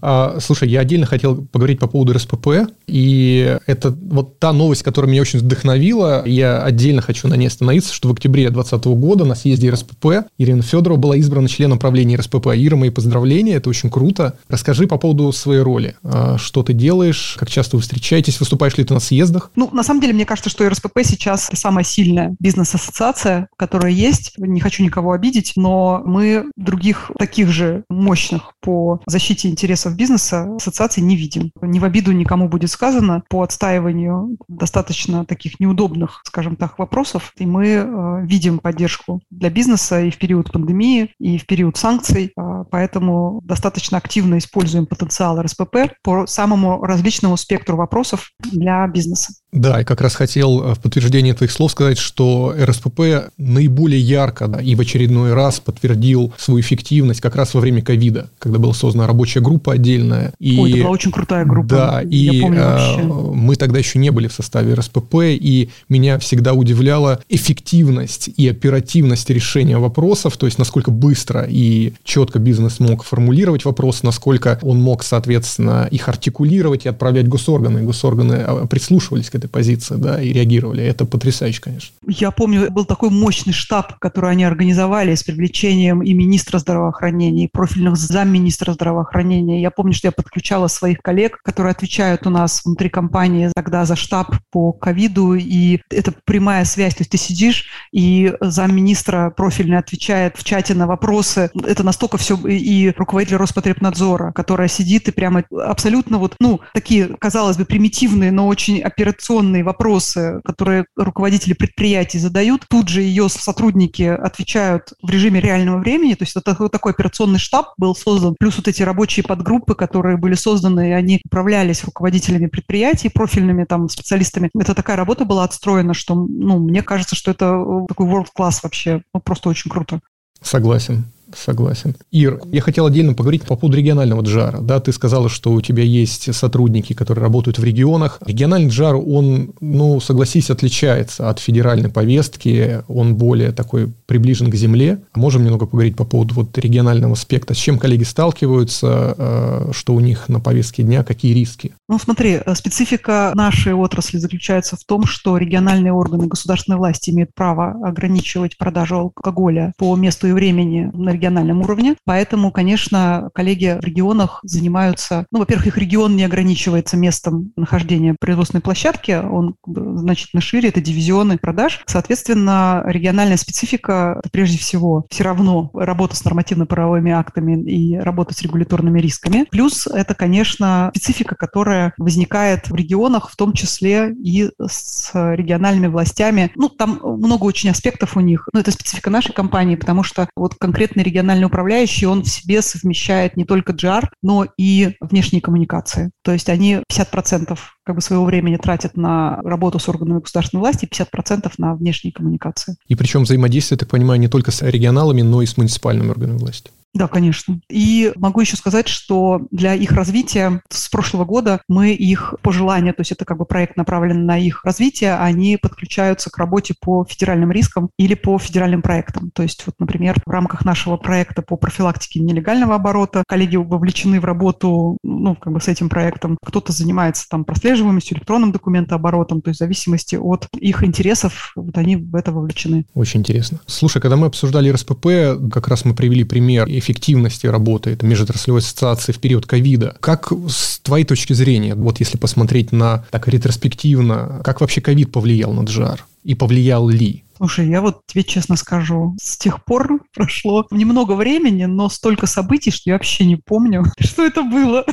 А, 0.00 0.38
слушай, 0.40 0.68
я 0.68 0.80
отдельно 0.80 1.06
хотел 1.06 1.44
поговорить 1.46 1.78
по 1.78 1.88
поводу 1.88 2.12
РСПП, 2.12 2.48
и 2.86 3.58
это 3.66 3.90
вот 3.90 4.38
та 4.38 4.52
новость, 4.52 4.82
которая 4.82 5.10
меня 5.10 5.22
очень 5.22 5.38
вдохновила. 5.38 6.24
Я 6.26 6.62
отдельно 6.62 7.02
хочу 7.02 7.28
на 7.28 7.34
ней 7.34 7.46
остановиться, 7.46 7.92
что 7.92 8.08
в 8.08 8.12
октябре 8.12 8.50
2020 8.50 8.86
года 8.86 9.24
на 9.24 9.34
съезде 9.34 9.70
РСПП 9.70 10.26
Ирина 10.38 10.62
Федорова 10.62 10.98
была 10.98 11.16
избрана 11.16 11.48
членом 11.48 11.78
правления 11.78 12.16
РСПП. 12.16 12.48
Ира, 12.54 12.76
мои 12.76 12.90
поздравления, 12.90 13.54
это 13.54 13.70
очень 13.70 13.90
круто. 13.90 14.31
Расскажи 14.48 14.86
по 14.86 14.98
поводу 14.98 15.32
своей 15.32 15.60
роли. 15.60 15.96
А, 16.02 16.38
что 16.38 16.62
ты 16.62 16.72
делаешь, 16.72 17.36
как 17.38 17.50
часто 17.50 17.76
вы 17.76 17.82
встречаетесь, 17.82 18.40
выступаешь 18.40 18.76
ли 18.76 18.84
ты 18.84 18.94
на 18.94 19.00
съездах? 19.00 19.50
Ну, 19.56 19.68
на 19.72 19.82
самом 19.82 20.00
деле, 20.00 20.12
мне 20.12 20.26
кажется, 20.26 20.50
что 20.50 20.68
РСПП 20.68 21.00
сейчас 21.04 21.50
самая 21.52 21.84
сильная 21.84 22.34
бизнес-ассоциация, 22.38 23.48
которая 23.56 23.92
есть. 23.92 24.34
Не 24.38 24.60
хочу 24.60 24.82
никого 24.82 25.12
обидеть, 25.12 25.52
но 25.56 26.02
мы 26.04 26.46
других 26.56 27.10
таких 27.18 27.48
же 27.48 27.84
мощных 27.88 28.52
по 28.60 29.00
защите 29.06 29.48
интересов 29.48 29.96
бизнеса 29.96 30.48
ассоциаций 30.56 31.02
не 31.02 31.16
видим. 31.16 31.50
Не 31.60 31.80
в 31.80 31.84
обиду 31.84 32.12
никому 32.12 32.48
будет 32.48 32.70
сказано 32.70 33.22
по 33.28 33.42
отстаиванию 33.42 34.36
достаточно 34.48 35.24
таких 35.24 35.60
неудобных, 35.60 36.22
скажем 36.24 36.56
так, 36.56 36.78
вопросов. 36.78 37.32
И 37.36 37.46
мы 37.46 37.66
э, 37.66 38.26
видим 38.26 38.58
поддержку 38.58 39.20
для 39.30 39.50
бизнеса 39.50 40.00
и 40.00 40.10
в 40.10 40.18
период 40.18 40.52
пандемии, 40.52 41.14
и 41.18 41.38
в 41.38 41.46
период 41.46 41.76
санкций. 41.76 42.32
Э, 42.36 42.64
поэтому 42.70 43.40
достаточно 43.44 43.98
активно 43.98 44.21
используем 44.38 44.86
потенциал 44.86 45.40
РСПП 45.40 45.92
по 46.02 46.26
самому 46.26 46.82
различному 46.84 47.36
спектру 47.36 47.76
вопросов 47.76 48.32
для 48.52 48.86
бизнеса. 48.86 49.32
Да, 49.52 49.82
и 49.82 49.84
как 49.84 50.00
раз 50.00 50.14
хотел 50.14 50.62
э, 50.62 50.74
в 50.74 50.80
подтверждение 50.80 51.34
твоих 51.34 51.52
слов 51.52 51.72
сказать, 51.72 51.98
что 51.98 52.54
РСПП 52.58 53.30
наиболее 53.36 54.00
ярко 54.00 54.48
да, 54.48 54.62
и 54.62 54.74
в 54.74 54.80
очередной 54.80 55.34
раз 55.34 55.60
подтвердил 55.60 56.32
свою 56.38 56.60
эффективность 56.60 57.20
как 57.20 57.36
раз 57.36 57.52
во 57.52 57.60
время 57.60 57.82
ковида, 57.82 58.30
когда 58.38 58.58
была 58.58 58.72
создана 58.72 59.06
рабочая 59.06 59.40
группа 59.40 59.74
отдельная. 59.74 60.32
И, 60.38 60.58
Ой, 60.58 60.70
это 60.70 60.80
была 60.80 60.90
очень 60.90 61.12
крутая 61.12 61.44
группа. 61.44 61.68
Да, 61.68 62.00
Я 62.00 62.32
и 62.32 62.40
помню 62.40 62.60
э, 62.60 63.02
мы 63.34 63.56
тогда 63.56 63.78
еще 63.78 63.98
не 63.98 64.08
были 64.08 64.28
в 64.28 64.32
составе 64.32 64.72
РСПП, 64.72 65.16
и 65.22 65.68
меня 65.90 66.18
всегда 66.18 66.54
удивляла 66.54 67.20
эффективность 67.28 68.30
и 68.34 68.48
оперативность 68.48 69.28
решения 69.28 69.76
вопросов, 69.76 70.38
то 70.38 70.46
есть 70.46 70.58
насколько 70.58 70.90
быстро 70.90 71.46
и 71.46 71.92
четко 72.04 72.38
бизнес 72.38 72.80
мог 72.80 73.04
формулировать 73.04 73.66
вопрос, 73.66 74.02
насколько 74.12 74.58
он 74.62 74.78
мог, 74.80 75.02
соответственно, 75.02 75.88
их 75.90 76.06
артикулировать 76.06 76.84
и 76.84 76.88
отправлять 76.88 77.28
госорганы. 77.28 77.82
Госорганы 77.82 78.34
а, 78.46 78.66
прислушивались 78.66 79.30
к 79.30 79.34
этой 79.34 79.48
позиции, 79.48 79.94
да, 79.96 80.20
и 80.20 80.34
реагировали. 80.34 80.84
Это 80.84 81.06
потрясающе, 81.06 81.62
конечно. 81.62 81.94
Я 82.06 82.30
помню, 82.30 82.70
был 82.70 82.84
такой 82.84 83.08
мощный 83.08 83.54
штаб, 83.54 83.98
который 83.98 84.30
они 84.30 84.44
организовали 84.44 85.14
с 85.14 85.22
привлечением 85.22 86.02
и 86.02 86.12
министра 86.12 86.58
здравоохранения, 86.58 87.44
и 87.44 87.48
профильных 87.50 87.96
замминистра 87.96 88.74
здравоохранения. 88.74 89.62
Я 89.62 89.70
помню, 89.70 89.94
что 89.94 90.08
я 90.08 90.12
подключала 90.12 90.68
своих 90.68 90.98
коллег, 91.00 91.40
которые 91.42 91.70
отвечают 91.70 92.26
у 92.26 92.30
нас 92.30 92.62
внутри 92.66 92.90
компании 92.90 93.50
тогда 93.56 93.86
за 93.86 93.96
штаб 93.96 94.36
по 94.50 94.72
ковиду, 94.72 95.34
и 95.34 95.80
это 95.88 96.12
прямая 96.26 96.66
связь. 96.66 96.94
То 96.96 97.00
есть 97.00 97.10
ты 97.10 97.16
сидишь, 97.16 97.64
и 97.92 98.34
замминистра 98.42 99.32
профильный 99.34 99.78
отвечает 99.78 100.36
в 100.36 100.44
чате 100.44 100.74
на 100.74 100.86
вопросы. 100.86 101.50
Это 101.64 101.82
настолько 101.82 102.18
все... 102.18 102.36
И 102.46 102.92
руководитель 102.94 103.36
Роспотребнадзора, 103.36 104.01
которая 104.32 104.68
сидит 104.68 105.08
и 105.08 105.12
прямо 105.12 105.44
абсолютно 105.50 106.18
вот, 106.18 106.36
ну, 106.40 106.60
такие, 106.74 107.08
казалось 107.18 107.56
бы, 107.56 107.64
примитивные, 107.64 108.32
но 108.32 108.46
очень 108.46 108.80
операционные 108.80 109.64
вопросы, 109.64 110.40
которые 110.44 110.84
руководители 110.96 111.52
предприятий 111.52 112.18
задают, 112.18 112.66
тут 112.68 112.88
же 112.88 113.02
ее 113.02 113.28
сотрудники 113.28 114.02
отвечают 114.02 114.92
в 115.02 115.10
режиме 115.10 115.40
реального 115.40 115.78
времени. 115.78 116.14
То 116.14 116.24
есть 116.24 116.36
это 116.36 116.56
вот 116.58 116.72
такой 116.72 116.92
операционный 116.92 117.38
штаб 117.38 117.74
был 117.76 117.94
создан, 117.94 118.34
плюс 118.38 118.56
вот 118.56 118.68
эти 118.68 118.82
рабочие 118.82 119.24
подгруппы, 119.24 119.74
которые 119.74 120.16
были 120.16 120.34
созданы, 120.34 120.90
и 120.90 120.92
они 120.92 121.20
управлялись 121.24 121.84
руководителями 121.84 122.46
предприятий, 122.46 123.08
профильными 123.08 123.64
там 123.64 123.88
специалистами. 123.88 124.50
Это 124.58 124.74
такая 124.74 124.96
работа 124.96 125.24
была 125.24 125.44
отстроена, 125.44 125.94
что, 125.94 126.14
ну, 126.14 126.58
мне 126.58 126.82
кажется, 126.82 127.16
что 127.16 127.30
это 127.30 127.46
э, 127.46 127.86
такой 127.88 128.06
world 128.06 128.28
class 128.36 128.60
вообще, 128.62 129.02
ну, 129.14 129.20
просто 129.20 129.48
очень 129.48 129.70
круто. 129.70 130.00
Согласен. 130.40 131.04
Согласен. 131.36 131.96
Ир, 132.10 132.40
я 132.50 132.60
хотел 132.60 132.86
отдельно 132.86 133.14
поговорить 133.14 133.42
по 133.42 133.56
поводу 133.56 133.78
регионального 133.78 134.22
джара. 134.22 134.60
Да, 134.60 134.80
ты 134.80 134.92
сказала, 134.92 135.28
что 135.28 135.52
у 135.52 135.60
тебя 135.60 135.82
есть 135.82 136.34
сотрудники, 136.34 136.92
которые 136.92 137.22
работают 137.22 137.58
в 137.58 137.64
регионах. 137.64 138.18
Региональный 138.24 138.70
джар, 138.70 138.96
он, 138.96 139.52
ну, 139.60 140.00
согласись, 140.00 140.50
отличается 140.50 141.28
от 141.28 141.38
федеральной 141.38 141.88
повестки. 141.88 142.82
Он 142.88 143.16
более 143.16 143.52
такой 143.52 143.92
приближен 144.06 144.50
к 144.50 144.54
земле. 144.54 145.00
Можем 145.14 145.44
немного 145.44 145.66
поговорить 145.66 145.96
по 145.96 146.04
поводу 146.04 146.34
вот 146.34 146.56
регионального 146.58 147.14
аспекта. 147.14 147.54
С 147.54 147.58
чем 147.58 147.78
коллеги 147.78 148.04
сталкиваются, 148.04 149.14
э, 149.16 149.70
что 149.72 149.94
у 149.94 150.00
них 150.00 150.28
на 150.28 150.40
повестке 150.40 150.82
дня, 150.82 151.04
какие 151.04 151.32
риски? 151.32 151.74
Ну, 151.88 151.98
смотри, 151.98 152.40
э, 152.44 152.54
специфика 152.54 153.32
нашей 153.34 153.74
отрасли 153.74 154.18
заключается 154.18 154.76
в 154.76 154.84
том, 154.84 155.04
что 155.04 155.36
региональные 155.36 155.92
органы 155.92 156.26
государственной 156.26 156.78
власти 156.78 157.10
имеют 157.10 157.34
право 157.34 157.76
ограничивать 157.86 158.58
продажу 158.58 158.96
алкоголя 158.96 159.72
по 159.78 159.94
месту 159.96 160.28
и 160.28 160.32
времени 160.32 160.90
на 160.92 161.10
региональном 161.22 161.62
уровне. 161.62 161.94
Поэтому, 162.04 162.50
конечно, 162.50 163.30
коллеги 163.34 163.78
в 163.80 163.84
регионах 163.84 164.40
занимаются... 164.42 165.26
Ну, 165.30 165.38
во-первых, 165.38 165.68
их 165.68 165.78
регион 165.78 166.16
не 166.16 166.24
ограничивается 166.24 166.96
местом 166.96 167.52
нахождения 167.56 168.16
производственной 168.18 168.60
площадки, 168.60 169.12
он 169.12 169.54
значительно 169.64 170.42
шире, 170.42 170.70
это 170.70 170.80
дивизионы 170.80 171.38
продаж. 171.38 171.82
Соответственно, 171.86 172.82
региональная 172.86 173.36
специфика– 173.36 174.16
это 174.18 174.30
прежде 174.30 174.58
всего 174.58 175.06
все 175.10 175.24
равно 175.24 175.70
работа 175.74 176.16
с 176.16 176.24
нормативно-правовыми 176.24 177.12
актами 177.12 177.62
и 177.70 177.96
работа 177.96 178.34
с 178.34 178.42
регуляторными 178.42 179.00
рисками. 179.00 179.46
Плюс 179.50 179.86
это, 179.86 180.14
конечно, 180.14 180.90
специфика, 180.94 181.36
которая 181.36 181.94
возникает 181.98 182.68
в 182.68 182.74
регионах, 182.74 183.30
в 183.30 183.36
том 183.36 183.52
числе 183.52 184.12
и 184.12 184.50
с 184.60 185.10
региональными 185.14 185.86
властями. 185.86 186.50
Ну, 186.56 186.68
там 186.68 186.98
много 187.02 187.44
очень 187.44 187.70
аспектов 187.70 188.16
у 188.16 188.20
них. 188.20 188.48
Но 188.52 188.60
это 188.60 188.72
специфика 188.72 189.10
нашей 189.10 189.32
компании, 189.32 189.76
потому 189.76 190.02
что 190.02 190.28
вот 190.36 190.56
конкретный 190.56 191.04
региональный 191.12 191.44
управляющий, 191.44 192.06
он 192.06 192.22
в 192.22 192.28
себе 192.28 192.62
совмещает 192.62 193.36
не 193.36 193.44
только 193.44 193.72
GR, 193.72 194.04
но 194.22 194.46
и 194.56 194.96
внешние 195.00 195.42
коммуникации. 195.42 196.10
То 196.22 196.32
есть 196.32 196.48
они 196.48 196.80
50% 196.90 197.58
как 197.84 197.94
бы 197.94 198.00
своего 198.00 198.24
времени 198.24 198.56
тратят 198.56 198.96
на 198.96 199.40
работу 199.42 199.78
с 199.78 199.88
органами 199.88 200.20
государственной 200.20 200.60
власти, 200.60 200.88
50% 200.90 201.52
на 201.58 201.74
внешние 201.74 202.12
коммуникации. 202.12 202.76
И 202.88 202.94
причем 202.94 203.24
взаимодействие, 203.24 203.76
я 203.76 203.80
так 203.80 203.90
понимаю, 203.90 204.18
не 204.18 204.28
только 204.28 204.50
с 204.50 204.62
регионалами, 204.62 205.22
но 205.22 205.42
и 205.42 205.46
с 205.46 205.56
муниципальными 205.56 206.10
органами 206.10 206.38
власти. 206.38 206.70
Да, 206.94 207.08
конечно. 207.08 207.58
И 207.70 208.12
могу 208.16 208.40
еще 208.40 208.56
сказать, 208.56 208.86
что 208.86 209.46
для 209.50 209.74
их 209.74 209.92
развития 209.92 210.62
с 210.68 210.88
прошлого 210.88 211.24
года 211.24 211.62
мы 211.66 211.92
их 211.92 212.34
пожелания, 212.42 212.92
то 212.92 213.00
есть 213.00 213.12
это 213.12 213.24
как 213.24 213.38
бы 213.38 213.46
проект 213.46 213.76
направлен 213.76 214.26
на 214.26 214.38
их 214.38 214.64
развитие, 214.64 215.16
они 215.16 215.56
подключаются 215.56 216.30
к 216.30 216.36
работе 216.36 216.74
по 216.78 217.04
федеральным 217.08 217.50
рискам 217.50 217.88
или 217.98 218.14
по 218.14 218.38
федеральным 218.38 218.82
проектам. 218.82 219.30
То 219.34 219.42
есть 219.42 219.64
вот, 219.64 219.74
например, 219.78 220.20
в 220.26 220.30
рамках 220.30 220.66
нашего 220.66 220.98
проекта 220.98 221.40
по 221.40 221.56
профилактике 221.56 222.20
нелегального 222.20 222.74
оборота 222.74 223.24
коллеги 223.26 223.56
вовлечены 223.56 224.20
в 224.20 224.24
работу 224.24 224.98
ну, 225.02 225.34
как 225.34 225.52
бы 225.52 225.60
с 225.60 225.68
этим 225.68 225.88
проектом. 225.88 226.36
Кто-то 226.44 226.72
занимается 226.72 227.26
там 227.28 227.44
прослеживаемостью, 227.44 228.18
электронным 228.18 228.52
документооборотом, 228.52 229.40
то 229.40 229.48
есть 229.48 229.58
в 229.58 229.64
зависимости 229.64 230.16
от 230.16 230.46
их 230.58 230.84
интересов, 230.84 231.52
вот 231.56 231.76
они 231.78 231.96
в 231.96 232.14
это 232.14 232.32
вовлечены. 232.32 232.84
Очень 232.94 233.20
интересно. 233.20 233.60
Слушай, 233.66 234.02
когда 234.02 234.16
мы 234.16 234.26
обсуждали 234.26 234.70
РСПП, 234.70 235.50
как 235.50 235.68
раз 235.68 235.84
мы 235.84 235.94
привели 235.94 236.24
пример 236.24 236.68
эффективности 236.82 237.46
работы 237.46 237.90
этой 237.90 238.08
межотраслевой 238.08 238.60
ассоциации 238.60 239.12
в 239.12 239.18
период 239.18 239.46
ковида. 239.46 239.96
Как 240.00 240.32
с 240.48 240.80
твоей 240.80 241.04
точки 241.04 241.32
зрения, 241.32 241.74
вот 241.74 242.00
если 242.00 242.18
посмотреть 242.18 242.72
на 242.72 243.04
так 243.10 243.28
ретроспективно, 243.28 244.40
как 244.44 244.60
вообще 244.60 244.80
ковид 244.80 245.12
повлиял 245.12 245.52
на 245.52 245.64
джар? 245.64 246.04
И 246.22 246.34
повлиял 246.34 246.88
ли? 246.88 247.24
Слушай, 247.42 247.68
я 247.70 247.80
вот 247.80 248.02
тебе 248.06 248.22
честно 248.22 248.54
скажу, 248.54 249.16
с 249.20 249.36
тех 249.36 249.64
пор 249.64 250.00
прошло 250.14 250.64
немного 250.70 251.14
времени, 251.14 251.64
но 251.64 251.88
столько 251.88 252.26
событий, 252.26 252.70
что 252.70 252.82
я 252.90 252.94
вообще 252.94 253.24
не 253.24 253.34
помню, 253.34 253.84
что 253.98 254.24
это 254.24 254.44
было. 254.44 254.84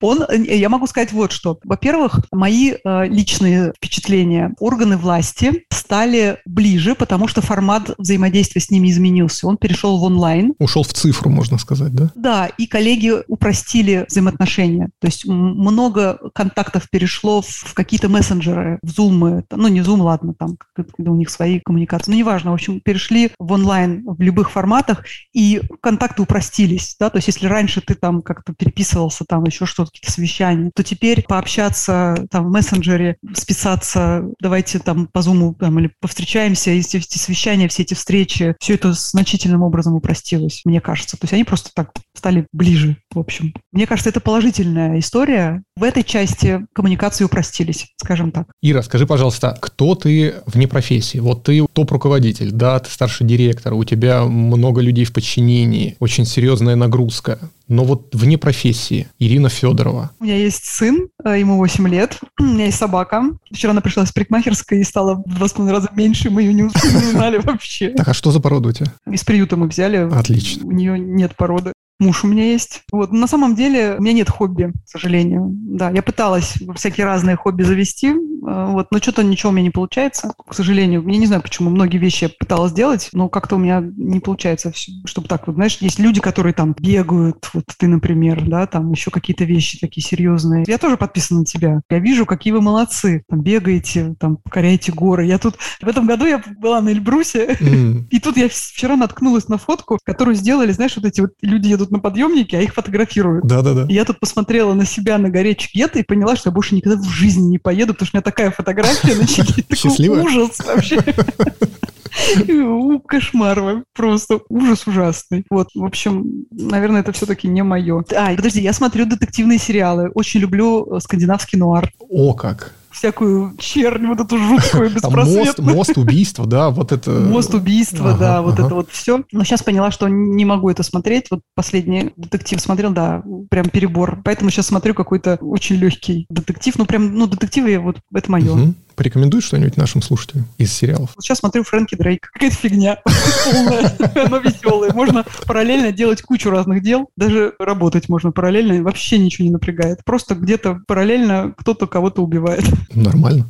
Он, 0.00 0.24
я 0.42 0.68
могу 0.70 0.86
сказать 0.86 1.12
вот 1.12 1.32
что. 1.32 1.58
Во-первых, 1.62 2.20
мои 2.32 2.72
э, 2.72 3.06
личные 3.06 3.72
впечатления. 3.76 4.54
Органы 4.60 4.96
власти 4.96 5.64
стали 5.70 6.38
ближе, 6.46 6.94
потому 6.94 7.28
что 7.28 7.42
формат 7.42 7.90
взаимодействия 7.98 8.62
с 8.62 8.70
ними 8.70 8.88
изменился. 8.88 9.46
Он 9.46 9.58
перешел 9.58 9.98
в 9.98 10.02
онлайн. 10.04 10.54
Ушел 10.58 10.84
в 10.84 10.92
цифру, 10.92 11.30
можно 11.30 11.58
сказать, 11.58 11.92
да? 11.94 12.10
Да, 12.14 12.46
и 12.46 12.66
коллеги 12.66 13.12
упростили 13.28 14.06
взаимоотношения. 14.08 14.90
То 15.00 15.06
есть 15.06 15.26
много 15.26 16.18
контактов 16.34 16.88
перешло 16.90 17.42
в 17.42 17.74
какие-то 17.74 18.08
мессенджеры, 18.08 18.78
в 18.82 18.88
Zoom. 18.98 19.44
Ну, 19.50 19.68
не 19.68 19.80
Zoom, 19.80 20.00
ладно, 20.00 20.34
там 20.34 20.53
у 20.98 21.14
них 21.14 21.30
свои 21.30 21.60
коммуникации. 21.60 22.10
Ну, 22.10 22.18
неважно, 22.18 22.50
в 22.50 22.54
общем, 22.54 22.80
перешли 22.80 23.30
в 23.38 23.52
онлайн 23.52 24.04
в 24.06 24.20
любых 24.20 24.50
форматах, 24.50 25.04
и 25.32 25.60
контакты 25.80 26.22
упростились, 26.22 26.96
да, 26.98 27.10
то 27.10 27.18
есть 27.18 27.28
если 27.28 27.46
раньше 27.46 27.80
ты 27.80 27.94
там 27.94 28.22
как-то 28.22 28.52
переписывался, 28.54 29.24
там 29.24 29.44
еще 29.44 29.66
что-то, 29.66 29.90
какие-то 29.90 30.12
совещания, 30.12 30.70
то 30.74 30.82
теперь 30.82 31.22
пообщаться 31.22 32.26
там 32.30 32.46
в 32.46 32.50
мессенджере, 32.50 33.16
списаться, 33.34 34.24
давайте 34.40 34.78
там 34.78 35.06
по 35.06 35.22
зуму 35.22 35.54
там, 35.54 35.78
или 35.78 35.92
повстречаемся, 36.00 36.70
и 36.70 36.80
эти, 36.80 36.96
эти 36.96 37.18
совещания, 37.18 37.68
все 37.68 37.82
эти 37.82 37.94
встречи, 37.94 38.56
все 38.60 38.74
это 38.74 38.92
значительным 38.92 39.62
образом 39.62 39.94
упростилось, 39.94 40.62
мне 40.64 40.80
кажется. 40.80 41.16
То 41.16 41.24
есть 41.24 41.34
они 41.34 41.44
просто 41.44 41.70
так 41.74 41.90
стали 42.14 42.46
ближе, 42.52 42.96
в 43.12 43.18
общем. 43.18 43.54
Мне 43.72 43.86
кажется, 43.86 44.10
это 44.10 44.20
положительная 44.20 44.98
история. 44.98 45.62
В 45.76 45.82
этой 45.82 46.02
части 46.02 46.66
коммуникации 46.72 47.24
упростились, 47.24 47.88
скажем 47.96 48.30
так. 48.30 48.48
Ира, 48.62 48.82
скажи, 48.82 49.06
пожалуйста, 49.06 49.56
кто 49.60 49.94
ты 49.94 50.34
вне 50.46 50.68
профессии? 50.68 51.18
Вот 51.18 51.44
ты 51.44 51.64
топ-руководитель, 51.72 52.50
да, 52.50 52.78
ты 52.78 52.90
старший 52.90 53.26
директор, 53.26 53.74
у 53.74 53.84
тебя 53.84 54.24
много 54.24 54.80
людей 54.80 55.04
в 55.04 55.12
подчинении, 55.12 55.96
очень 56.00 56.24
серьезная 56.24 56.76
нагрузка. 56.76 57.38
Но 57.66 57.84
вот 57.84 58.14
вне 58.14 58.36
профессии 58.36 59.08
Ирина 59.18 59.48
Федорова. 59.48 60.10
У 60.20 60.24
меня 60.24 60.36
есть 60.36 60.66
сын, 60.66 61.08
э, 61.24 61.40
ему 61.40 61.56
8 61.56 61.88
лет, 61.88 62.18
у 62.40 62.44
меня 62.44 62.66
есть 62.66 62.78
собака. 62.78 63.22
Вчера 63.50 63.72
она 63.72 63.80
пришла 63.80 64.04
с 64.04 64.12
парикмахерской 64.12 64.80
и 64.80 64.84
стала 64.84 65.22
в 65.24 65.34
два 65.34 65.48
с 65.48 65.52
половиной 65.52 65.76
раза 65.76 65.90
меньше, 65.94 66.30
мы 66.30 66.42
ее 66.42 66.52
не 66.52 66.64
узнали 66.64 67.38
вообще. 67.42 67.90
Так, 67.90 68.08
а 68.08 68.14
что 68.14 68.30
за 68.30 68.40
порода 68.40 68.68
у 68.68 68.72
тебя? 68.72 68.92
Из 69.10 69.24
приюта 69.24 69.56
мы 69.56 69.68
взяли. 69.68 69.96
Отлично. 70.12 70.66
У 70.66 70.72
нее 70.72 70.98
нет 70.98 71.34
породы. 71.36 71.72
Муж 72.00 72.24
у 72.24 72.26
меня 72.26 72.44
есть. 72.44 72.82
Вот. 72.92 73.12
на 73.12 73.26
самом 73.26 73.54
деле 73.54 73.96
у 73.98 74.02
меня 74.02 74.14
нет 74.14 74.28
хобби, 74.28 74.72
к 74.84 74.88
сожалению. 74.88 75.48
Да, 75.50 75.90
я 75.90 76.02
пыталась 76.02 76.54
всякие 76.74 77.06
разные 77.06 77.36
хобби 77.36 77.62
завести, 77.62 78.08
э, 78.08 78.12
вот, 78.42 78.88
но 78.90 78.98
что-то 78.98 79.22
ничего 79.22 79.50
у 79.50 79.52
меня 79.52 79.64
не 79.64 79.70
получается, 79.70 80.34
к 80.46 80.54
сожалению. 80.54 81.06
Я 81.06 81.18
не 81.18 81.26
знаю, 81.26 81.42
почему 81.42 81.70
многие 81.70 81.98
вещи 81.98 82.24
я 82.24 82.30
пыталась 82.30 82.72
делать, 82.72 83.10
но 83.12 83.28
как-то 83.28 83.56
у 83.56 83.58
меня 83.58 83.82
не 83.96 84.20
получается, 84.20 84.72
чтобы 85.04 85.28
так 85.28 85.46
вот, 85.46 85.54
знаешь, 85.54 85.78
есть 85.80 85.98
люди, 85.98 86.20
которые 86.20 86.52
там 86.52 86.74
бегают, 86.78 87.48
вот 87.54 87.64
ты, 87.78 87.86
например, 87.86 88.42
да, 88.48 88.66
там 88.66 88.90
еще 88.90 89.10
какие-то 89.10 89.44
вещи 89.44 89.78
такие 89.78 90.04
серьезные. 90.04 90.64
Я 90.66 90.78
тоже 90.78 90.96
подписана 90.96 91.40
на 91.40 91.46
тебя. 91.46 91.80
Я 91.90 91.98
вижу, 91.98 92.26
какие 92.26 92.52
вы 92.52 92.60
молодцы. 92.60 93.24
Там 93.28 93.40
бегаете, 93.40 94.14
там 94.18 94.36
покоряете 94.36 94.92
горы. 94.92 95.26
Я 95.26 95.38
тут 95.38 95.56
в 95.80 95.88
этом 95.88 96.06
году 96.06 96.26
я 96.26 96.42
была 96.58 96.80
на 96.80 96.90
Эльбрусе, 96.90 97.56
mm. 97.60 98.06
и 98.10 98.20
тут 98.20 98.36
я 98.36 98.48
вчера 98.48 98.96
наткнулась 98.96 99.48
на 99.48 99.58
фотку, 99.58 99.98
которую 100.04 100.34
сделали, 100.34 100.72
знаешь, 100.72 100.96
вот 100.96 101.04
эти 101.04 101.20
вот 101.20 101.30
люди 101.40 101.68
едут 101.68 101.83
едут 101.84 101.92
на 101.92 101.98
подъемнике, 102.00 102.58
а 102.58 102.60
их 102.60 102.74
фотографируют. 102.74 103.46
Да-да-да. 103.46 103.86
Я 103.88 104.04
тут 104.04 104.20
посмотрела 104.20 104.74
на 104.74 104.84
себя 104.84 105.18
на 105.18 105.30
горе 105.30 105.54
Чигета 105.54 105.98
и 105.98 106.02
поняла, 106.02 106.36
что 106.36 106.50
я 106.50 106.54
больше 106.54 106.74
никогда 106.74 107.00
в 107.00 107.04
жизни 107.04 107.50
не 107.50 107.58
поеду, 107.58 107.92
потому 107.92 108.06
что 108.06 108.16
у 108.16 108.18
меня 108.18 108.22
такая 108.22 108.50
фотография 108.50 109.14
на 109.14 109.26
Чигете. 109.26 109.64
Счастливая? 109.76 110.22
Ужас 110.22 110.60
вообще. 110.64 110.98
Кошмар, 113.06 113.84
просто 113.92 114.40
ужас 114.48 114.86
ужасный. 114.86 115.44
Вот, 115.50 115.68
в 115.74 115.84
общем, 115.84 116.46
наверное, 116.50 117.00
это 117.00 117.12
все-таки 117.12 117.48
не 117.48 117.62
мое. 117.62 118.04
А, 118.14 118.34
подожди, 118.34 118.60
я 118.60 118.72
смотрю 118.72 119.06
детективные 119.06 119.58
сериалы. 119.58 120.10
Очень 120.14 120.40
люблю 120.40 120.96
э, 120.96 121.00
скандинавский 121.00 121.58
нуар. 121.58 121.92
О, 121.98 122.34
как! 122.34 122.74
Всякую 122.94 123.56
чернь, 123.58 124.06
вот 124.06 124.20
эту 124.20 124.38
жуткую, 124.38 124.90
беспросветную. 124.90 125.44
Мост, 125.44 125.58
мост 125.58 125.98
убийства, 125.98 126.46
да, 126.46 126.70
вот 126.70 126.92
это... 126.92 127.10
Мост 127.10 127.52
убийства, 127.52 128.10
ага, 128.10 128.18
да, 128.18 128.38
ага. 128.38 128.42
вот 128.42 128.58
это 128.60 128.74
вот 128.74 128.90
все. 128.90 129.24
Но 129.32 129.44
сейчас 129.44 129.62
поняла, 129.62 129.90
что 129.90 130.08
не 130.08 130.44
могу 130.44 130.70
это 130.70 130.82
смотреть. 130.82 131.26
Вот 131.30 131.40
последний 131.54 132.12
детектив 132.16 132.60
смотрел, 132.60 132.92
да, 132.92 133.22
прям 133.50 133.68
перебор. 133.68 134.20
Поэтому 134.24 134.50
сейчас 134.50 134.68
смотрю 134.68 134.94
какой-то 134.94 135.38
очень 135.40 135.76
легкий 135.76 136.26
детектив. 136.30 136.74
Ну, 136.78 136.86
прям, 136.86 137.14
ну, 137.14 137.26
детективы, 137.26 137.78
вот 137.78 137.98
это 138.14 138.30
мое. 138.30 138.52
Угу. 138.52 138.74
Порекомендуй 138.94 139.40
что-нибудь 139.40 139.76
нашим 139.76 140.02
слушателям 140.02 140.46
из 140.58 140.72
сериалов. 140.72 141.14
Сейчас 141.20 141.38
смотрю 141.38 141.64
Фрэнки 141.64 141.94
Дрейк. 141.94 142.30
Какая-то 142.32 142.56
фигня 142.56 142.98
полная, 143.04 144.28
но 144.28 144.38
веселая. 144.38 144.92
Можно 144.92 145.24
параллельно 145.46 145.92
делать 145.92 146.22
кучу 146.22 146.50
разных 146.50 146.82
дел. 146.82 147.08
Даже 147.16 147.54
работать 147.58 148.08
можно 148.08 148.32
параллельно. 148.32 148.82
Вообще 148.82 149.18
ничего 149.18 149.46
не 149.46 149.52
напрягает. 149.52 150.00
Просто 150.04 150.34
где-то 150.34 150.80
параллельно 150.86 151.54
кто-то 151.56 151.86
кого-то 151.86 152.22
убивает. 152.22 152.64
Нормально. 152.94 153.46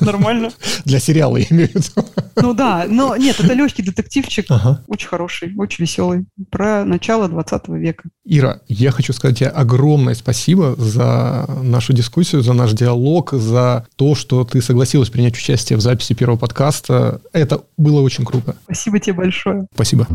Нормально. 0.00 0.50
Для 0.84 1.00
сериала, 1.00 1.36
я 1.36 1.46
имею 1.50 1.68
в 1.68 1.74
виду. 1.74 2.08
Ну 2.36 2.54
да, 2.54 2.86
но 2.88 3.16
нет, 3.16 3.40
это 3.40 3.54
легкий 3.54 3.82
детективчик. 3.82 4.46
Ага. 4.48 4.82
Очень 4.86 5.08
хороший, 5.08 5.54
очень 5.56 5.84
веселый. 5.84 6.26
Про 6.50 6.84
начало 6.84 7.28
20 7.28 7.68
века. 7.68 8.04
Ира, 8.24 8.60
я 8.68 8.90
хочу 8.90 9.12
сказать 9.12 9.38
тебе 9.38 9.48
огромное 9.48 10.14
спасибо 10.14 10.74
за 10.76 11.46
нашу 11.62 11.92
дискуссию, 11.92 12.42
за 12.42 12.52
наш 12.52 12.72
диалог, 12.72 13.32
за 13.32 13.86
то, 13.96 14.14
что 14.14 14.44
ты 14.44 14.60
согласился 14.62 14.75
согласилась 14.76 15.08
принять 15.08 15.34
участие 15.34 15.78
в 15.78 15.80
записи 15.80 16.12
первого 16.12 16.36
подкаста. 16.36 17.22
Это 17.32 17.62
было 17.78 18.02
очень 18.02 18.26
круто. 18.26 18.56
Спасибо 18.64 18.98
тебе 18.98 19.14
большое. 19.14 19.66
Спасибо. 19.72 20.06